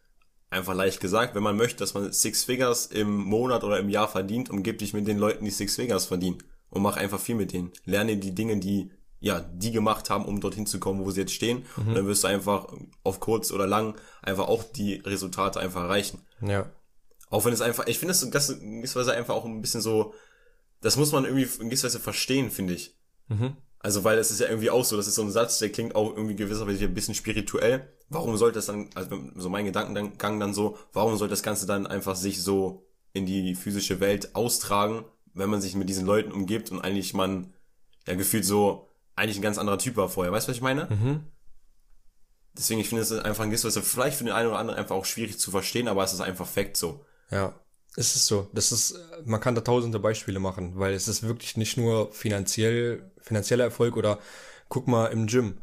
einfach 0.50 0.74
leicht 0.74 1.00
gesagt, 1.00 1.36
wenn 1.36 1.44
man 1.44 1.58
möchte, 1.58 1.80
dass 1.80 1.94
man 1.94 2.12
Six 2.12 2.44
Figures 2.44 2.88
im 2.88 3.16
Monat 3.18 3.64
oder 3.64 3.80
im 3.80 3.90
Jahr 3.90 4.08
verdient, 4.08 4.50
umgib 4.50 4.80
dich 4.80 4.94
mit 4.94 5.08
den 5.08 5.18
Leuten, 5.18 5.46
die 5.46 5.52
Six 5.52 5.76
Figures 5.76 6.06
verdienen 6.06 6.44
und 6.70 6.82
mach 6.82 6.98
einfach 6.98 7.20
viel 7.20 7.36
mit 7.36 7.54
denen. 7.54 7.72
Lerne 7.86 8.18
die 8.18 8.36
Dinge, 8.36 8.58
die 8.58 8.92
ja, 9.20 9.40
die 9.40 9.72
gemacht 9.72 10.12
haben, 10.12 10.26
um 10.26 10.40
dorthin 10.40 10.68
zu 10.68 10.80
kommen, 10.80 11.04
wo 11.04 11.10
sie 11.10 11.22
jetzt 11.22 11.34
stehen. 11.34 11.66
Mhm. 11.78 11.88
Und 11.88 11.96
dann 11.96 12.06
wirst 12.06 12.24
du 12.24 12.28
einfach 12.28 12.72
auf 13.04 13.20
kurz 13.20 13.52
oder 13.52 13.66
lang 13.66 13.96
einfach 14.22 14.48
auch 14.48 14.64
die 14.64 14.96
Resultate 14.96 15.60
einfach 15.60 15.84
erreichen. 15.84 16.22
Ja. 16.42 16.70
Auch 17.30 17.44
wenn 17.44 17.54
es 17.54 17.62
einfach, 17.62 17.88
ich 17.88 17.98
finde 17.98 18.14
das, 18.14 18.30
das 18.30 18.50
in 18.52 18.78
gewisser 18.78 19.00
Weise 19.00 19.14
einfach 19.14 19.34
auch 19.34 19.46
ein 19.46 19.62
bisschen 19.62 19.82
so, 19.82 20.14
das 20.82 20.96
muss 20.96 21.12
man 21.12 21.26
irgendwie 21.26 21.48
in 21.60 21.70
gewisser 21.70 21.88
Weise 21.88 22.00
verstehen, 22.00 22.52
finde 22.52 22.76
ich. 22.76 22.96
Mhm. 23.28 23.58
Also, 23.86 24.04
weil 24.04 24.18
es 24.18 24.32
ist 24.32 24.40
ja 24.40 24.48
irgendwie 24.48 24.72
auch 24.72 24.84
so, 24.84 24.98
das 24.98 25.06
ist 25.06 25.14
so 25.14 25.22
ein 25.22 25.30
Satz, 25.30 25.60
der 25.60 25.72
klingt 25.72 25.94
auch 25.94 26.16
irgendwie 26.16 26.36
gewisserweise 26.36 26.86
ein 26.86 26.96
bisschen 26.96 27.14
spirituell. 27.14 27.88
Warum 28.10 28.36
sollte 28.36 28.56
das 28.56 28.66
dann, 28.66 28.90
also 28.96 29.16
so 29.36 29.48
mein 29.48 29.66
Gedankengang 29.66 30.40
dann 30.40 30.56
so, 30.56 30.80
warum 30.92 31.16
sollte 31.18 31.34
das 31.34 31.44
Ganze 31.44 31.68
dann 31.68 31.86
einfach 31.86 32.16
sich 32.16 32.42
so 32.42 32.84
in 33.14 33.28
die 33.28 33.54
physische 33.54 34.00
Welt 34.00 34.34
austragen, 34.34 35.06
wenn 35.36 35.52
man 35.52 35.62
sich 35.62 35.76
mit 35.76 35.88
diesen 35.88 36.08
Leuten 36.08 36.32
umgibt 36.32 36.72
und 36.72 36.82
eigentlich 36.82 37.14
man, 37.14 37.54
ja, 38.08 38.16
gefühlt 38.16 38.44
so, 38.44 38.90
eigentlich 39.16 39.38
ein 39.38 39.44
ganz 39.44 39.60
anderer 39.60 39.78
Typ 39.78 39.98
war 39.98 40.10
vorher. 40.10 40.34
Weißt 40.34 40.48
du, 40.48 40.50
was 40.50 40.58
ich 40.58 40.64
meine? 40.64 40.88
Mhm. 40.90 41.20
Deswegen, 42.58 42.82
ich 42.82 42.90
finde 42.90 43.04
es 43.04 43.12
einfach 43.12 43.44
ein 43.44 43.52
gewisser, 43.52 43.70
vielleicht 43.84 44.18
für 44.18 44.24
den 44.24 44.34
einen 44.34 44.50
oder 44.50 44.58
anderen 44.58 44.80
einfach 44.80 44.96
auch 44.96 45.06
schwierig 45.06 45.38
zu 45.38 45.52
verstehen, 45.52 45.88
aber 45.88 46.04
es 46.04 46.12
ist 46.12 46.22
einfach 46.22 46.48
Fakt 46.48 46.76
so. 46.76 47.06
Ja. 47.30 47.54
Es 47.98 48.16
ist 48.16 48.26
so. 48.26 48.50
Das 48.54 48.72
ist, 48.72 49.00
man 49.26 49.40
kann 49.40 49.56
da 49.56 49.62
tausende 49.62 50.00
Beispiele 50.00 50.40
machen, 50.40 50.74
weil 50.76 50.94
es 50.94 51.08
ist 51.08 51.24
wirklich 51.24 51.58
nicht 51.58 51.78
nur 51.78 52.12
finanziell, 52.12 53.12
finanzieller 53.22 53.64
Erfolg 53.64 53.96
oder 53.96 54.20
guck 54.70 54.88
mal 54.88 55.08
im 55.08 55.28
Gym. 55.28 55.58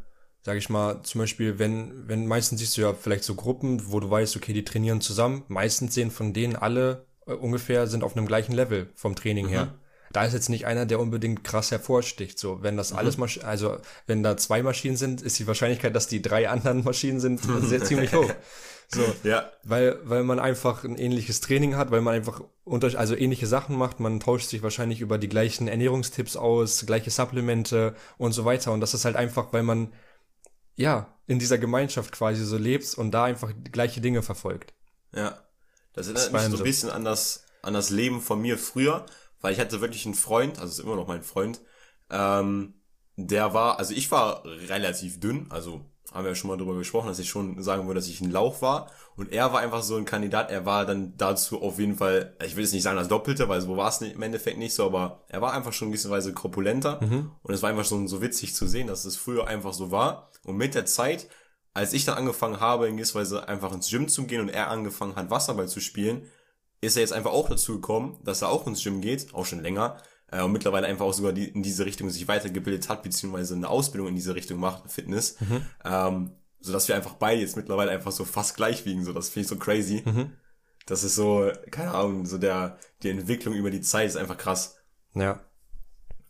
Sag 0.45 0.57
ich 0.57 0.69
mal, 0.69 1.03
zum 1.03 1.21
Beispiel, 1.21 1.59
wenn, 1.59 2.09
wenn 2.09 2.27
meistens 2.27 2.59
siehst 2.61 2.77
du 2.77 2.81
ja 2.81 2.95
vielleicht 2.95 3.23
so 3.23 3.37
Gruppen, 3.37 3.93
wo 3.93 4.01
du 4.01 4.11
weißt, 4.11 4.37
okay, 4.37 4.53
die 4.53 4.65
trainieren 4.65 5.01
zusammen. 5.01 5.45
Meistens 5.47 5.95
sehen 5.95 6.11
von 6.11 6.33
denen 6.33 6.57
alle 6.57 7.07
äh, 7.27 7.33
ungefähr, 7.33 7.87
sind 7.87 8.03
auf 8.03 8.17
einem 8.17 8.27
gleichen 8.27 8.53
Level 8.53 8.91
vom 8.95 9.15
Training 9.15 9.47
mhm. 9.47 9.51
her. 9.51 9.75
Da 10.13 10.25
ist 10.25 10.35
jetzt 10.35 10.49
nicht 10.49 10.67
einer, 10.67 10.85
der 10.85 11.01
unbedingt 11.01 11.45
krass 11.45 11.71
hervorsticht. 11.71 12.39
So, 12.39 12.63
wenn 12.63 12.77
das 12.77 12.93
mhm. 12.93 12.99
alles, 12.99 13.19
Masch 13.19 13.39
also 13.45 13.79
wenn 14.07 14.23
da 14.23 14.37
zwei 14.37 14.63
Maschinen 14.63 14.97
sind, 14.97 15.23
ist 15.23 15.39
die 15.39 15.47
Wahrscheinlichkeit, 15.47 15.95
dass 15.95 16.09
die 16.09 16.23
drei 16.23 16.49
anderen 16.49 16.83
Maschinen 16.83 17.21
sind, 17.21 17.41
sehr 17.63 17.85
ziemlich 17.85 18.13
hoch. 18.13 18.31
So, 18.95 19.15
ja. 19.25 19.51
Weil, 19.65 19.99
weil 20.05 20.23
man 20.23 20.39
einfach 20.39 20.85
ein 20.85 20.97
ähnliches 20.97 21.41
Training 21.41 21.77
hat, 21.77 21.91
weil 21.91 22.03
man 22.03 22.15
einfach 22.15 22.43
unter, 22.65 22.99
also 22.99 23.17
ähnliche 23.17 23.47
Sachen 23.47 23.77
macht. 23.77 24.01
Man 24.01 24.21
tauscht 24.21 24.49
sich 24.49 24.63
wahrscheinlich 24.63 25.01
über 25.01 25.19
die 25.19 25.29
gleichen 25.29 25.69
Ernährungstipps 25.69 26.37
aus, 26.37 26.85
gleiche 26.85 27.11
Supplemente 27.11 27.95
und 28.19 28.33
so 28.33 28.45
weiter. 28.45 28.73
Und 28.73 28.81
das 28.81 28.95
ist 28.95 29.05
halt 29.05 29.17
einfach, 29.17 29.53
weil 29.53 29.63
man, 29.63 29.93
ja, 30.77 31.19
in 31.27 31.39
dieser 31.39 31.59
Gemeinschaft 31.59 32.13
quasi 32.13 32.45
so 32.45 32.57
lebt 32.57 32.95
und 32.95 33.13
da 33.13 33.25
einfach 33.25 33.53
die 33.57 33.73
gleiche 33.73 34.01
Dinge 34.01 34.23
verfolgt. 34.23 34.75
Ja. 35.15 35.43
Das 35.95 36.07
erinnert 36.07 36.33
mich 36.33 36.43
so 36.43 36.57
ein 36.57 36.63
bisschen 36.63 36.91
an 36.91 37.05
das, 37.05 37.45
an 37.63 37.75
das 37.75 37.91
Leben 37.91 38.21
von 38.21 38.41
mir 38.41 38.59
früher, 38.59 39.07
weil 39.41 39.53
ich 39.53 39.61
hatte 39.61 39.81
wirklich 39.81 40.07
einen 40.07 40.15
Freund, 40.15 40.59
also 40.59 40.73
ist 40.73 40.79
immer 40.79 40.97
noch 40.97 41.07
mein 41.07 41.23
Freund, 41.23 41.61
ähm, 42.11 42.75
der 43.17 43.53
war, 43.53 43.79
also 43.79 43.93
ich 43.95 44.11
war 44.11 44.45
relativ 44.45 45.21
dünn, 45.21 45.47
also 45.51 45.85
haben 46.13 46.25
wir 46.25 46.31
ja 46.31 46.35
schon 46.35 46.49
mal 46.49 46.57
drüber 46.57 46.77
gesprochen, 46.77 47.09
dass 47.09 47.19
ich 47.19 47.29
schon 47.29 47.63
sagen 47.63 47.87
würde, 47.87 48.01
dass 48.01 48.09
ich 48.09 48.21
ein 48.21 48.31
Lauch 48.31 48.63
war. 48.63 48.91
Und 49.17 49.33
er 49.33 49.53
war 49.53 49.61
einfach 49.61 49.83
so 49.83 49.97
ein 49.97 50.05
Kandidat, 50.05 50.51
er 50.51 50.65
war 50.67 50.87
dann 50.87 51.17
dazu 51.17 51.63
auf 51.63 51.79
jeden 51.79 51.97
Fall, 51.97 52.37
ich 52.45 52.57
will 52.57 52.65
jetzt 52.65 52.73
nicht 52.73 52.83
sagen 52.83 52.97
das 52.97 53.09
Doppelte, 53.09 53.49
weil 53.49 53.61
so 53.61 53.77
war 53.77 53.89
es 53.89 54.01
im 54.01 54.23
Endeffekt 54.23 54.59
nicht 54.59 54.75
so, 54.75 54.87
aber 54.87 55.25
er 55.29 55.41
war 55.41 55.53
einfach 55.53 55.73
schon 55.73 55.89
in 55.89 55.93
gewisser 55.93 56.11
Weise 56.11 56.33
korpulenter. 56.33 57.01
Mhm. 57.03 57.33
Und 57.43 57.55
es 57.55 57.63
war 57.63 57.71
einfach 57.71 57.85
schon 57.85 58.09
so 58.09 58.23
witzig 58.23 58.55
zu 58.55 58.67
sehen, 58.67 58.87
dass 58.87 59.05
es 59.05 59.17
früher 59.17 59.47
einfach 59.47 59.73
so 59.73 59.91
war. 59.91 60.31
Und 60.45 60.57
mit 60.57 60.75
der 60.75 60.87
Zeit, 60.87 61.29
als 61.75 61.93
ich 61.93 62.05
dann 62.05 62.19
angefangen 62.19 62.61
habe, 62.61 62.89
in 62.89 62.97
gewisser 62.97 63.21
Weise 63.21 63.49
einfach 63.49 63.73
ins 63.73 63.91
Gym 63.91 64.09
zu 64.09 64.25
gehen 64.25 64.41
und 64.41 64.49
er 64.49 64.71
angefangen 64.71 65.17
hat, 65.17 65.31
Wasserball 65.31 65.69
zu 65.69 65.81
spielen, 65.81 66.27
ist 66.81 66.97
er 66.97 67.03
jetzt 67.03 67.13
einfach 67.13 67.33
auch 67.33 67.49
dazu 67.49 67.75
gekommen, 67.75 68.19
dass 68.25 68.43
er 68.43 68.49
auch 68.49 68.67
ins 68.67 68.83
Gym 68.83 69.01
geht, 69.01 69.35
auch 69.35 69.47
schon 69.47 69.63
länger, 69.63 69.99
äh, 70.33 70.43
und 70.43 70.53
mittlerweile 70.53 70.87
einfach 70.89 71.05
auch 71.05 71.15
sogar 71.15 71.33
die, 71.33 71.49
in 71.49 71.63
diese 71.63 71.87
Richtung 71.87 72.11
sich 72.11 72.27
weitergebildet 72.27 72.89
hat, 72.89 73.03
beziehungsweise 73.03 73.55
eine 73.55 73.69
Ausbildung 73.69 74.09
in 74.09 74.17
diese 74.17 74.35
Richtung 74.35 74.59
macht, 74.59 74.91
Fitness. 74.91 75.41
Mhm. 75.41 75.67
Ähm, 75.85 76.31
so 76.59 76.73
dass 76.73 76.89
wir 76.89 76.97
einfach 76.97 77.15
beide 77.15 77.41
jetzt 77.41 77.57
mittlerweile 77.57 77.91
einfach 77.91 78.13
so 78.13 78.25
fast 78.25 78.57
gleich 78.57 78.85
wiegen, 78.87 79.05
so 79.05 79.13
das 79.13 79.29
finde 79.29 79.45
ich 79.45 79.49
so 79.49 79.57
crazy. 79.57 80.03
Mhm. 80.05 80.33
Das 80.87 81.05
ist 81.05 81.15
so, 81.15 81.51
keine 81.71 81.93
Ahnung, 81.93 82.27
so 82.27 82.39
der, 82.39 82.79
die 83.03 83.11
Entwicklung 83.11 83.55
über 83.55 83.71
die 83.71 83.81
Zeit 83.81 84.09
ist 84.09 84.17
einfach 84.17 84.37
krass. 84.37 84.77
Ja. 85.15 85.41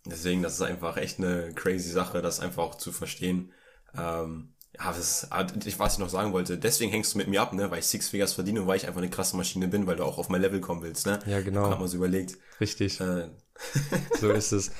Deswegen, 0.05 0.43
das 0.43 0.55
ist 0.55 0.63
einfach 0.63 0.97
echt 0.97 1.19
eine 1.19 1.55
crazy 1.55 1.91
Sache, 1.91 2.23
das 2.23 2.41
einfach 2.41 2.63
auch 2.63 2.75
zu 2.75 2.93
verstehen. 2.93 3.53
Ähm, 3.97 4.52
ja, 4.79 4.93
das 4.93 5.25
ist, 5.25 5.79
was 5.79 5.95
ich 5.95 5.99
noch 5.99 6.09
sagen 6.09 6.33
wollte, 6.33 6.57
deswegen 6.57 6.91
hängst 6.91 7.13
du 7.13 7.19
mit 7.19 7.29
mir 7.29 7.43
ab, 7.43 7.53
ne, 7.53 7.71
weil 7.71 7.81
ich 7.81 7.87
Six 7.87 8.09
Figures 8.09 8.33
verdiene 8.33 8.63
und 8.63 8.67
weil 8.67 8.77
ich 8.77 8.87
einfach 8.87 9.03
eine 9.03 9.11
krasse 9.11 9.37
Maschine 9.37 9.69
bin, 9.69 9.87
weil 9.87 9.97
du 9.97 10.05
auch 10.05 10.17
auf 10.17 10.31
mein 10.31 10.41
Level 10.41 10.61
kommen 10.61 10.83
willst, 10.83 11.07
ne? 11.07 11.19
Ja, 11.27 11.43
genau. 11.43 11.69
Hat 11.69 11.79
man 11.79 11.89
so 11.89 11.99
überlegt. 11.99 12.39
Richtig. 12.61 13.01
Äh. 13.01 13.29
so 14.21 14.31
ist 14.31 14.53
es. 14.53 14.71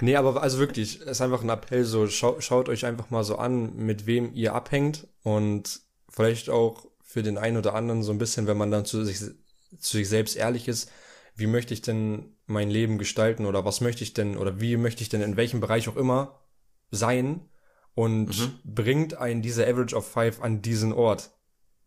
Nee, 0.00 0.16
aber 0.16 0.42
also 0.42 0.58
wirklich, 0.58 1.00
es 1.02 1.06
ist 1.06 1.20
einfach 1.20 1.42
ein 1.42 1.50
Appell, 1.50 1.84
so 1.84 2.08
schau, 2.08 2.40
schaut 2.40 2.68
euch 2.70 2.86
einfach 2.86 3.10
mal 3.10 3.22
so 3.22 3.36
an, 3.36 3.76
mit 3.76 4.06
wem 4.06 4.32
ihr 4.32 4.54
abhängt 4.54 5.06
und 5.22 5.80
vielleicht 6.08 6.48
auch 6.48 6.86
für 7.02 7.22
den 7.22 7.36
einen 7.36 7.58
oder 7.58 7.74
anderen 7.74 8.02
so 8.02 8.12
ein 8.12 8.18
bisschen, 8.18 8.46
wenn 8.46 8.56
man 8.56 8.70
dann 8.70 8.86
zu 8.86 9.04
sich, 9.04 9.18
zu 9.18 9.96
sich 9.96 10.08
selbst 10.08 10.36
ehrlich 10.36 10.68
ist, 10.68 10.90
wie 11.36 11.46
möchte 11.46 11.74
ich 11.74 11.82
denn 11.82 12.34
mein 12.46 12.70
Leben 12.70 12.96
gestalten 12.98 13.44
oder 13.44 13.64
was 13.64 13.80
möchte 13.80 14.04
ich 14.04 14.14
denn 14.14 14.36
oder 14.36 14.60
wie 14.60 14.76
möchte 14.76 15.02
ich 15.02 15.10
denn 15.10 15.20
in 15.20 15.36
welchem 15.36 15.60
Bereich 15.60 15.88
auch 15.88 15.96
immer 15.96 16.40
sein 16.90 17.42
und 17.94 18.38
mhm. 18.38 18.58
bringt 18.64 19.14
einen 19.14 19.42
diese 19.42 19.66
Average 19.66 19.96
of 19.96 20.06
Five 20.06 20.42
an 20.42 20.62
diesen 20.62 20.92
Ort. 20.92 21.30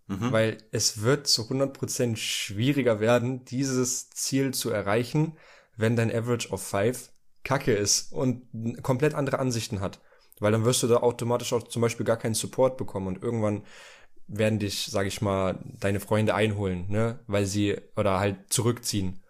Mhm. 0.08 0.32
Weil 0.32 0.58
es 0.72 1.02
wird 1.02 1.28
zu 1.28 1.44
100% 1.44 2.16
schwieriger 2.16 3.00
werden, 3.00 3.44
dieses 3.46 4.10
Ziel 4.10 4.54
zu 4.54 4.70
erreichen, 4.70 5.38
wenn 5.76 5.96
dein 5.96 6.14
Average 6.14 6.50
of 6.50 6.64
Five 6.64 7.12
kacke 7.44 7.74
ist 7.74 8.12
und 8.12 8.48
komplett 8.84 9.14
andere 9.14 9.40
Ansichten 9.40 9.82
hat. 9.82 10.02
Weil 10.40 10.52
dann 10.52 10.66
wirst 10.66 10.84
du 10.84 10.88
da 10.88 10.98
automatisch 10.98 11.52
auch 11.54 11.68
zum 11.68 11.82
Beispiel 11.82 12.06
gar 12.06 12.18
keinen 12.18 12.36
Support 12.36 12.78
bekommen 12.78 13.08
und 13.08 13.24
irgendwann 13.24 13.64
werden 14.28 14.60
dich, 14.60 14.86
sag 14.86 15.08
ich 15.08 15.22
mal, 15.22 15.60
deine 15.80 16.00
Freunde 16.00 16.36
einholen, 16.36 16.86
ne, 16.90 17.20
weil 17.28 17.46
sie 17.46 17.78
oder 17.96 18.20
halt 18.20 18.52
zurückziehen. 18.52 19.24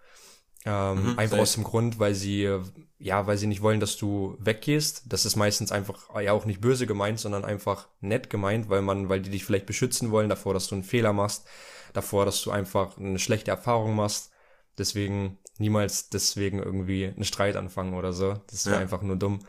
Ähm, 0.66 1.12
mhm, 1.12 1.20
einfach 1.20 1.38
aus 1.38 1.54
dem 1.54 1.64
Grund, 1.64 2.00
weil 2.00 2.14
sie, 2.14 2.60
ja, 3.00 3.28
weil 3.28 3.38
sie 3.38 3.48
nicht 3.48 3.62
wollen, 3.62 3.80
dass 3.80 3.98
du 3.98 4.36
weggehst. 4.40 5.04
Das 5.08 5.26
ist 5.26 5.36
meistens 5.36 5.72
einfach 5.72 6.10
ja 6.20 6.34
auch 6.34 6.46
nicht 6.46 6.62
böse 6.62 6.88
gemeint, 6.88 7.20
sondern 7.20 7.46
einfach 7.46 7.88
nett 8.02 8.30
gemeint, 8.30 8.70
weil 8.70 8.82
man, 8.82 9.10
weil 9.10 9.22
die 9.22 9.30
dich 9.30 9.46
vielleicht 9.46 9.66
beschützen 9.66 10.12
wollen 10.12 10.30
davor, 10.30 10.54
dass 10.54 10.68
du 10.68 10.76
einen 10.76 10.84
Fehler 10.84 11.14
machst, 11.14 11.48
davor, 11.94 12.26
dass 12.26 12.42
du 12.42 12.52
einfach 12.52 12.98
eine 12.98 13.20
schlechte 13.20 13.52
Erfahrung 13.52 13.96
machst. 13.96 14.32
Deswegen 14.78 15.40
niemals 15.58 16.10
deswegen 16.10 16.60
irgendwie 16.60 17.06
einen 17.08 17.24
Streit 17.24 17.56
anfangen 17.56 17.94
oder 17.94 18.14
so. 18.14 18.36
Das 18.50 18.66
wäre 18.66 18.76
ja. 18.76 18.82
einfach 18.82 19.02
nur 19.02 19.16
dumm. 19.16 19.46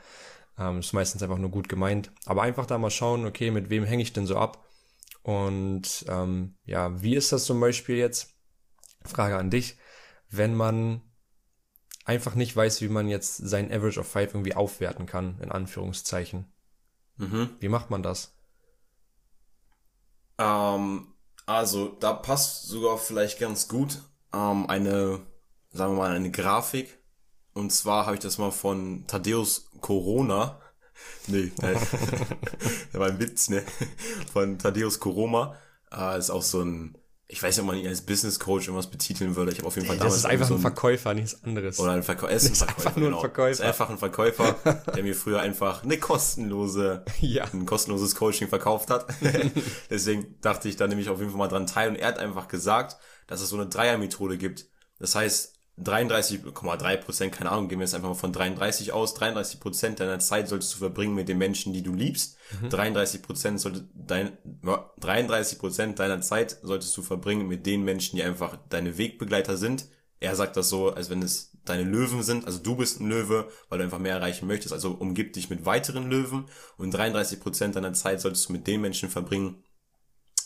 Ähm, 0.59 0.81
ist 0.81 0.93
meistens 0.93 1.23
einfach 1.23 1.39
nur 1.39 1.51
gut 1.51 1.69
gemeint. 1.69 2.11
Aber 2.27 2.43
einfach 2.43 2.67
da 2.67 2.79
mal 2.79 2.91
schauen, 2.91 3.27
okay, 3.27 3.51
mit 3.51 3.71
wem 3.71 3.85
hänge 3.85 4.03
ich 4.03 4.13
denn 4.13 4.27
so 4.27 4.37
ab? 4.37 4.65
Und 5.23 6.05
ähm, 6.09 6.57
ja, 6.65 7.01
wie 7.03 7.15
ist 7.15 7.33
das 7.33 7.45
zum 7.45 7.61
Beispiel 7.61 7.97
jetzt? 7.97 8.35
Frage 9.05 9.37
an 9.37 9.51
dich, 9.51 9.78
wenn 10.31 10.55
man 10.55 11.03
einfach 12.05 12.35
nicht 12.35 12.57
weiß, 12.57 12.81
wie 12.81 12.89
man 12.89 13.09
jetzt 13.09 13.37
sein 13.37 13.71
Average 13.71 14.01
of 14.01 14.09
Five 14.09 14.35
irgendwie 14.35 14.55
aufwerten 14.55 15.07
kann, 15.07 15.39
in 15.41 15.53
Anführungszeichen. 15.53 16.51
Mhm. 17.17 17.51
Wie 17.61 17.69
macht 17.69 17.91
man 17.91 18.03
das? 18.03 18.35
Ähm, 20.39 21.09
also, 21.47 21.89
da 22.01 22.15
passt 22.15 22.67
sogar 22.67 22.97
vielleicht 22.99 23.39
ganz 23.39 23.69
gut 23.69 24.03
ähm, 24.33 24.69
eine, 24.69 25.21
sagen 25.71 25.95
wir 25.95 25.99
mal, 25.99 26.17
eine 26.17 26.31
Grafik. 26.31 26.99
Und 27.53 27.73
zwar 27.73 28.07
habe 28.07 28.15
ich 28.15 28.23
das 28.23 28.39
mal 28.39 28.53
von 28.53 29.07
Thaddeus 29.07 29.71
Corona. 29.81 30.61
nee, 31.27 31.53
äh, 31.61 31.77
der 32.93 33.01
war 33.01 33.09
ein 33.09 33.19
Witz, 33.19 33.49
ne? 33.51 33.65
Von 34.33 34.59
Thaddeus 34.59 34.99
Corona. 34.99 35.57
Äh, 35.93 36.19
ist 36.19 36.31
auch 36.31 36.43
so 36.43 36.63
ein 36.63 36.97
ich 37.31 37.43
weiß 37.43 37.57
nicht, 37.57 37.63
ob 37.63 37.67
man 37.67 37.77
ihn 37.77 37.87
als 37.87 38.01
Business 38.01 38.41
Coach 38.41 38.69
irgendwas 38.69 38.87
betiteln 38.87 39.37
würde. 39.37 39.53
Ich 39.53 39.59
habe 39.59 39.69
auf 39.69 39.77
jeden 39.77 39.87
Fall 39.87 39.99
damals. 39.99 40.15
Das 40.15 40.25
ist 40.25 40.31
einfach 40.31 40.49
so 40.49 40.55
ein, 40.55 40.61
Verkäufer, 40.61 41.13
nichts 41.13 41.45
anderes. 41.45 41.79
Oder 41.79 41.93
ein 41.93 42.03
Verkäufer. 42.05 42.33
Es 42.33 42.45
ist, 42.45 42.63
ein 42.63 42.69
Verkäufer, 42.69 42.87
einfach 42.87 42.97
nur 42.97 43.07
ein 43.07 43.11
genau. 43.11 43.21
Verkäufer. 43.21 43.51
Ist 43.51 43.61
einfach 43.61 43.91
ein 43.91 43.99
Verkäufer, 43.99 44.83
der 44.95 45.03
mir 45.03 45.15
früher 45.15 45.41
einfach 45.41 45.85
eine 45.85 45.99
kostenlose, 45.99 47.05
ja. 47.21 47.45
ein 47.53 47.67
kostenloses 47.67 48.15
Coaching 48.15 48.49
verkauft 48.49 48.89
hat. 48.89 49.07
Deswegen 49.91 50.41
dachte 50.41 50.71
ich 50.71 50.77
da 50.77 50.87
nämlich 50.87 51.11
auf 51.11 51.19
jeden 51.19 51.31
Fall 51.31 51.39
mal 51.39 51.49
dran 51.49 51.67
teil. 51.67 51.91
Und 51.91 51.97
er 51.97 52.09
hat 52.09 52.19
einfach 52.19 52.49
gesagt, 52.49 52.97
dass 53.27 53.43
es 53.43 53.51
so 53.51 53.57
eine 53.57 53.67
Dreier-Methode 53.67 54.39
gibt. 54.39 54.67
Das 54.99 55.15
heißt, 55.15 55.58
33,3 55.83 56.97
Prozent, 56.97 57.33
keine 57.33 57.51
Ahnung, 57.51 57.69
gehen 57.69 57.79
wir 57.79 57.85
jetzt 57.85 57.95
einfach 57.95 58.09
mal 58.09 58.15
von 58.15 58.33
33 58.33 58.93
aus. 58.93 59.15
33 59.15 59.61
Prozent 59.61 60.01
deiner 60.01 60.19
Zeit 60.19 60.49
solltest 60.49 60.75
du 60.75 60.79
verbringen 60.79 61.15
mit 61.15 61.29
den 61.29 61.39
Menschen, 61.39 61.73
die 61.73 61.83
du 61.83 61.95
liebst. 61.95 62.37
Mhm. 62.61 62.71
33 62.71 63.23
Prozent 63.23 63.61
sollte 63.61 63.89
dein, 63.95 64.37
33 64.99 65.59
Prozent 65.59 65.99
deiner 65.99 66.21
Zeit 66.21 66.59
solltest 66.63 66.97
du 66.97 67.03
verbringen 67.03 67.47
mit 67.47 67.65
den 67.67 67.85
Menschen, 67.85 68.17
die 68.17 68.23
einfach 68.23 68.59
deine 68.69 68.99
Wegbegleiter 68.99 69.57
sind. 69.57 69.87
Er 70.21 70.35
sagt 70.35 70.57
das 70.57 70.69
so, 70.69 70.91
als 70.91 71.11
wenn 71.11 71.23
es 71.23 71.53
deine 71.65 71.85
Löwen 71.85 72.23
sind. 72.23 72.47
Also 72.47 72.59
du 72.59 72.75
bist 72.75 73.01
ein 73.01 73.09
Löwe, 73.09 73.49
weil 73.69 73.79
du 73.79 73.85
einfach 73.85 74.01
mehr 74.01 74.17
erreichen 74.17 74.49
möchtest. 74.49 74.73
Also 74.73 74.91
umgib 74.93 75.33
dich 75.35 75.49
mit 75.49 75.65
weiteren 75.65 76.11
Löwen. 76.11 76.47
Und 76.77 76.91
33 76.91 77.39
Prozent 77.39 77.77
deiner 77.77 77.93
Zeit 77.93 78.21
solltest 78.21 78.49
du 78.49 78.53
mit 78.53 78.67
den 78.67 78.81
Menschen 78.81 79.11
verbringen, 79.11 79.63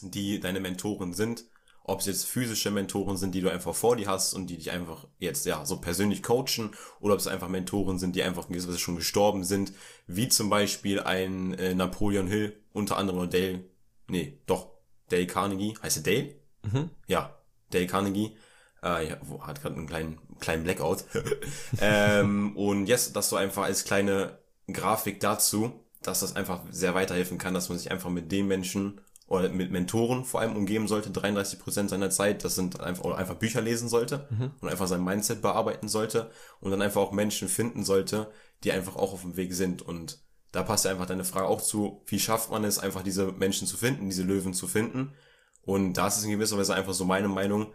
die 0.02 0.40
deine 0.40 0.60
Mentoren 0.60 1.14
sind 1.14 1.44
ob 1.84 2.00
es 2.00 2.06
jetzt 2.06 2.26
physische 2.26 2.70
Mentoren 2.70 3.16
sind, 3.16 3.34
die 3.34 3.40
du 3.40 3.50
einfach 3.50 3.74
vor 3.74 3.96
dir 3.96 4.06
hast 4.06 4.34
und 4.34 4.48
die 4.48 4.56
dich 4.56 4.70
einfach 4.70 5.06
jetzt 5.18 5.46
ja 5.46 5.64
so 5.64 5.78
persönlich 5.78 6.22
coachen, 6.22 6.70
oder 7.00 7.14
ob 7.14 7.20
es 7.20 7.26
einfach 7.26 7.48
Mentoren 7.48 7.98
sind, 7.98 8.14
die 8.14 8.22
einfach 8.22 8.48
gewisserweise 8.48 8.78
schon 8.78 8.96
gestorben 8.96 9.44
sind, 9.44 9.72
wie 10.06 10.28
zum 10.28 10.48
Beispiel 10.48 11.00
ein 11.00 11.54
äh, 11.54 11.74
Napoleon 11.74 12.28
Hill, 12.28 12.56
unter 12.72 12.96
anderem 12.96 13.28
Dale, 13.30 13.64
nee, 14.08 14.38
doch, 14.46 14.68
Dale 15.08 15.26
Carnegie, 15.26 15.74
heißt 15.82 15.98
er 15.98 16.02
Dale? 16.02 16.34
Mhm. 16.62 16.90
Ja, 17.06 17.36
Dale 17.70 17.86
Carnegie, 17.86 18.36
äh, 18.82 19.08
ja, 19.08 19.16
wo, 19.22 19.42
hat 19.42 19.60
gerade 19.60 19.76
einen 19.76 19.86
kleinen, 19.86 20.18
kleinen 20.38 20.64
Blackout. 20.64 21.04
ähm, 21.80 22.56
und 22.56 22.86
jetzt, 22.86 23.16
das 23.16 23.28
so 23.28 23.36
einfach 23.36 23.64
als 23.64 23.84
kleine 23.84 24.38
Grafik 24.72 25.20
dazu, 25.20 25.72
dass 26.02 26.20
das 26.20 26.36
einfach 26.36 26.60
sehr 26.70 26.94
weiterhelfen 26.94 27.38
kann, 27.38 27.54
dass 27.54 27.68
man 27.68 27.78
sich 27.78 27.90
einfach 27.90 28.10
mit 28.10 28.30
den 28.32 28.46
Menschen 28.46 29.00
oder 29.32 29.48
mit 29.48 29.70
Mentoren 29.70 30.26
vor 30.26 30.42
allem 30.42 30.56
umgeben 30.56 30.86
sollte, 30.86 31.10
33 31.10 31.58
Prozent 31.58 31.88
seiner 31.88 32.10
Zeit, 32.10 32.44
das 32.44 32.54
sind 32.54 32.80
einfach, 32.80 33.04
oder 33.04 33.16
einfach 33.16 33.36
Bücher 33.36 33.62
lesen 33.62 33.88
sollte 33.88 34.28
mhm. 34.28 34.50
und 34.60 34.68
einfach 34.68 34.86
sein 34.86 35.02
Mindset 35.02 35.40
bearbeiten 35.40 35.88
sollte 35.88 36.30
und 36.60 36.70
dann 36.70 36.82
einfach 36.82 37.00
auch 37.00 37.12
Menschen 37.12 37.48
finden 37.48 37.82
sollte, 37.82 38.30
die 38.62 38.72
einfach 38.72 38.94
auch 38.94 39.14
auf 39.14 39.22
dem 39.22 39.36
Weg 39.36 39.54
sind 39.54 39.80
und 39.80 40.18
da 40.52 40.62
passt 40.62 40.84
ja 40.84 40.90
einfach 40.90 41.06
deine 41.06 41.24
Frage 41.24 41.46
auch 41.46 41.62
zu, 41.62 42.02
wie 42.06 42.20
schafft 42.20 42.50
man 42.50 42.62
es, 42.62 42.78
einfach 42.78 43.02
diese 43.02 43.32
Menschen 43.32 43.66
zu 43.66 43.78
finden, 43.78 44.10
diese 44.10 44.22
Löwen 44.22 44.52
zu 44.52 44.68
finden 44.68 45.14
und 45.62 45.94
da 45.94 46.08
ist 46.08 46.18
es 46.18 46.24
in 46.24 46.30
gewisser 46.30 46.58
Weise 46.58 46.74
einfach 46.74 46.92
so 46.92 47.06
meine 47.06 47.28
Meinung, 47.28 47.72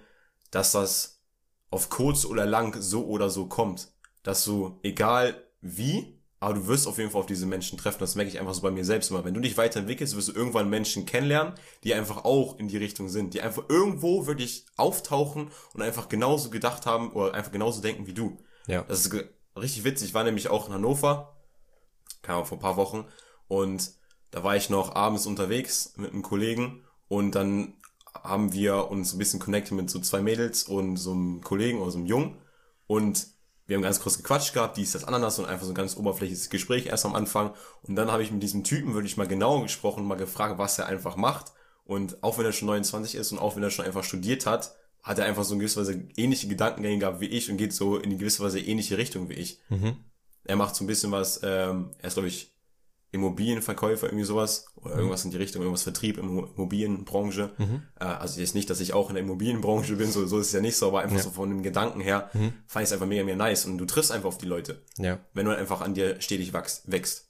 dass 0.52 0.74
das 0.74 1.24
auf 1.72 1.90
kurz 1.90 2.24
oder 2.26 2.46
lang 2.46 2.80
so 2.80 3.08
oder 3.08 3.32
so 3.32 3.48
kommt, 3.48 3.92
dass 4.22 4.46
du, 4.46 4.80
egal 4.84 5.44
wie, 5.62 6.17
aber 6.40 6.54
du 6.54 6.68
wirst 6.68 6.88
auf 6.88 6.98
jeden 6.98 7.10
Fall 7.10 7.22
auf 7.22 7.28
diese 7.28 7.46
Menschen 7.46 7.78
treffen. 7.78 8.00
Das 8.00 8.16
merke 8.16 8.30
ich 8.30 8.40
einfach 8.40 8.54
so 8.54 8.62
bei 8.62 8.72
mir 8.72 8.86
selbst 8.86 9.10
immer. 9.10 9.26
Wenn 9.26 9.34
du 9.34 9.40
dich 9.40 9.58
weiterentwickelst, 9.58 10.16
wirst 10.16 10.28
du 10.28 10.34
irgendwann 10.34 10.70
Menschen 10.70 11.06
kennenlernen, 11.06 11.54
die 11.84 11.94
einfach 11.94 12.26
auch 12.26 12.60
in 12.60 12.68
die 12.68 12.78
Richtung 12.78 13.10
sind, 13.10 13.34
die 13.34 13.42
einfach 13.42 13.64
irgendwo 13.70 14.28
wirklich 14.28 14.66
auftauchen 14.76 15.50
und 15.74 15.82
einfach 15.82 16.10
genauso 16.10 16.50
gedacht 16.50 16.86
haben 16.86 17.12
oder 17.12 17.34
einfach 17.34 17.52
genauso 17.52 17.82
denken 17.82 18.06
wie 18.06 18.14
du. 18.14 18.38
Ja. 18.68 18.84
Das 18.84 19.06
ist 19.06 19.14
richtig 19.56 19.84
witzig. 19.84 20.10
Ich 20.10 20.14
war 20.14 20.24
nämlich 20.24 20.50
auch 20.50 20.68
in 20.68 20.74
Hannover, 20.74 21.38
kam 22.22 22.46
vor 22.46 22.58
ein 22.58 22.62
paar 22.62 22.78
Wochen, 22.78 23.06
und 23.48 23.92
da 24.32 24.44
war 24.44 24.56
ich 24.56 24.70
noch 24.70 24.96
abends 24.96 25.26
unterwegs 25.26 25.94
mit 25.96 26.12
einem 26.12 26.22
Kollegen 26.22 26.84
und 27.08 27.34
dann 27.34 27.76
haben 28.14 28.52
wir 28.54 28.90
uns 28.90 29.14
ein 29.14 29.20
bisschen 29.20 29.40
connected 29.40 29.74
mit 29.74 29.90
so 29.90 30.00
zwei 30.00 30.22
Mädels 30.22 30.64
und 30.64 30.98
so 30.98 31.12
einem 31.12 31.42
Kollegen 31.42 31.80
oder 31.80 31.92
so 31.92 31.98
einem 31.98 32.08
Jungen 32.08 32.42
und 32.88 33.28
wir 33.68 33.76
haben 33.76 33.84
ganz 33.84 34.00
kurz 34.00 34.18
gequatscht 34.18 34.54
gehabt, 34.54 34.78
dies, 34.78 34.94
das, 34.94 35.04
Ananas 35.04 35.40
und 35.40 35.46
einfach 35.46 35.66
so 35.66 35.72
ein 35.72 35.76
ganz 35.76 35.98
oberflächliches 35.98 36.50
Gespräch 36.50 36.88
erst 36.88 37.06
am 37.06 37.16
Anfang. 37.16 37.54
Und 37.84 37.96
dann 37.96 38.12
habe 38.12 38.24
ich 38.24 38.32
mit 38.32 38.42
diesem 38.42 38.64
Typen 38.64 38.94
wirklich 38.94 39.18
mal 39.18 39.28
genauer 39.28 39.62
gesprochen 39.62 40.06
mal 40.06 40.16
gefragt, 40.16 40.58
was 40.58 40.80
er 40.80 40.88
einfach 40.88 41.18
macht. 41.18 41.52
Und 41.84 42.24
auch 42.24 42.38
wenn 42.38 42.46
er 42.46 42.54
schon 42.54 42.68
29 42.68 43.16
ist 43.16 43.32
und 43.32 43.40
auch 43.40 43.56
wenn 43.56 43.64
er 43.64 43.70
schon 43.70 43.86
einfach 43.86 44.04
studiert 44.04 44.46
hat, 44.46 44.74
hat 45.04 45.20
er 45.20 45.26
einfach 45.26 45.44
so 45.44 45.54
in 45.54 45.60
gewisser 45.60 45.82
Weise 45.82 46.08
ähnliche 46.16 46.48
Gedankengänge 46.48 47.00
gehabt 47.00 47.22
wie 47.22 47.28
ich 47.28 47.50
und 47.52 47.58
geht 47.58 47.74
so 47.74 47.98
in 47.98 48.18
gewisser 48.18 48.44
Weise 48.44 48.60
ähnliche 48.60 48.98
Richtung 48.98 49.30
wie 49.30 49.36
ich. 49.36 49.60
Mhm. 49.70 49.98
Er 50.44 50.56
macht 50.56 50.76
so 50.76 50.84
ein 50.84 50.88
bisschen 50.88 51.12
was, 51.12 51.42
ähm, 51.44 51.92
er 52.00 52.08
ist 52.08 52.14
glaube 52.14 52.30
ich 52.30 52.57
Immobilienverkäufer, 53.12 54.08
irgendwie 54.08 54.26
sowas, 54.26 54.68
oder 54.76 54.94
mhm. 54.94 55.00
irgendwas 55.00 55.24
in 55.24 55.32
die 55.32 55.38
Richtung, 55.38 55.62
irgendwas 55.62 55.84
Vertrieb 55.84 56.18
Immobilienbranche. 56.18 57.52
Mhm. 57.58 57.84
Äh, 58.00 58.06
also 58.06 58.40
jetzt 58.40 58.54
nicht, 58.54 58.70
dass 58.70 58.82
ich 58.82 58.94
auch 58.94 59.10
in 59.10 59.16
der 59.16 59.24
Immobilienbranche 59.24 59.96
bin, 59.96 60.12
so, 60.12 60.26
so 60.28 60.40
ist 60.40 60.48
es 60.48 60.54
ja 60.54 60.60
nicht 60.60 60.76
so, 60.76 60.88
aber 60.90 61.02
einfach 61.02 61.18
ja. 61.18 61.24
so 61.24 61.32
von 61.32 61.50
dem 61.50 61.64
Gedanken 61.64 62.02
her 62.02 62.30
mhm. 62.34 62.54
fand 62.68 62.84
ich 62.84 62.90
es 62.90 62.94
einfach 62.94 63.08
mega, 63.08 63.24
mega 63.24 63.38
nice. 63.38 63.66
Und 63.66 63.78
du 63.78 63.86
triffst 63.86 64.12
einfach 64.12 64.28
auf 64.28 64.38
die 64.38 64.46
Leute. 64.46 64.84
Ja. 64.98 65.20
Wenn 65.34 65.46
du 65.46 65.56
einfach 65.56 65.82
an 65.82 65.94
dir 65.94 66.20
stetig 66.20 66.54
wachst, 66.54 66.92
wächst. 66.92 67.30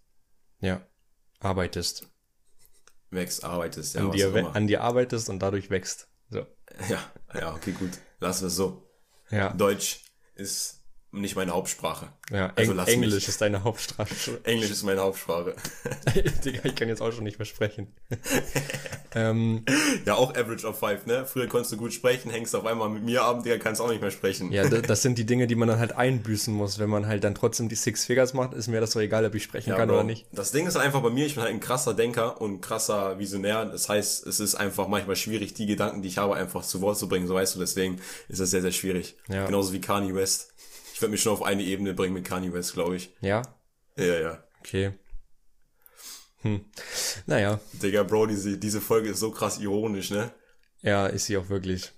Ja. 0.59 0.81
Arbeitest. 1.39 2.07
Wächst, 3.11 3.43
arbeitest, 3.43 3.95
ja. 3.95 4.01
An 4.01 4.11
dir, 4.11 4.55
an 4.55 4.67
dir 4.67 4.81
arbeitest 4.81 5.29
und 5.29 5.39
dadurch 5.39 5.69
wächst. 5.69 6.09
So. 6.29 6.45
Ja, 6.89 6.99
ja, 7.33 7.55
okay, 7.55 7.71
gut. 7.71 7.91
Lassen 8.19 8.41
wir 8.41 8.47
es 8.47 8.55
so. 8.55 8.87
Ja. 9.31 9.53
Deutsch 9.53 10.01
ist 10.35 10.76
nicht 11.21 11.35
meine 11.35 11.51
Hauptsprache. 11.53 12.09
Ja, 12.29 12.51
also 12.55 12.73
Eng 12.73 12.85
Englisch 12.85 13.13
mich. 13.13 13.27
ist 13.29 13.41
deine 13.41 13.63
Hauptsprache. 13.63 14.09
Englisch 14.43 14.69
ist 14.69 14.83
meine 14.83 15.01
Hauptsprache. 15.01 15.55
Digga, 16.45 16.59
ich 16.63 16.75
kann 16.75 16.89
jetzt 16.89 17.01
auch 17.01 17.11
schon 17.11 17.23
nicht 17.23 17.39
mehr 17.39 17.45
sprechen. 17.45 17.87
ähm, 19.15 19.63
ja, 20.05 20.15
auch 20.15 20.31
Average 20.31 20.67
of 20.67 20.77
Five, 20.77 21.05
ne? 21.05 21.25
Früher 21.25 21.47
konntest 21.47 21.71
du 21.71 21.77
gut 21.77 21.93
sprechen, 21.93 22.29
hängst 22.29 22.55
auf 22.55 22.65
einmal 22.65 22.89
mit 22.89 23.03
mir 23.03 23.23
ab, 23.23 23.43
Digga, 23.43 23.57
kannst 23.57 23.79
auch 23.79 23.89
nicht 23.89 24.01
mehr 24.01 24.11
sprechen. 24.11 24.51
Ja, 24.51 24.67
das 24.67 25.01
sind 25.01 25.17
die 25.17 25.25
Dinge, 25.25 25.47
die 25.47 25.55
man 25.55 25.69
dann 25.69 25.79
halt 25.79 25.93
einbüßen 25.93 26.53
muss. 26.53 26.79
Wenn 26.79 26.89
man 26.89 27.07
halt 27.07 27.23
dann 27.23 27.35
trotzdem 27.35 27.69
die 27.69 27.75
Six 27.75 28.05
Figures 28.05 28.33
macht, 28.33 28.53
ist 28.53 28.67
mir 28.67 28.81
das 28.81 28.91
so 28.91 28.99
egal, 28.99 29.25
ob 29.25 29.33
ich 29.35 29.43
sprechen 29.43 29.69
ja, 29.69 29.77
kann 29.77 29.87
Bro. 29.87 29.95
oder 29.95 30.03
nicht. 30.03 30.25
Das 30.33 30.51
Ding 30.51 30.67
ist 30.67 30.75
einfach 30.75 31.01
bei 31.01 31.09
mir, 31.09 31.25
ich 31.25 31.35
bin 31.35 31.43
halt 31.43 31.53
ein 31.53 31.61
krasser 31.61 31.93
Denker 31.93 32.41
und 32.41 32.61
krasser 32.61 33.19
Visionär. 33.19 33.65
Das 33.65 33.87
heißt, 33.87 34.27
es 34.27 34.39
ist 34.39 34.55
einfach 34.55 34.87
manchmal 34.87 35.15
schwierig, 35.15 35.53
die 35.53 35.65
Gedanken, 35.65 36.01
die 36.01 36.09
ich 36.09 36.17
habe, 36.17 36.35
einfach 36.35 36.63
zu 36.63 36.81
Wort 36.81 36.97
zu 36.97 37.07
bringen. 37.07 37.27
So 37.27 37.35
weißt 37.35 37.55
du, 37.55 37.59
deswegen 37.59 37.99
ist 38.27 38.41
das 38.41 38.51
sehr, 38.51 38.61
sehr 38.61 38.71
schwierig. 38.71 39.15
Ja. 39.29 39.45
Genauso 39.45 39.71
wie 39.71 39.81
Kanye 39.81 40.13
West. 40.13 40.51
Ich 40.97 41.01
werde 41.03 41.11
mich 41.11 41.21
schon 41.21 41.33
auf 41.33 41.43
eine 41.43 41.61
Ebene 41.61 41.93
bringen 41.93 42.15
mit 42.15 42.25
Kanye 42.25 42.51
West, 42.51 42.73
glaube 42.73 42.95
ich. 42.95 43.11
Ja? 43.21 43.43
Ja, 43.97 44.19
ja. 44.19 44.43
Okay. 44.61 44.93
Hm. 46.41 46.65
Naja. 47.27 47.59
Digga, 47.73 48.01
Bro, 48.01 48.25
diese, 48.25 48.57
diese 48.57 48.81
Folge 48.81 49.09
ist 49.09 49.19
so 49.19 49.29
krass 49.29 49.59
ironisch, 49.59 50.09
ne? 50.09 50.31
Ja, 50.81 51.05
ist 51.05 51.27
sie 51.27 51.37
auch 51.37 51.49
wirklich. 51.49 51.91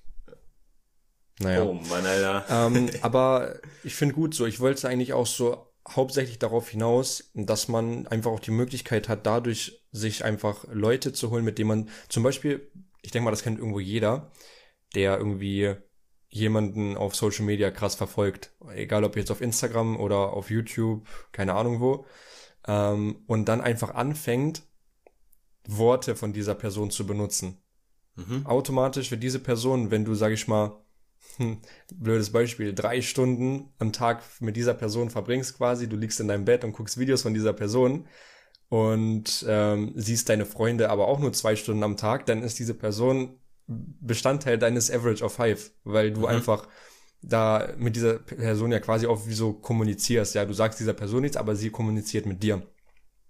Naja. 1.40 1.64
Oh 1.64 1.76
Mann, 1.76 2.06
Alter. 2.06 2.46
Ähm, 2.50 2.90
aber 3.02 3.62
ich 3.86 3.96
finde 3.96 4.16
gut 4.16 4.34
so, 4.34 4.46
ich 4.46 4.60
wollte 4.60 4.90
eigentlich 4.90 5.14
auch 5.14 5.28
so 5.28 5.72
hauptsächlich 5.88 6.38
darauf 6.38 6.68
hinaus, 6.68 7.32
dass 7.34 7.70
man 7.70 8.06
einfach 8.08 8.32
auch 8.32 8.42
die 8.42 8.52
Möglichkeit 8.52 9.08
hat, 9.08 9.26
dadurch 9.26 9.82
sich 9.94 10.26
einfach 10.26 10.66
Leute 10.74 11.14
zu 11.14 11.30
holen, 11.30 11.46
mit 11.46 11.58
denen 11.58 11.70
man 11.70 11.90
zum 12.10 12.24
Beispiel, 12.24 12.70
ich 13.02 13.12
denke 13.12 13.24
mal, 13.24 13.32
das 13.32 13.44
kennt 13.44 13.60
irgendwo 13.60 13.80
jeder, 13.80 14.34
der 14.94 15.18
irgendwie 15.18 15.78
jemanden 16.30 16.96
auf 16.96 17.16
Social 17.16 17.46
Media 17.46 17.72
krass 17.72 17.96
verfolgt. 17.96 18.52
Egal 18.74 19.04
ob 19.04 19.16
jetzt 19.16 19.32
auf 19.32 19.42
Instagram 19.42 19.98
oder 19.98 20.34
auf 20.34 20.50
YouTube, 20.50 21.08
keine 21.32 21.54
Ahnung 21.54 21.80
wo. 21.80 22.06
Ähm, 22.68 23.24
und 23.28 23.46
dann 23.46 23.62
einfach 23.62 23.96
anfängt, 23.96 24.64
Worte 25.68 26.16
von 26.16 26.34
dieser 26.34 26.56
Person 26.56 26.92
zu 26.92 27.06
benutzen. 27.06 27.58
Mhm. 28.16 28.46
Automatisch 28.46 29.12
wird 29.12 29.24
diese 29.24 29.40
Person, 29.40 29.92
wenn 29.92 30.06
du, 30.06 30.16
sag 30.16 30.32
ich 30.32 30.48
mal, 30.48 30.84
hm, 31.38 31.60
blödes 31.96 32.32
Beispiel, 32.32 32.74
drei 32.74 33.02
Stunden 33.02 33.72
am 33.78 33.94
Tag 33.94 34.24
mit 34.40 34.56
dieser 34.56 34.74
Person 34.74 35.10
verbringst 35.10 35.58
quasi, 35.58 35.88
du 35.88 35.96
liegst 35.96 36.20
in 36.20 36.28
deinem 36.28 36.46
Bett 36.46 36.64
und 36.64 36.74
guckst 36.74 36.98
Videos 36.98 37.22
von 37.22 37.34
dieser 37.34 37.54
Person 37.54 38.08
und 38.70 39.46
ähm, 39.48 39.94
siehst 39.96 40.30
deine 40.30 40.46
Freunde 40.46 40.90
aber 40.90 41.08
auch 41.08 41.20
nur 41.20 41.34
zwei 41.34 41.56
Stunden 41.56 41.84
am 41.84 41.98
Tag, 41.98 42.26
dann 42.26 42.44
ist 42.44 42.60
diese 42.60 42.74
Person 42.74 43.39
Bestandteil 43.70 44.58
deines 44.58 44.92
Average 44.92 45.24
of 45.24 45.34
Five, 45.34 45.72
weil 45.84 46.12
du 46.12 46.22
mhm. 46.22 46.26
einfach 46.26 46.68
da 47.22 47.74
mit 47.78 47.96
dieser 47.96 48.20
Person 48.20 48.72
ja 48.72 48.80
quasi 48.80 49.06
auch 49.06 49.28
wie 49.28 49.34
so 49.34 49.54
kommunizierst. 49.54 50.36
Ja, 50.36 50.46
du 50.46 50.54
sagst 50.54 50.80
dieser 50.80 50.94
Person 50.94 51.22
nichts, 51.22 51.38
aber 51.38 51.56
sie 51.56 51.70
kommuniziert 51.70 52.26
mit 52.26 52.42
dir. 52.42 52.62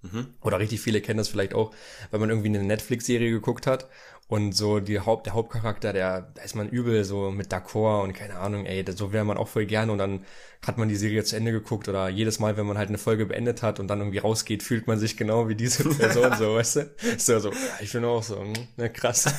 Mhm. 0.02 0.28
Oder 0.42 0.60
richtig 0.60 0.80
viele 0.80 1.02
kennen 1.02 1.18
das 1.18 1.28
vielleicht 1.28 1.54
auch, 1.54 1.74
weil 2.12 2.20
man 2.20 2.30
irgendwie 2.30 2.50
eine 2.50 2.64
Netflix-Serie 2.64 3.32
geguckt 3.32 3.68
hat 3.68 3.90
und 4.30 4.56
so 4.56 4.80
die 4.80 5.00
Haupt, 5.00 5.26
der 5.26 5.34
Hauptcharakter, 5.34 5.92
der, 5.92 6.22
da 6.36 6.44
ist 6.44 6.56
man 6.56 6.70
übel 6.70 7.04
so 7.04 7.32
mit 7.32 7.52
D'accord 7.52 8.04
und 8.04 8.14
keine 8.14 8.36
Ahnung, 8.36 8.68
ey, 8.68 8.86
so 8.96 9.12
wäre 9.12 9.26
man 9.26 9.38
auch 9.38 9.48
voll 9.48 9.66
gerne 9.66 9.92
und 9.92 9.98
dann 9.98 10.24
hat 10.64 10.78
man 10.78 10.88
die 10.88 10.98
Serie 10.98 11.24
zu 11.24 11.36
Ende 11.36 11.52
geguckt 11.52 11.90
oder 11.90 12.10
jedes 12.10 12.38
Mal, 12.38 12.56
wenn 12.56 12.68
man 12.68 12.78
halt 12.78 12.90
eine 12.90 13.00
Folge 13.00 13.26
beendet 13.26 13.64
hat 13.64 13.80
und 13.80 13.88
dann 13.88 14.00
irgendwie 14.00 14.20
rausgeht, 14.20 14.62
fühlt 14.62 14.86
man 14.86 15.00
sich 15.00 15.18
genau 15.18 15.50
wie 15.50 15.56
diese 15.56 15.84
Person 15.98 16.32
so, 16.38 16.54
weißt 16.54 16.76
du? 16.76 16.92
So, 17.18 17.40
so, 17.40 17.50
ja, 17.50 17.58
ich 17.82 17.92
bin 17.92 18.06
auch 18.06 18.22
so, 18.22 18.44
ne, 18.78 18.90
krass. 18.92 19.34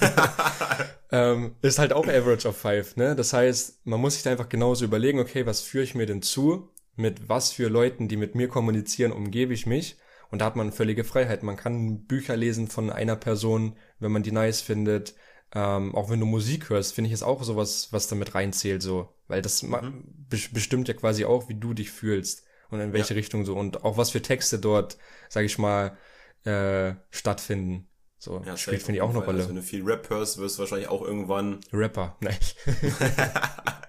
ähm, 1.13 1.55
ist 1.63 1.79
halt 1.79 1.93
auch 1.93 2.09
Average 2.09 2.49
of 2.49 2.57
Five, 2.57 2.97
ne? 2.97 3.15
Das 3.15 3.33
heißt, 3.33 3.87
man 3.87 4.01
muss 4.01 4.15
sich 4.15 4.25
da 4.25 4.31
einfach 4.31 4.49
genauso 4.49 4.85
überlegen, 4.85 5.21
okay, 5.21 5.47
was 5.47 5.61
führe 5.61 5.85
ich 5.85 5.95
mir 5.95 6.07
denn 6.07 6.21
zu? 6.21 6.69
Mit 6.97 7.29
was 7.29 7.53
für 7.53 7.69
Leuten, 7.69 8.09
die 8.09 8.17
mit 8.17 8.35
mir 8.35 8.49
kommunizieren, 8.49 9.13
umgebe 9.13 9.55
ich 9.55 9.67
mich? 9.67 9.99
Und 10.31 10.41
da 10.41 10.45
hat 10.45 10.57
man 10.57 10.73
völlige 10.73 11.05
Freiheit. 11.05 11.43
Man 11.43 11.57
kann 11.57 12.05
Bücher 12.05 12.37
lesen 12.37 12.69
von 12.69 12.91
einer 12.91 13.17
Person, 13.17 13.77
wenn 13.99 14.13
man 14.13 14.23
die 14.23 14.33
nice 14.33 14.61
findet. 14.61 15.15
Ähm, 15.53 15.95
auch 15.95 16.11
wenn 16.11 16.21
du 16.21 16.27
Musik 16.27 16.71
hörst, 16.71 16.95
finde 16.95 17.09
ich 17.09 17.15
es 17.15 17.25
auch 17.25 17.43
sowas, 17.43 17.89
was 17.91 18.07
damit 18.07 18.35
reinzählt, 18.35 18.83
so. 18.83 19.09
Weil 19.27 19.43
das 19.43 19.63
mhm. 19.63 20.05
be 20.29 20.39
bestimmt 20.53 20.87
ja 20.87 20.95
quasi 20.95 21.25
auch, 21.25 21.49
wie 21.49 21.59
du 21.59 21.75
dich 21.75 21.91
fühlst 21.91 22.45
und 22.71 22.81
in 22.81 22.93
welche 22.93 23.15
ja. 23.15 23.19
Richtung 23.19 23.45
so. 23.45 23.57
Und 23.57 23.85
auch 23.85 23.97
was 23.97 24.11
für 24.11 24.23
Texte 24.23 24.61
dort, 24.61 24.97
sag 25.29 25.45
ich 25.45 25.59
mal, 25.59 25.97
äh, 26.45 26.95
stattfinden. 27.11 27.89
So, 28.19 28.43
ja, 28.45 28.57
spielt, 28.57 28.83
finde 28.83 28.99
ich, 28.99 29.03
auch 29.03 29.11
eine 29.11 29.25
Rolle. 29.25 29.39
Also, 29.39 29.49
wenn 29.49 29.57
du 29.57 29.63
viel 29.63 29.83
Rap 29.83 30.09
hörst, 30.11 30.39
wirst 30.39 30.57
du 30.57 30.61
wahrscheinlich 30.61 30.89
auch 30.89 31.03
irgendwann. 31.03 31.61
Rapper, 31.73 32.17
nein. 32.21 32.37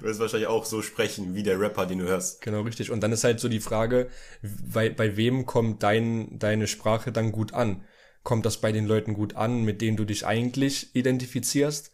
wirst 0.00 0.20
wahrscheinlich 0.20 0.48
auch 0.48 0.64
so 0.64 0.82
sprechen, 0.82 1.34
wie 1.34 1.42
der 1.42 1.60
Rapper, 1.60 1.86
den 1.86 1.98
du 1.98 2.06
hörst. 2.06 2.40
Genau, 2.42 2.62
richtig. 2.62 2.90
Und 2.90 3.00
dann 3.00 3.12
ist 3.12 3.24
halt 3.24 3.40
so 3.40 3.48
die 3.48 3.60
Frage, 3.60 4.08
bei, 4.42 4.90
bei 4.90 5.16
wem 5.16 5.46
kommt 5.46 5.82
dein, 5.82 6.38
deine 6.38 6.66
Sprache 6.66 7.12
dann 7.12 7.32
gut 7.32 7.54
an? 7.54 7.84
Kommt 8.22 8.46
das 8.46 8.60
bei 8.60 8.72
den 8.72 8.86
Leuten 8.86 9.14
gut 9.14 9.36
an, 9.36 9.64
mit 9.64 9.80
denen 9.80 9.96
du 9.96 10.04
dich 10.04 10.26
eigentlich 10.26 10.94
identifizierst? 10.94 11.92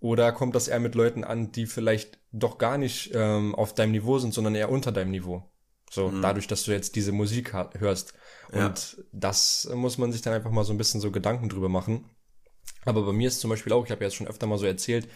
Oder 0.00 0.32
kommt 0.32 0.54
das 0.54 0.68
eher 0.68 0.80
mit 0.80 0.94
Leuten 0.94 1.24
an, 1.24 1.50
die 1.52 1.66
vielleicht 1.66 2.18
doch 2.30 2.58
gar 2.58 2.76
nicht 2.76 3.12
ähm, 3.14 3.54
auf 3.54 3.74
deinem 3.74 3.92
Niveau 3.92 4.18
sind, 4.18 4.34
sondern 4.34 4.54
eher 4.54 4.70
unter 4.70 4.92
deinem 4.92 5.10
Niveau? 5.10 5.50
So, 5.90 6.08
mhm. 6.08 6.22
dadurch, 6.22 6.46
dass 6.46 6.64
du 6.64 6.72
jetzt 6.72 6.96
diese 6.96 7.12
Musik 7.12 7.52
hörst. 7.52 8.14
Und 8.52 8.60
ja. 8.60 9.04
das 9.12 9.70
muss 9.74 9.96
man 9.96 10.12
sich 10.12 10.22
dann 10.22 10.34
einfach 10.34 10.50
mal 10.50 10.64
so 10.64 10.72
ein 10.72 10.78
bisschen 10.78 11.00
so 11.00 11.10
Gedanken 11.10 11.48
drüber 11.48 11.68
machen. 11.68 12.04
Aber 12.84 13.02
bei 13.06 13.12
mir 13.12 13.28
ist 13.28 13.40
zum 13.40 13.50
Beispiel 13.50 13.72
auch, 13.72 13.84
ich 13.84 13.90
habe 13.90 14.02
ja 14.02 14.08
jetzt 14.08 14.16
schon 14.16 14.26
öfter 14.26 14.46
mal 14.46 14.58
so 14.58 14.66
erzählt, 14.66 15.08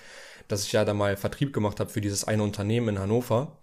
dass 0.48 0.64
ich 0.64 0.72
ja 0.72 0.84
da 0.84 0.94
mal 0.94 1.16
Vertrieb 1.16 1.52
gemacht 1.52 1.80
habe 1.80 1.90
für 1.90 2.00
dieses 2.00 2.24
eine 2.24 2.42
Unternehmen 2.42 2.88
in 2.88 2.98
Hannover. 2.98 3.58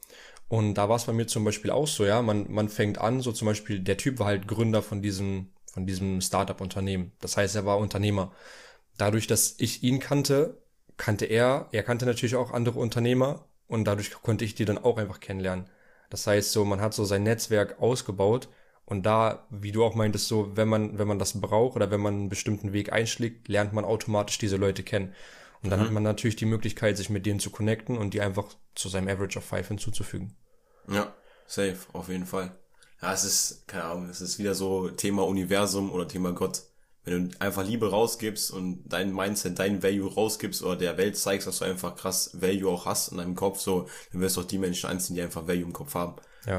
Und 0.48 0.76
da 0.76 0.90
war 0.90 0.96
es 0.98 1.06
bei 1.06 1.14
mir 1.14 1.28
zum 1.28 1.44
Beispiel 1.44 1.72
auch 1.72 1.88
so, 1.88 2.06
ja, 2.06 2.22
man, 2.22 2.52
man 2.52 2.70
fängt 2.70 3.00
an, 3.00 3.22
so 3.22 3.32
zum 3.32 3.48
Beispiel, 3.48 3.80
der 3.80 3.98
Typ 3.98 4.20
war 4.20 4.28
halt 4.28 4.48
Gründer 4.48 4.82
von 4.84 5.02
diesem, 5.02 5.50
von 5.74 5.88
diesem 5.88 6.22
Startup-Unternehmen. 6.22 7.12
Das 7.20 7.38
heißt, 7.38 7.56
er 7.56 7.66
war 7.66 7.80
Unternehmer. 7.80 8.32
Dadurch, 8.98 9.28
dass 9.28 9.56
ich 9.60 9.84
ihn 9.84 10.00
kannte, 10.00 10.62
kannte 10.98 11.26
er, 11.26 11.68
er 11.72 11.84
kannte 11.84 12.06
natürlich 12.06 12.36
auch 12.36 12.52
andere 12.52 12.80
Unternehmer 12.80 13.46
und 13.68 13.86
dadurch 13.86 14.12
konnte 14.22 14.46
ich 14.46 14.56
die 14.56 14.66
dann 14.66 14.78
auch 14.78 14.98
einfach 14.98 15.20
kennenlernen. 15.20 15.66
Das 16.10 16.28
heißt, 16.28 16.52
so, 16.52 16.64
man 16.66 16.82
hat 16.82 16.94
so 16.94 17.04
sein 17.06 17.24
Netzwerk 17.24 17.82
ausgebaut 17.82 18.48
und 18.86 19.06
da, 19.06 19.48
wie 19.50 19.72
du 19.72 19.84
auch 19.84 19.96
meintest, 19.96 20.28
so, 20.28 20.56
wenn 20.56 20.68
man, 20.68 20.98
wenn 21.00 21.08
man 21.08 21.20
das 21.20 21.42
braucht 21.42 21.76
oder 21.76 21.90
wenn 21.92 22.02
man 22.02 22.14
einen 22.14 22.30
bestimmten 22.30 22.72
Weg 22.72 22.94
einschlägt, 22.94 23.48
lernt 23.48 23.74
man 23.74 23.84
automatisch 23.86 24.38
diese 24.38 24.58
Leute 24.58 24.84
kennen. 24.84 25.14
Und 25.66 25.72
dann 25.72 25.80
mhm. 25.80 25.86
hat 25.86 25.91
man 25.93 26.03
natürlich 26.03 26.36
die 26.36 26.45
Möglichkeit, 26.45 26.95
sich 26.95 27.09
mit 27.09 27.26
denen 27.26 27.39
zu 27.39 27.49
connecten 27.49 27.97
und 27.97 28.13
die 28.13 28.22
einfach 28.22 28.55
zu 28.76 28.88
seinem 28.88 29.07
Average 29.07 29.39
of 29.39 29.45
Five 29.45 29.68
hinzuzufügen. 29.68 30.36
Ja, 30.88 31.11
safe, 31.47 31.78
auf 31.91 32.07
jeden 32.07 32.28
Fall. 32.28 32.55
Ja, 33.01 33.11
es 33.11 33.24
ist, 33.24 33.68
keine 33.68 33.86
Ahnung, 33.86 34.09
es 34.09 34.22
ist 34.22 34.38
wieder 34.38 34.53
so 34.53 34.89
Thema 34.89 35.24
Universum 35.26 35.91
oder 35.91 36.07
Thema 36.07 36.34
Gott. 36.34 36.61
Wenn 37.03 37.32
du 37.32 37.41
einfach 37.41 37.66
Liebe 37.66 37.89
rausgibst 37.89 38.51
und 38.51 38.84
dein 38.86 39.11
Mindset, 39.11 39.57
dein 39.57 39.82
Value 39.82 40.13
rausgibst 40.13 40.61
oder 40.61 40.76
der 40.76 40.99
Welt 40.99 41.18
zeigst, 41.18 41.47
dass 41.47 41.57
du 41.57 41.66
einfach 41.66 41.95
krass 41.95 42.30
Value 42.39 42.70
auch 42.70 42.86
hast 42.86 43.07
in 43.07 43.18
deinem 43.18 43.34
Kopf, 43.34 43.59
so, 43.59 43.89
dann 44.11 44.22
wirst 44.22 44.38
du 44.38 44.41
auch 44.41 44.45
die 44.45 44.59
Menschen 44.59 44.88
anziehen, 44.88 45.16
die 45.16 45.24
einfach 45.24 45.47
Value 45.47 45.63
im 45.63 45.74
Kopf 45.74 45.95
haben. 45.95 46.16
Ja. 46.45 46.57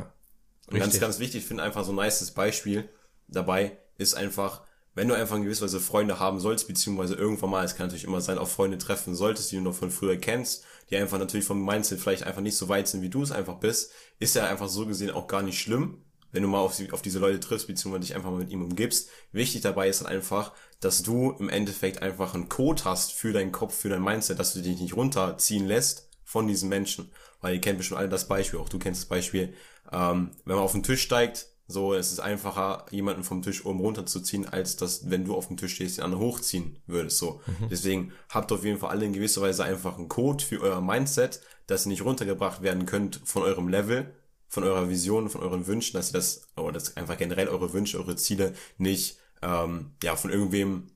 Und 0.67 0.75
Richtig. 0.75 0.81
ganz, 0.81 1.01
ganz 1.01 1.19
wichtig, 1.21 1.43
ich 1.43 1.47
finde 1.47 1.63
einfach 1.63 1.85
so 1.85 1.93
ein 1.93 1.97
nices 1.97 2.33
Beispiel 2.33 2.89
dabei 3.29 3.79
ist 3.99 4.15
einfach, 4.15 4.66
wenn 4.97 5.09
du 5.09 5.15
einfach 5.15 5.37
in 5.37 5.45
gewisser 5.45 5.65
Weise 5.65 5.79
Freunde 5.79 6.19
haben 6.19 6.41
sollst, 6.41 6.67
beziehungsweise 6.67 7.15
irgendwann 7.15 7.51
mal, 7.51 7.65
es 7.65 7.77
kann 7.77 7.87
natürlich 7.87 8.05
immer 8.05 8.23
sein, 8.23 8.39
auch 8.39 8.49
Freunde 8.49 8.79
treffen 8.79 9.15
solltest, 9.15 9.53
die 9.53 9.57
du 9.57 9.63
noch 9.63 9.75
von 9.75 9.91
früher 9.91 10.17
kennst, 10.17 10.65
die 10.91 10.97
einfach 10.97 11.19
natürlich 11.19 11.45
vom 11.45 11.65
Mindset 11.65 12.01
vielleicht 12.01 12.25
einfach 12.25 12.41
nicht 12.41 12.57
so 12.57 12.71
weit 12.71 12.89
sind, 12.89 13.03
wie 13.03 13.11
du 13.11 13.23
es 13.23 13.31
einfach 13.31 13.57
bist, 13.57 13.93
ist 14.19 14.35
ja 14.35 14.47
einfach 14.47 14.69
so 14.69 14.87
gesehen 14.87 15.11
auch 15.11 15.29
gar 15.29 15.43
nicht 15.43 15.61
schlimm, 15.61 16.03
wenn 16.33 16.43
du 16.43 16.49
mal 16.49 16.61
auf, 16.61 16.81
auf 16.93 17.03
diese 17.03 17.19
Leute 17.19 17.41
triffst, 17.41 17.67
beziehungsweise 17.67 18.07
dich 18.07 18.15
einfach 18.15 18.31
mal 18.31 18.39
mit 18.39 18.51
ihm 18.51 18.65
umgibst. 18.65 19.11
Wichtig 19.33 19.61
dabei 19.61 19.91
ist 19.91 20.01
dann 20.01 20.09
einfach, 20.09 20.53
dass 20.81 21.03
du 21.03 21.33
im 21.33 21.51
Endeffekt 21.51 22.01
einfach 22.01 22.33
einen 22.33 22.49
Code 22.49 22.85
hast 22.85 23.13
für 23.13 23.35
deinen 23.35 23.53
Kopf, 23.53 23.75
für 23.75 23.91
dein 23.91 24.03
Mindset, 24.03 24.39
dass 24.39 24.55
du 24.55 24.63
dich 24.63 24.81
nicht 24.81 24.97
runterziehen 24.97 25.67
lässt 25.67 26.09
von 26.25 26.49
diesen 26.49 26.71
Menschen. 26.71 27.11
Weil 27.43 27.55
ihr 27.55 27.61
kennt 27.61 27.77
bestimmt 27.77 28.01
alle 28.01 28.09
das 28.09 28.29
Beispiel, 28.29 28.59
auch 28.59 28.71
du 28.71 28.79
kennst 28.79 29.03
das 29.03 29.09
Beispiel, 29.09 29.53
ähm, 29.93 30.31
wenn 30.47 30.57
man 30.57 30.65
auf 30.65 30.73
den 30.73 30.83
Tisch 30.83 31.03
steigt, 31.03 31.51
so, 31.69 31.95
es 31.95 32.13
ist 32.13 32.21
einfacher, 32.21 32.87
jemanden 32.91 33.25
vom 33.25 33.43
Tisch 33.43 33.67
oben 33.67 33.81
runterzuziehen, 33.81 34.49
als 34.49 34.77
dass, 34.77 35.11
wenn 35.11 35.25
du 35.25 35.35
auf 35.35 35.49
dem 35.49 35.57
Tisch 35.57 35.75
stehst, 35.75 35.99
den 35.99 36.05
anderen 36.05 36.25
hochziehen 36.25 36.79
würdest, 36.87 37.19
so. 37.19 37.41
Mhm. 37.47 37.69
Deswegen 37.71 38.13
habt 38.29 38.53
auf 38.53 38.65
jeden 38.65 38.79
Fall 38.79 38.91
alle 38.91 39.05
in 39.05 39.13
gewisser 39.13 39.43
Weise 39.43 39.65
einfach 39.65 39.99
einen 39.99 40.09
Code 40.09 40.45
für 40.45 40.61
euer 40.61 40.81
Mindset, 40.81 41.41
dass 41.67 41.85
ihr 41.85 41.91
nicht 41.91 42.05
runtergebracht 42.05 42.63
werden 42.63 42.87
könnt 42.87 43.21
von 43.25 43.43
eurem 43.43 43.69
Level, 43.69 44.15
von 44.49 44.63
eurer 44.63 44.89
Vision, 44.89 45.29
von 45.29 45.43
euren 45.43 45.67
Wünschen, 45.67 45.97
dass 45.97 46.11
ihr 46.11 46.15
das, 46.15 46.47
oder 46.57 46.73
das 46.73 46.97
einfach 46.97 47.19
generell 47.19 47.49
eure 47.49 47.73
Wünsche, 47.73 47.99
eure 47.99 48.15
Ziele 48.15 48.55
nicht 48.79 49.19
ähm, 49.43 49.93
ja 50.05 50.15
von 50.15 50.31
irgendwem 50.31 50.93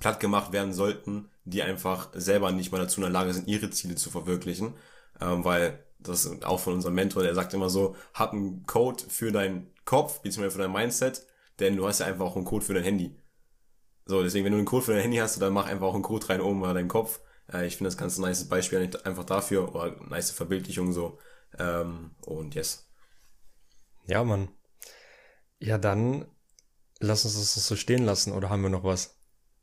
platt 0.00 0.18
gemacht 0.18 0.52
werden 0.52 0.72
sollten, 0.72 1.28
die 1.44 1.62
einfach 1.62 2.08
selber 2.14 2.50
nicht 2.50 2.72
mal 2.72 2.78
dazu 2.78 2.96
in 2.96 3.02
der 3.02 3.10
Lage 3.10 3.32
sind, 3.32 3.46
ihre 3.46 3.70
Ziele 3.70 3.94
zu 3.94 4.10
verwirklichen. 4.10 4.74
Ähm, 5.20 5.44
weil 5.44 5.84
das 6.00 6.24
ist 6.24 6.44
auch 6.44 6.60
von 6.60 6.74
unserem 6.74 6.94
Mentor, 6.94 7.22
der 7.22 7.34
sagt 7.34 7.54
immer 7.54 7.70
so, 7.70 7.96
hab 8.12 8.32
einen 8.32 8.66
Code 8.66 9.04
für 9.08 9.32
deinen 9.32 9.70
Kopf, 9.84 10.20
beziehungsweise 10.20 10.56
für 10.56 10.62
dein 10.62 10.72
Mindset, 10.72 11.26
denn 11.60 11.76
du 11.76 11.86
hast 11.86 12.00
ja 12.00 12.06
einfach 12.06 12.24
auch 12.24 12.36
einen 12.36 12.44
Code 12.44 12.64
für 12.64 12.74
dein 12.74 12.84
Handy. 12.84 13.16
So, 14.06 14.22
deswegen, 14.22 14.44
wenn 14.44 14.52
du 14.52 14.58
einen 14.58 14.66
Code 14.66 14.84
für 14.84 14.92
dein 14.92 15.02
Handy 15.02 15.16
hast, 15.18 15.40
dann 15.40 15.52
mach 15.52 15.66
einfach 15.66 15.86
auch 15.86 15.94
einen 15.94 16.02
Code 16.02 16.28
rein 16.28 16.40
oben 16.40 16.60
bei 16.60 16.72
deinem 16.72 16.88
Kopf. 16.88 17.20
Äh, 17.52 17.66
ich 17.66 17.76
finde 17.76 17.88
das 17.88 17.96
ganz 17.96 18.18
ein 18.18 18.22
nice 18.22 18.48
Beispiel 18.48 18.90
einfach 19.04 19.24
dafür, 19.24 19.74
oder 19.74 19.96
nice 20.08 20.30
Verbildlichung 20.30 20.92
so. 20.92 21.18
Ähm, 21.58 22.10
und 22.26 22.54
yes. 22.54 22.86
Ja, 24.06 24.24
Mann. 24.24 24.48
Ja, 25.58 25.78
dann 25.78 26.26
lass 27.00 27.24
uns 27.24 27.34
das 27.34 27.66
so 27.66 27.76
stehen 27.76 28.04
lassen, 28.04 28.32
oder 28.32 28.50
haben 28.50 28.62
wir 28.62 28.70
noch 28.70 28.84
was? 28.84 29.16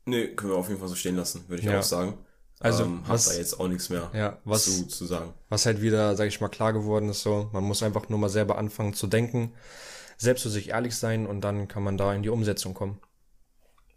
Nee, 0.04 0.34
können 0.34 0.52
wir 0.52 0.56
auf 0.56 0.68
jeden 0.68 0.80
Fall 0.80 0.88
so 0.88 0.96
stehen 0.96 1.16
lassen, 1.16 1.48
würde 1.48 1.62
ich 1.62 1.68
ja. 1.68 1.78
auch 1.78 1.84
sagen. 1.84 2.18
Also 2.58 2.84
ähm, 2.84 3.02
was, 3.06 3.26
da 3.26 3.34
jetzt 3.34 3.58
auch 3.58 3.66
nichts 3.66 3.88
mehr 3.88 4.10
ja, 4.14 4.38
was, 4.44 4.64
zu, 4.64 4.86
zu 4.86 5.04
sagen. 5.04 5.34
Was 5.48 5.66
halt 5.66 5.82
wieder, 5.82 6.14
sag 6.14 6.28
ich 6.28 6.40
mal, 6.40 6.48
klar 6.48 6.72
geworden 6.72 7.08
ist, 7.08 7.22
so, 7.22 7.50
man 7.52 7.64
muss 7.64 7.82
einfach 7.82 8.08
nur 8.08 8.20
mal 8.20 8.28
selber 8.28 8.56
anfangen 8.56 8.94
zu 8.94 9.08
denken, 9.08 9.52
selbst 10.22 10.42
zu 10.42 10.48
sich 10.48 10.70
ehrlich 10.70 10.96
sein 10.96 11.26
und 11.26 11.42
dann 11.42 11.68
kann 11.68 11.82
man 11.82 11.96
da 11.96 12.14
in 12.14 12.22
die 12.22 12.30
Umsetzung 12.30 12.74
kommen. 12.74 13.00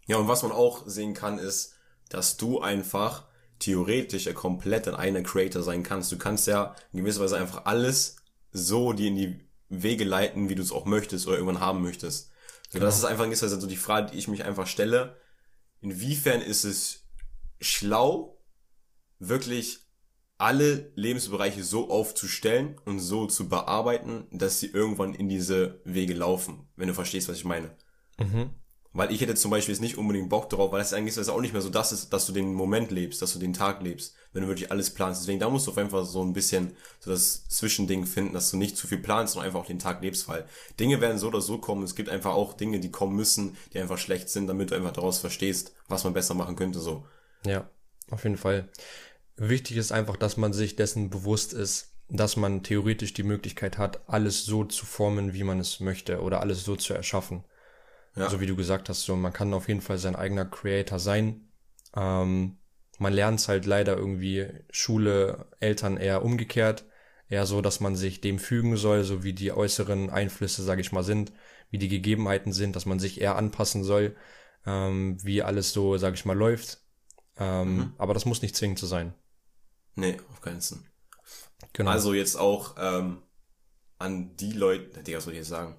Ja, 0.06 0.16
und 0.16 0.28
was 0.28 0.42
man 0.42 0.52
auch 0.52 0.86
sehen 0.86 1.14
kann, 1.14 1.38
ist, 1.38 1.74
dass 2.08 2.36
du 2.36 2.60
einfach 2.60 3.24
theoretisch 3.58 4.32
komplett 4.34 4.86
ein 4.86 4.94
eigener 4.94 5.22
Creator 5.22 5.62
sein 5.62 5.82
kannst. 5.82 6.12
Du 6.12 6.18
kannst 6.18 6.46
ja 6.46 6.76
in 6.92 7.00
gewisser 7.00 7.20
Weise 7.20 7.36
einfach 7.36 7.64
alles 7.64 8.16
so 8.52 8.92
dir 8.92 9.08
in 9.08 9.16
die 9.16 9.40
Wege 9.68 10.04
leiten, 10.04 10.48
wie 10.48 10.54
du 10.54 10.62
es 10.62 10.72
auch 10.72 10.84
möchtest 10.84 11.26
oder 11.26 11.38
irgendwann 11.38 11.60
haben 11.60 11.82
möchtest. 11.82 12.30
Genau. 12.72 12.84
Das 12.84 12.98
ist 12.98 13.04
einfach 13.04 13.24
in 13.24 13.30
gewisser 13.30 13.46
Weise 13.46 13.60
so 13.60 13.66
die 13.66 13.76
Frage, 13.76 14.12
die 14.12 14.18
ich 14.18 14.28
mich 14.28 14.44
einfach 14.44 14.66
stelle. 14.66 15.16
Inwiefern 15.80 16.40
ist 16.40 16.64
es 16.64 17.06
schlau, 17.60 18.38
wirklich 19.18 19.85
alle 20.38 20.92
Lebensbereiche 20.94 21.64
so 21.64 21.90
aufzustellen 21.90 22.76
und 22.84 23.00
so 23.00 23.26
zu 23.26 23.48
bearbeiten, 23.48 24.26
dass 24.30 24.60
sie 24.60 24.66
irgendwann 24.66 25.14
in 25.14 25.28
diese 25.28 25.80
Wege 25.84 26.14
laufen, 26.14 26.68
wenn 26.76 26.88
du 26.88 26.94
verstehst, 26.94 27.28
was 27.28 27.38
ich 27.38 27.44
meine. 27.44 27.70
Mhm. 28.18 28.50
Weil 28.92 29.12
ich 29.12 29.20
hätte 29.20 29.34
zum 29.34 29.50
Beispiel 29.50 29.74
jetzt 29.74 29.82
nicht 29.82 29.98
unbedingt 29.98 30.30
Bock 30.30 30.48
darauf, 30.48 30.72
weil 30.72 30.80
es 30.80 30.94
eigentlich 30.94 31.16
ist 31.16 31.28
auch 31.28 31.40
nicht 31.40 31.52
mehr 31.52 31.60
so 31.60 31.68
das 31.68 31.92
ist, 31.92 32.14
dass 32.14 32.26
du 32.26 32.32
den 32.32 32.54
Moment 32.54 32.90
lebst, 32.90 33.20
dass 33.20 33.34
du 33.34 33.38
den 33.38 33.52
Tag 33.52 33.82
lebst, 33.82 34.14
wenn 34.32 34.40
du 34.42 34.48
wirklich 34.48 34.70
alles 34.70 34.88
planst. 34.88 35.20
Deswegen, 35.20 35.38
da 35.38 35.50
musst 35.50 35.66
du 35.66 35.70
auf 35.70 35.76
jeden 35.76 35.90
Fall 35.90 36.06
so 36.06 36.22
ein 36.22 36.32
bisschen 36.32 36.74
so 37.00 37.10
das 37.10 37.46
Zwischending 37.48 38.06
finden, 38.06 38.32
dass 38.32 38.50
du 38.50 38.56
nicht 38.56 38.78
zu 38.78 38.86
viel 38.86 38.98
planst, 38.98 39.34
sondern 39.34 39.48
einfach 39.48 39.60
auch 39.60 39.66
den 39.66 39.78
Tag 39.78 40.00
lebst, 40.00 40.28
weil 40.28 40.46
Dinge 40.80 41.02
werden 41.02 41.18
so 41.18 41.28
oder 41.28 41.42
so 41.42 41.58
kommen. 41.58 41.82
Es 41.82 41.94
gibt 41.94 42.08
einfach 42.08 42.32
auch 42.32 42.54
Dinge, 42.54 42.80
die 42.80 42.90
kommen 42.90 43.14
müssen, 43.14 43.58
die 43.74 43.80
einfach 43.80 43.98
schlecht 43.98 44.30
sind, 44.30 44.46
damit 44.46 44.70
du 44.70 44.74
einfach 44.74 44.92
daraus 44.92 45.18
verstehst, 45.18 45.74
was 45.88 46.04
man 46.04 46.14
besser 46.14 46.32
machen 46.32 46.56
könnte, 46.56 46.80
so. 46.80 47.04
Ja, 47.44 47.68
auf 48.10 48.24
jeden 48.24 48.38
Fall. 48.38 48.70
Wichtig 49.36 49.76
ist 49.76 49.92
einfach, 49.92 50.16
dass 50.16 50.36
man 50.36 50.52
sich 50.52 50.76
dessen 50.76 51.10
bewusst 51.10 51.52
ist, 51.52 51.94
dass 52.08 52.36
man 52.36 52.62
theoretisch 52.62 53.12
die 53.12 53.22
Möglichkeit 53.22 53.78
hat, 53.78 54.08
alles 54.08 54.44
so 54.44 54.64
zu 54.64 54.86
formen, 54.86 55.34
wie 55.34 55.44
man 55.44 55.60
es 55.60 55.80
möchte 55.80 56.22
oder 56.22 56.40
alles 56.40 56.64
so 56.64 56.76
zu 56.76 56.94
erschaffen. 56.94 57.44
Ja. 58.14 58.30
So 58.30 58.40
wie 58.40 58.46
du 58.46 58.56
gesagt 58.56 58.88
hast, 58.88 59.02
so 59.02 59.14
man 59.16 59.32
kann 59.32 59.52
auf 59.52 59.68
jeden 59.68 59.82
Fall 59.82 59.98
sein 59.98 60.16
eigener 60.16 60.46
Creator 60.46 60.98
sein. 60.98 61.48
Ähm, 61.94 62.58
man 62.98 63.12
lernt 63.12 63.40
es 63.40 63.48
halt 63.48 63.66
leider 63.66 63.96
irgendwie 63.96 64.48
Schule, 64.70 65.48
Eltern 65.60 65.98
eher 65.98 66.24
umgekehrt, 66.24 66.86
eher 67.28 67.44
so, 67.44 67.60
dass 67.60 67.80
man 67.80 67.94
sich 67.94 68.22
dem 68.22 68.38
fügen 68.38 68.76
soll, 68.76 69.04
so 69.04 69.22
wie 69.22 69.34
die 69.34 69.52
äußeren 69.52 70.08
Einflüsse, 70.08 70.62
sage 70.62 70.80
ich 70.80 70.92
mal, 70.92 71.02
sind, 71.02 71.32
wie 71.70 71.78
die 71.78 71.88
Gegebenheiten 71.88 72.52
sind, 72.52 72.74
dass 72.74 72.86
man 72.86 72.98
sich 72.98 73.20
eher 73.20 73.36
anpassen 73.36 73.84
soll, 73.84 74.16
ähm, 74.64 75.18
wie 75.22 75.42
alles 75.42 75.72
so, 75.72 75.98
sage 75.98 76.14
ich 76.14 76.24
mal, 76.24 76.36
läuft. 76.36 76.78
Ähm, 77.38 77.76
mhm. 77.76 77.92
Aber 77.98 78.14
das 78.14 78.24
muss 78.24 78.40
nicht 78.40 78.56
zwingend 78.56 78.78
so 78.78 78.86
sein. 78.86 79.12
Nee, 79.96 80.18
auf 80.30 80.40
keinen 80.40 80.60
Fall. 80.60 80.78
Genau. 81.72 81.90
Also 81.90 82.14
jetzt 82.14 82.36
auch 82.36 82.76
ähm, 82.78 83.22
an 83.98 84.36
die 84.36 84.52
Leute, 84.52 85.02
Digga, 85.02 85.18
was 85.18 85.24
soll 85.24 85.32
ich 85.32 85.40
jetzt 85.40 85.48
sagen? 85.48 85.76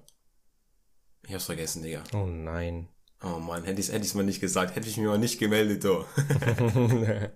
Ich 1.26 1.32
hab's 1.32 1.44
vergessen, 1.44 1.82
Digga. 1.82 2.02
Oh 2.12 2.26
nein. 2.26 2.88
Oh 3.22 3.38
man, 3.38 3.64
hätte 3.64 3.80
ich's, 3.80 3.90
hätte 3.90 4.04
ich's 4.04 4.14
mal 4.14 4.24
nicht 4.24 4.40
gesagt, 4.40 4.76
hätte 4.76 4.88
ich 4.88 4.96
mich 4.96 5.06
mal 5.06 5.18
nicht 5.18 5.38
gemeldet, 5.38 5.84
du. 5.84 6.04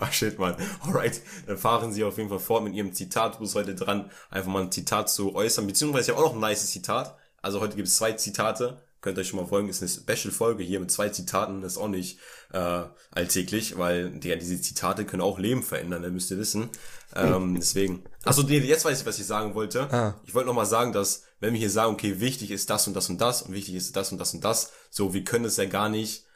Ach 0.00 0.12
shit, 0.12 0.38
man. 0.38 0.56
Alright, 0.80 1.20
dann 1.46 1.58
fahren 1.58 1.92
sie 1.92 2.04
auf 2.04 2.16
jeden 2.16 2.28
Fall 2.28 2.38
fort 2.38 2.64
mit 2.64 2.74
ihrem 2.74 2.92
Zitat. 2.92 3.36
Du 3.36 3.40
bist 3.40 3.54
heute 3.54 3.74
dran, 3.74 4.10
einfach 4.30 4.50
mal 4.50 4.62
ein 4.62 4.72
Zitat 4.72 5.10
zu 5.10 5.34
äußern, 5.34 5.66
beziehungsweise 5.66 6.12
ja 6.12 6.18
auch 6.18 6.22
noch 6.22 6.34
ein 6.34 6.40
nice 6.40 6.70
Zitat. 6.70 7.16
Also 7.42 7.60
heute 7.60 7.76
gibt 7.76 7.88
es 7.88 7.96
zwei 7.96 8.12
Zitate. 8.12 8.82
Könnt 9.00 9.16
ihr 9.16 9.22
euch 9.22 9.28
schon 9.28 9.40
mal 9.40 9.46
folgen, 9.46 9.68
ist 9.68 9.82
eine 9.82 9.88
Special-Folge 9.88 10.62
hier 10.62 10.78
mit 10.78 10.90
zwei 10.90 11.08
Zitaten, 11.08 11.62
das 11.62 11.72
ist 11.72 11.78
auch 11.78 11.88
nicht 11.88 12.18
äh, 12.52 12.82
alltäglich, 13.10 13.78
weil 13.78 14.10
die, 14.10 14.36
diese 14.38 14.60
Zitate 14.60 15.06
können 15.06 15.22
auch 15.22 15.38
Leben 15.38 15.62
verändern, 15.62 16.02
das 16.02 16.12
müsst 16.12 16.30
ihr 16.30 16.38
wissen. 16.38 16.68
Ähm, 17.16 17.54
deswegen. 17.56 18.04
Also 18.24 18.42
jetzt 18.42 18.84
weiß 18.84 19.00
ich, 19.00 19.06
was 19.06 19.18
ich 19.18 19.26
sagen 19.26 19.54
wollte. 19.54 19.92
Ah. 19.92 20.20
Ich 20.24 20.34
wollte 20.34 20.48
nochmal 20.48 20.66
sagen, 20.66 20.92
dass, 20.92 21.24
wenn 21.40 21.54
wir 21.54 21.60
hier 21.60 21.70
sagen, 21.70 21.94
okay, 21.94 22.20
wichtig 22.20 22.50
ist 22.50 22.68
das 22.68 22.86
und 22.86 22.94
das 22.94 23.08
und 23.08 23.20
das 23.20 23.42
und 23.42 23.54
wichtig 23.54 23.74
ist 23.74 23.96
das 23.96 24.12
und 24.12 24.18
das 24.18 24.34
und 24.34 24.44
das, 24.44 24.72
so, 24.90 25.14
wir 25.14 25.24
können 25.24 25.46
es 25.46 25.56
ja 25.56 25.64
gar 25.64 25.88
nicht 25.88 26.26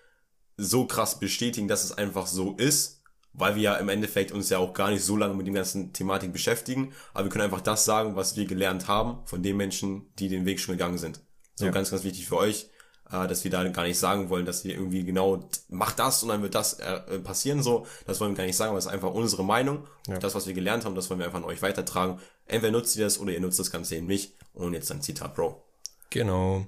so 0.57 0.87
krass 0.87 1.19
bestätigen, 1.19 1.69
dass 1.69 1.85
es 1.85 1.93
einfach 1.93 2.27
so 2.27 2.57
ist, 2.57 3.03
weil 3.35 3.57
wir 3.57 3.63
ja 3.63 3.77
im 3.77 3.89
Endeffekt 3.89 4.33
uns 4.33 4.49
ja 4.49 4.59
auch 4.59 4.73
gar 4.73 4.91
nicht 4.91 5.05
so 5.05 5.17
lange 5.17 5.35
mit 5.35 5.47
dem 5.47 5.55
ganzen 5.55 5.93
Thematik 5.93 6.33
beschäftigen, 6.33 6.93
aber 7.13 7.25
wir 7.25 7.31
können 7.31 7.45
einfach 7.45 7.61
das 7.61 7.85
sagen, 7.85 8.17
was 8.17 8.37
wir 8.37 8.47
gelernt 8.47 8.89
haben 8.89 9.27
von 9.27 9.43
den 9.43 9.57
Menschen, 9.57 10.13
die 10.19 10.29
den 10.29 10.47
Weg 10.47 10.61
schon 10.61 10.75
gegangen 10.75 10.99
sind. 10.99 11.21
So 11.57 11.67
ja. 11.67 11.71
ganz, 11.71 11.91
ganz 11.91 12.05
wichtig 12.05 12.27
für 12.27 12.37
euch, 12.37 12.69
äh, 13.11 13.29
dass 13.29 13.45
wir 13.45 13.51
da 13.51 13.63
gar 13.69 13.85
nicht 13.85 13.99
sagen 13.99 14.29
wollen, 14.29 14.47
dass 14.47 14.65
wir 14.65 14.75
irgendwie 14.75 15.05
genau, 15.05 15.49
macht 15.69 15.99
das 15.99 16.23
und 16.23 16.31
dann 16.31 16.43
wird 16.43 16.55
das 16.55 16.75
äh, 16.75 17.19
passieren 17.21 17.63
so. 17.63 17.87
Das 18.07 18.21
wollen 18.21 18.33
wir 18.33 18.39
gar 18.39 18.47
nicht 18.47 18.57
sagen, 18.57 18.71
aber 18.71 18.79
es 18.79 18.87
ist 18.87 18.93
einfach 18.93 19.13
unsere 19.13 19.45
Meinung. 19.45 19.87
Ja. 20.07 20.19
Das, 20.19 20.35
was 20.35 20.47
wir 20.47 20.55
gelernt 20.55 20.85
haben, 20.85 20.95
das 20.95 21.11
wollen 21.11 21.21
wir 21.21 21.27
einfach 21.27 21.39
an 21.39 21.45
euch 21.45 21.63
weitertragen. 21.63 22.21
Entweder 22.47 22.73
nutzt 22.73 22.97
ihr 22.97 23.05
das 23.05 23.19
oder 23.19 23.33
ihr 23.33 23.41
nutzt 23.41 23.59
das 23.59 23.71
Ganze 23.71 23.97
eben 23.97 24.07
nicht. 24.07 24.35
Und 24.53 24.75
jetzt 24.75 24.91
ein 24.91 25.03
Zitat, 25.03 25.35
Bro. 25.35 25.63
Genau. 26.11 26.67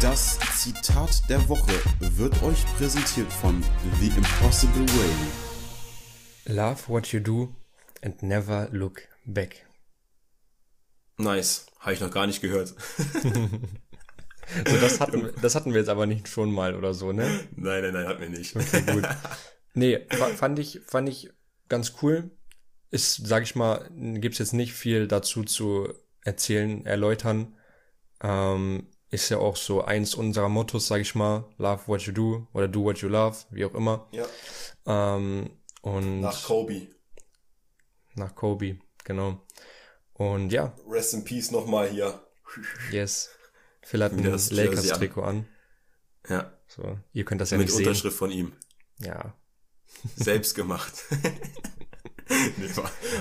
Das 0.00 0.36
Zitat 0.58 1.22
der 1.28 1.48
Woche 1.48 1.80
wird 2.00 2.42
euch 2.42 2.66
präsentiert 2.76 3.32
von 3.32 3.62
The 4.00 4.08
Impossible 4.08 4.86
Way. 4.88 6.56
Love 6.56 6.88
what 6.88 7.12
you 7.12 7.20
do 7.20 7.54
and 8.02 8.20
never 8.20 8.68
look 8.72 9.02
back. 9.24 9.64
Nice. 11.18 11.66
Habe 11.80 11.94
ich 11.94 12.00
noch 12.00 12.10
gar 12.10 12.26
nicht 12.26 12.40
gehört. 12.40 12.68
so, 14.68 14.76
das 14.80 15.00
hatten, 15.00 15.30
das 15.40 15.54
hatten 15.54 15.72
wir 15.72 15.80
jetzt 15.80 15.88
aber 15.88 16.06
nicht 16.06 16.28
schon 16.28 16.52
mal 16.52 16.74
oder 16.74 16.94
so, 16.94 17.12
ne? 17.12 17.28
Nein, 17.56 17.82
nein, 17.82 17.92
nein, 17.92 18.06
hatten 18.06 18.20
wir 18.20 18.28
nicht. 18.28 18.54
Okay, 18.54 18.82
gut. 18.82 19.04
Nee, 19.74 20.06
fand 20.36 20.58
ich, 20.58 20.80
fand 20.86 21.08
ich 21.08 21.30
ganz 21.68 21.94
cool. 22.02 22.30
Ist, 22.90 23.26
sag 23.26 23.42
ich 23.42 23.56
mal, 23.56 23.90
gibt's 23.94 24.38
jetzt 24.38 24.52
nicht 24.52 24.74
viel 24.74 25.08
dazu 25.08 25.44
zu 25.44 25.92
erzählen, 26.20 26.84
erläutern. 26.84 27.56
Ähm, 28.22 28.88
ist 29.10 29.28
ja 29.28 29.38
auch 29.38 29.56
so 29.56 29.82
eins 29.82 30.14
unserer 30.14 30.48
Mottos, 30.48 30.86
sag 30.88 31.00
ich 31.00 31.14
mal, 31.14 31.44
love 31.58 31.86
what 31.86 32.02
you 32.02 32.12
do 32.12 32.46
oder 32.52 32.68
do 32.68 32.84
what 32.84 32.98
you 32.98 33.08
love, 33.08 33.36
wie 33.50 33.64
auch 33.64 33.74
immer. 33.74 34.08
Ja. 34.12 34.26
Ähm, 34.86 35.50
und 35.82 36.20
nach 36.20 36.42
Kobe. 36.44 36.88
Nach 38.14 38.34
Kobe, 38.34 38.78
genau. 39.04 39.40
Und 40.22 40.52
ja. 40.52 40.72
Rest 40.88 41.14
in 41.14 41.24
Peace 41.24 41.50
nochmal 41.50 41.88
hier. 41.88 42.20
Yes. 42.90 43.30
Phil 43.82 44.04
hat 44.04 44.12
ein 44.12 44.22
Lakers-Trikot 44.22 45.22
an. 45.22 45.48
Ja. 46.28 46.52
So, 46.68 46.98
ihr 47.12 47.24
könnt 47.24 47.40
das 47.40 47.50
ja 47.50 47.58
Mit 47.58 47.66
nicht 47.66 47.74
sehen. 47.74 47.80
Mit 47.80 47.88
Unterschrift 47.88 48.16
von 48.16 48.30
ihm. 48.30 48.52
Ja. 48.98 49.34
Selbst 50.16 50.54
gemacht. 50.54 51.04
nee, 52.28 52.70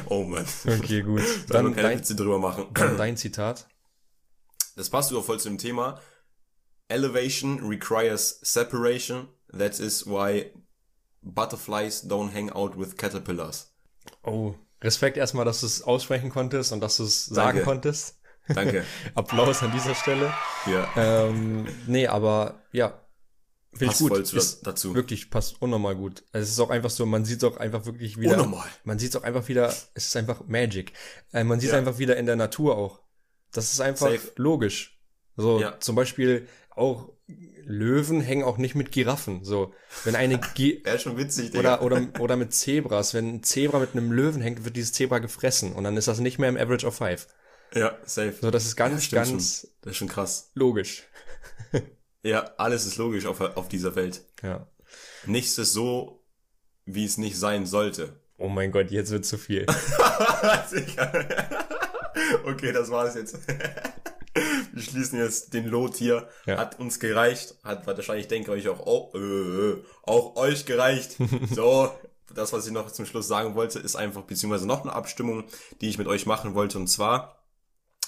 oh 0.05 0.23
Mann. 0.23 0.45
Okay, 0.65 1.01
gut. 1.01 1.23
Dann 1.49 1.73
keine 1.73 1.81
dein, 1.81 1.99
Witze 1.99 2.15
drüber 2.15 2.39
machen. 2.39 2.67
Dann 2.73 2.97
dein 2.97 3.17
Zitat. 3.17 3.67
Das 4.75 4.89
passt 4.89 5.11
überhaupt 5.11 5.27
voll 5.27 5.39
zu 5.39 5.49
dem 5.49 5.57
Thema. 5.57 5.99
Elevation 6.87 7.59
requires 7.67 8.39
separation. 8.41 9.27
That 9.51 9.79
is 9.79 10.05
why 10.05 10.51
butterflies 11.21 12.07
don't 12.07 12.31
hang 12.31 12.51
out 12.51 12.77
with 12.77 12.95
caterpillars. 12.95 13.73
Oh, 14.23 14.55
Respekt 14.81 15.17
erstmal, 15.17 15.45
dass 15.45 15.61
du 15.61 15.67
es 15.67 15.83
aussprechen 15.83 16.29
konntest 16.29 16.71
und 16.71 16.81
dass 16.81 16.97
du 16.97 17.03
es 17.03 17.25
sagen 17.25 17.63
konntest. 17.63 18.19
Danke. 18.47 18.83
Applaus 19.15 19.61
an 19.61 19.71
dieser 19.71 19.95
Stelle. 19.95 20.33
Ja. 20.65 20.89
Ähm, 20.95 21.67
nee, 21.87 22.07
aber 22.07 22.61
ja. 22.71 22.97
Finde 23.73 23.93
ich 23.93 23.99
gut. 23.99 24.09
Voll 24.09 24.21
ist 24.21 24.67
dazu. 24.67 24.95
Wirklich 24.95 25.29
passt 25.29 25.61
unnormal 25.61 25.95
gut. 25.95 26.23
Also 26.33 26.43
es 26.43 26.51
ist 26.51 26.59
auch 26.59 26.71
einfach 26.71 26.89
so, 26.89 27.05
man 27.05 27.23
sieht 27.23 27.37
es 27.37 27.43
auch 27.43 27.57
einfach 27.57 27.85
wirklich 27.85 28.19
wieder. 28.19 28.33
Unnormal. 28.33 28.67
Man 28.83 28.99
sieht 28.99 29.11
es 29.11 29.15
auch 29.15 29.23
einfach 29.23 29.47
wieder, 29.47 29.67
es 29.93 30.07
ist 30.07 30.17
einfach 30.17 30.45
Magic. 30.47 30.91
Äh, 31.31 31.45
man 31.45 31.59
sieht 31.59 31.69
es 31.69 31.73
ja. 31.73 31.79
einfach 31.79 31.97
wieder 31.97 32.17
in 32.17 32.25
der 32.25 32.35
Natur 32.35 32.77
auch. 32.77 32.99
Das 33.53 33.71
ist 33.71 33.79
einfach 33.79 34.09
Safe. 34.09 34.31
logisch. 34.35 34.99
So, 35.37 35.59
ja. 35.61 35.79
zum 35.79 35.95
Beispiel 35.95 36.47
auch 36.71 37.13
Löwen 37.65 38.21
hängen 38.21 38.43
auch 38.43 38.57
nicht 38.57 38.75
mit 38.75 38.91
Giraffen. 38.91 39.43
So, 39.43 39.73
wenn 40.03 40.15
eine 40.15 40.39
Gi 40.55 40.81
Wäre 40.83 40.99
schon 40.99 41.17
witzig, 41.17 41.51
Digga. 41.51 41.81
Oder, 41.81 42.01
oder, 42.01 42.19
oder 42.19 42.35
mit 42.35 42.53
Zebras. 42.53 43.13
Wenn 43.13 43.35
ein 43.35 43.43
Zebra 43.43 43.79
mit 43.79 43.93
einem 43.93 44.11
Löwen 44.11 44.41
hängt, 44.41 44.65
wird 44.65 44.75
dieses 44.75 44.93
Zebra 44.93 45.19
gefressen 45.19 45.73
und 45.73 45.83
dann 45.83 45.97
ist 45.97 46.07
das 46.07 46.19
nicht 46.19 46.39
mehr 46.39 46.49
im 46.49 46.57
Average 46.57 46.85
of 46.85 46.95
Five. 46.95 47.27
Ja, 47.73 47.97
safe. 48.03 48.35
So, 48.41 48.51
das 48.51 48.65
ist 48.65 48.75
ganz, 48.75 49.09
ja, 49.11 49.23
ganz. 49.23 49.61
Schon. 49.61 49.69
Das 49.81 49.91
ist 49.91 49.97
schon 49.97 50.09
krass. 50.09 50.51
Logisch. 50.53 51.03
ja, 52.23 52.51
alles 52.57 52.85
ist 52.85 52.97
logisch 52.97 53.25
auf, 53.25 53.39
auf 53.39 53.69
dieser 53.69 53.95
Welt. 53.95 54.25
Ja. 54.43 54.67
Nichts 55.25 55.57
ist 55.57 55.71
so, 55.73 56.25
wie 56.85 57.05
es 57.05 57.17
nicht 57.17 57.37
sein 57.37 57.65
sollte. 57.65 58.19
Oh 58.37 58.49
mein 58.49 58.71
Gott, 58.71 58.91
jetzt 58.91 59.11
wird 59.11 59.25
zu 59.25 59.37
viel. 59.37 59.65
okay, 62.43 62.71
das 62.73 62.89
war's 62.89 63.15
jetzt. 63.15 63.37
Wir 64.71 64.81
schließen 64.81 65.19
jetzt 65.19 65.53
den 65.53 65.67
Lot 65.67 65.97
hier. 65.97 66.29
Ja. 66.45 66.57
Hat 66.57 66.79
uns 66.79 66.99
gereicht. 66.99 67.55
Hat 67.63 67.85
wahrscheinlich, 67.85 68.27
denke 68.27 68.55
ich, 68.55 68.69
auch, 68.69 68.85
oh, 68.85 69.17
äh, 69.17 69.83
auch 70.03 70.35
euch 70.35 70.65
gereicht. 70.65 71.17
so, 71.51 71.91
das, 72.33 72.53
was 72.53 72.65
ich 72.65 72.73
noch 72.73 72.91
zum 72.91 73.05
Schluss 73.05 73.27
sagen 73.27 73.55
wollte, 73.55 73.79
ist 73.79 73.95
einfach, 73.95 74.23
beziehungsweise 74.23 74.67
noch 74.67 74.81
eine 74.81 74.93
Abstimmung, 74.93 75.43
die 75.81 75.89
ich 75.89 75.97
mit 75.97 76.07
euch 76.07 76.25
machen 76.25 76.55
wollte. 76.55 76.77
Und 76.77 76.87
zwar, 76.87 77.43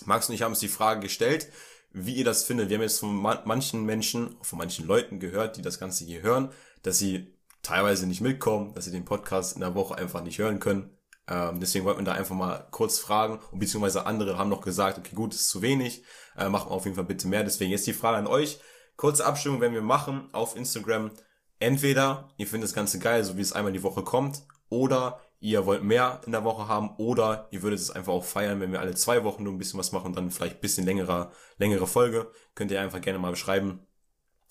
Max 0.06 0.30
und 0.30 0.36
ich 0.36 0.42
haben 0.42 0.52
uns 0.52 0.60
die 0.60 0.68
Frage 0.68 1.02
gestellt, 1.02 1.50
wie 1.92 2.16
ihr 2.16 2.26
das 2.26 2.44
findet. 2.44 2.70
Wir 2.70 2.78
haben 2.78 2.84
jetzt 2.84 3.00
von 3.00 3.16
manchen 3.16 3.86
Menschen, 3.86 4.36
von 4.42 4.58
manchen 4.58 4.88
Leuten 4.88 5.20
gehört, 5.20 5.58
die 5.58 5.62
das 5.62 5.80
Ganze 5.80 6.06
hier 6.06 6.22
hören, 6.22 6.52
dass 6.82 6.98
sie 6.98 7.34
teilweise 7.62 8.08
nicht 8.08 8.22
mitkommen, 8.22 8.74
dass 8.74 8.86
sie 8.86 8.92
den 8.92 9.06
Podcast 9.06 9.56
in 9.56 9.62
der 9.62 9.76
Woche 9.76 9.96
einfach 9.96 10.24
nicht 10.24 10.40
hören 10.40 10.60
können. 10.60 10.93
Ähm, 11.28 11.60
deswegen 11.60 11.86
wollten 11.86 12.02
wir 12.02 12.06
da 12.06 12.14
einfach 12.14 12.36
mal 12.36 12.68
kurz 12.72 13.00
fragen 13.00 13.40
und 13.52 13.60
beziehungsweise 13.60 14.06
andere 14.06 14.38
haben 14.38 14.50
noch 14.50 14.62
gesagt, 14.62 14.98
okay, 14.98 15.16
gut, 15.16 15.34
ist 15.34 15.50
zu 15.50 15.62
wenig, 15.62 16.04
äh, 16.38 16.50
machen 16.50 16.70
wir 16.70 16.76
auf 16.76 16.84
jeden 16.84 16.96
Fall 16.96 17.06
bitte 17.06 17.28
mehr. 17.28 17.44
Deswegen 17.44 17.72
jetzt 17.72 17.88
die 17.88 17.94
Frage 17.94 18.18
an 18.18 18.28
euch. 18.28 18.60
Kurze 18.98 19.26
Abstimmung 19.26 19.62
werden 19.62 19.74
wir 19.74 19.82
machen 19.82 20.30
auf 20.34 20.56
Instagram. 20.56 21.12
Entweder 21.60 22.30
ihr 22.38 22.48
findet 22.48 22.70
das 22.70 22.76
Ganze 22.76 23.00
geil, 23.00 23.24
so 23.24 23.38
wie 23.38 23.42
es 23.42 23.54
einmal 23.54 23.72
die 23.72 23.84
Woche 23.84 24.04
kommt, 24.04 24.44
oder 24.70 25.22
ihr 25.40 25.66
wollt 25.66 25.84
mehr 25.84 26.22
in 26.26 26.32
der 26.34 26.44
Woche 26.44 26.68
haben, 26.68 26.96
oder 26.98 27.48
ihr 27.52 27.62
würdet 27.64 27.80
es 27.80 27.92
einfach 27.92 28.12
auch 28.12 28.26
feiern, 28.26 28.60
wenn 28.60 28.72
wir 28.72 28.82
alle 28.82 28.96
zwei 28.96 29.24
Wochen 29.24 29.44
nur 29.44 29.54
ein 29.54 29.58
bisschen 29.58 29.80
was 29.80 29.92
machen 29.92 30.08
und 30.08 30.16
dann 30.18 30.32
vielleicht 30.32 30.58
ein 30.58 30.62
bisschen 30.62 30.86
längere, 30.86 31.32
längere 31.58 31.88
Folge. 31.88 32.32
Könnt 32.54 32.72
ihr 32.72 32.82
einfach 32.82 33.02
gerne 33.02 33.20
mal 33.20 33.32
beschreiben. 33.32 33.88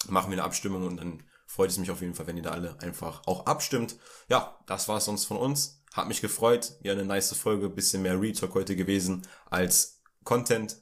Machen 0.09 0.31
wir 0.31 0.39
eine 0.39 0.45
Abstimmung 0.45 0.87
und 0.87 0.97
dann 0.97 1.23
freut 1.47 1.71
es 1.71 1.79
mich 1.79 1.91
auf 1.91 2.01
jeden 2.01 2.15
Fall, 2.15 2.27
wenn 2.27 2.37
ihr 2.37 2.43
da 2.43 2.51
alle 2.51 2.81
einfach 2.81 3.27
auch 3.27 3.47
abstimmt. 3.47 3.97
Ja, 4.29 4.59
das 4.67 4.89
war 4.89 4.97
es 4.97 5.05
sonst 5.05 5.27
von 5.27 5.37
uns. 5.37 5.82
Hat 5.93 6.09
mich 6.09 6.21
gefreut. 6.21 6.73
Ja, 6.83 6.93
eine 6.93 7.05
nice 7.05 7.35
Folge. 7.35 7.69
Bisschen 7.69 8.03
mehr 8.03 8.21
Retalk 8.21 8.55
heute 8.55 8.77
gewesen 8.77 9.23
als 9.51 10.01
Content. 10.25 10.77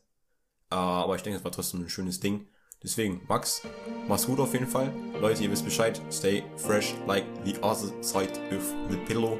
Uh, 0.72 0.76
aber 0.76 1.16
ich 1.16 1.22
denke, 1.22 1.38
es 1.38 1.44
war 1.44 1.50
trotzdem 1.50 1.82
ein 1.82 1.88
schönes 1.88 2.20
Ding. 2.20 2.46
Deswegen, 2.82 3.20
Max, 3.28 3.62
mach's 4.08 4.26
gut 4.26 4.38
auf 4.40 4.52
jeden 4.52 4.68
Fall. 4.68 4.92
Leute, 5.20 5.42
ihr 5.42 5.50
wisst 5.50 5.64
Bescheid. 5.64 6.00
Stay 6.10 6.44
fresh 6.56 6.94
like 7.06 7.24
the 7.44 7.56
other 7.58 7.92
side 8.02 8.32
of 8.56 8.74
the 8.88 8.96
pillow. 9.06 9.38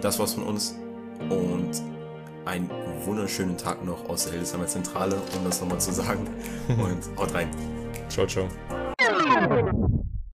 Das 0.00 0.18
war's 0.18 0.34
von 0.34 0.44
uns. 0.44 0.74
Und 1.30 1.82
einen 2.44 2.70
wunderschönen 3.04 3.58
Tag 3.58 3.84
noch 3.84 4.08
aus 4.08 4.24
der 4.24 4.34
Hildesheimer 4.34 4.66
Zentrale, 4.66 5.16
um 5.36 5.44
das 5.44 5.60
nochmal 5.60 5.80
zu 5.80 5.92
sagen. 5.92 6.28
Und 6.68 7.18
haut 7.18 7.34
rein. 7.34 7.50
Ciao, 8.08 8.26
ciao. 8.26 8.48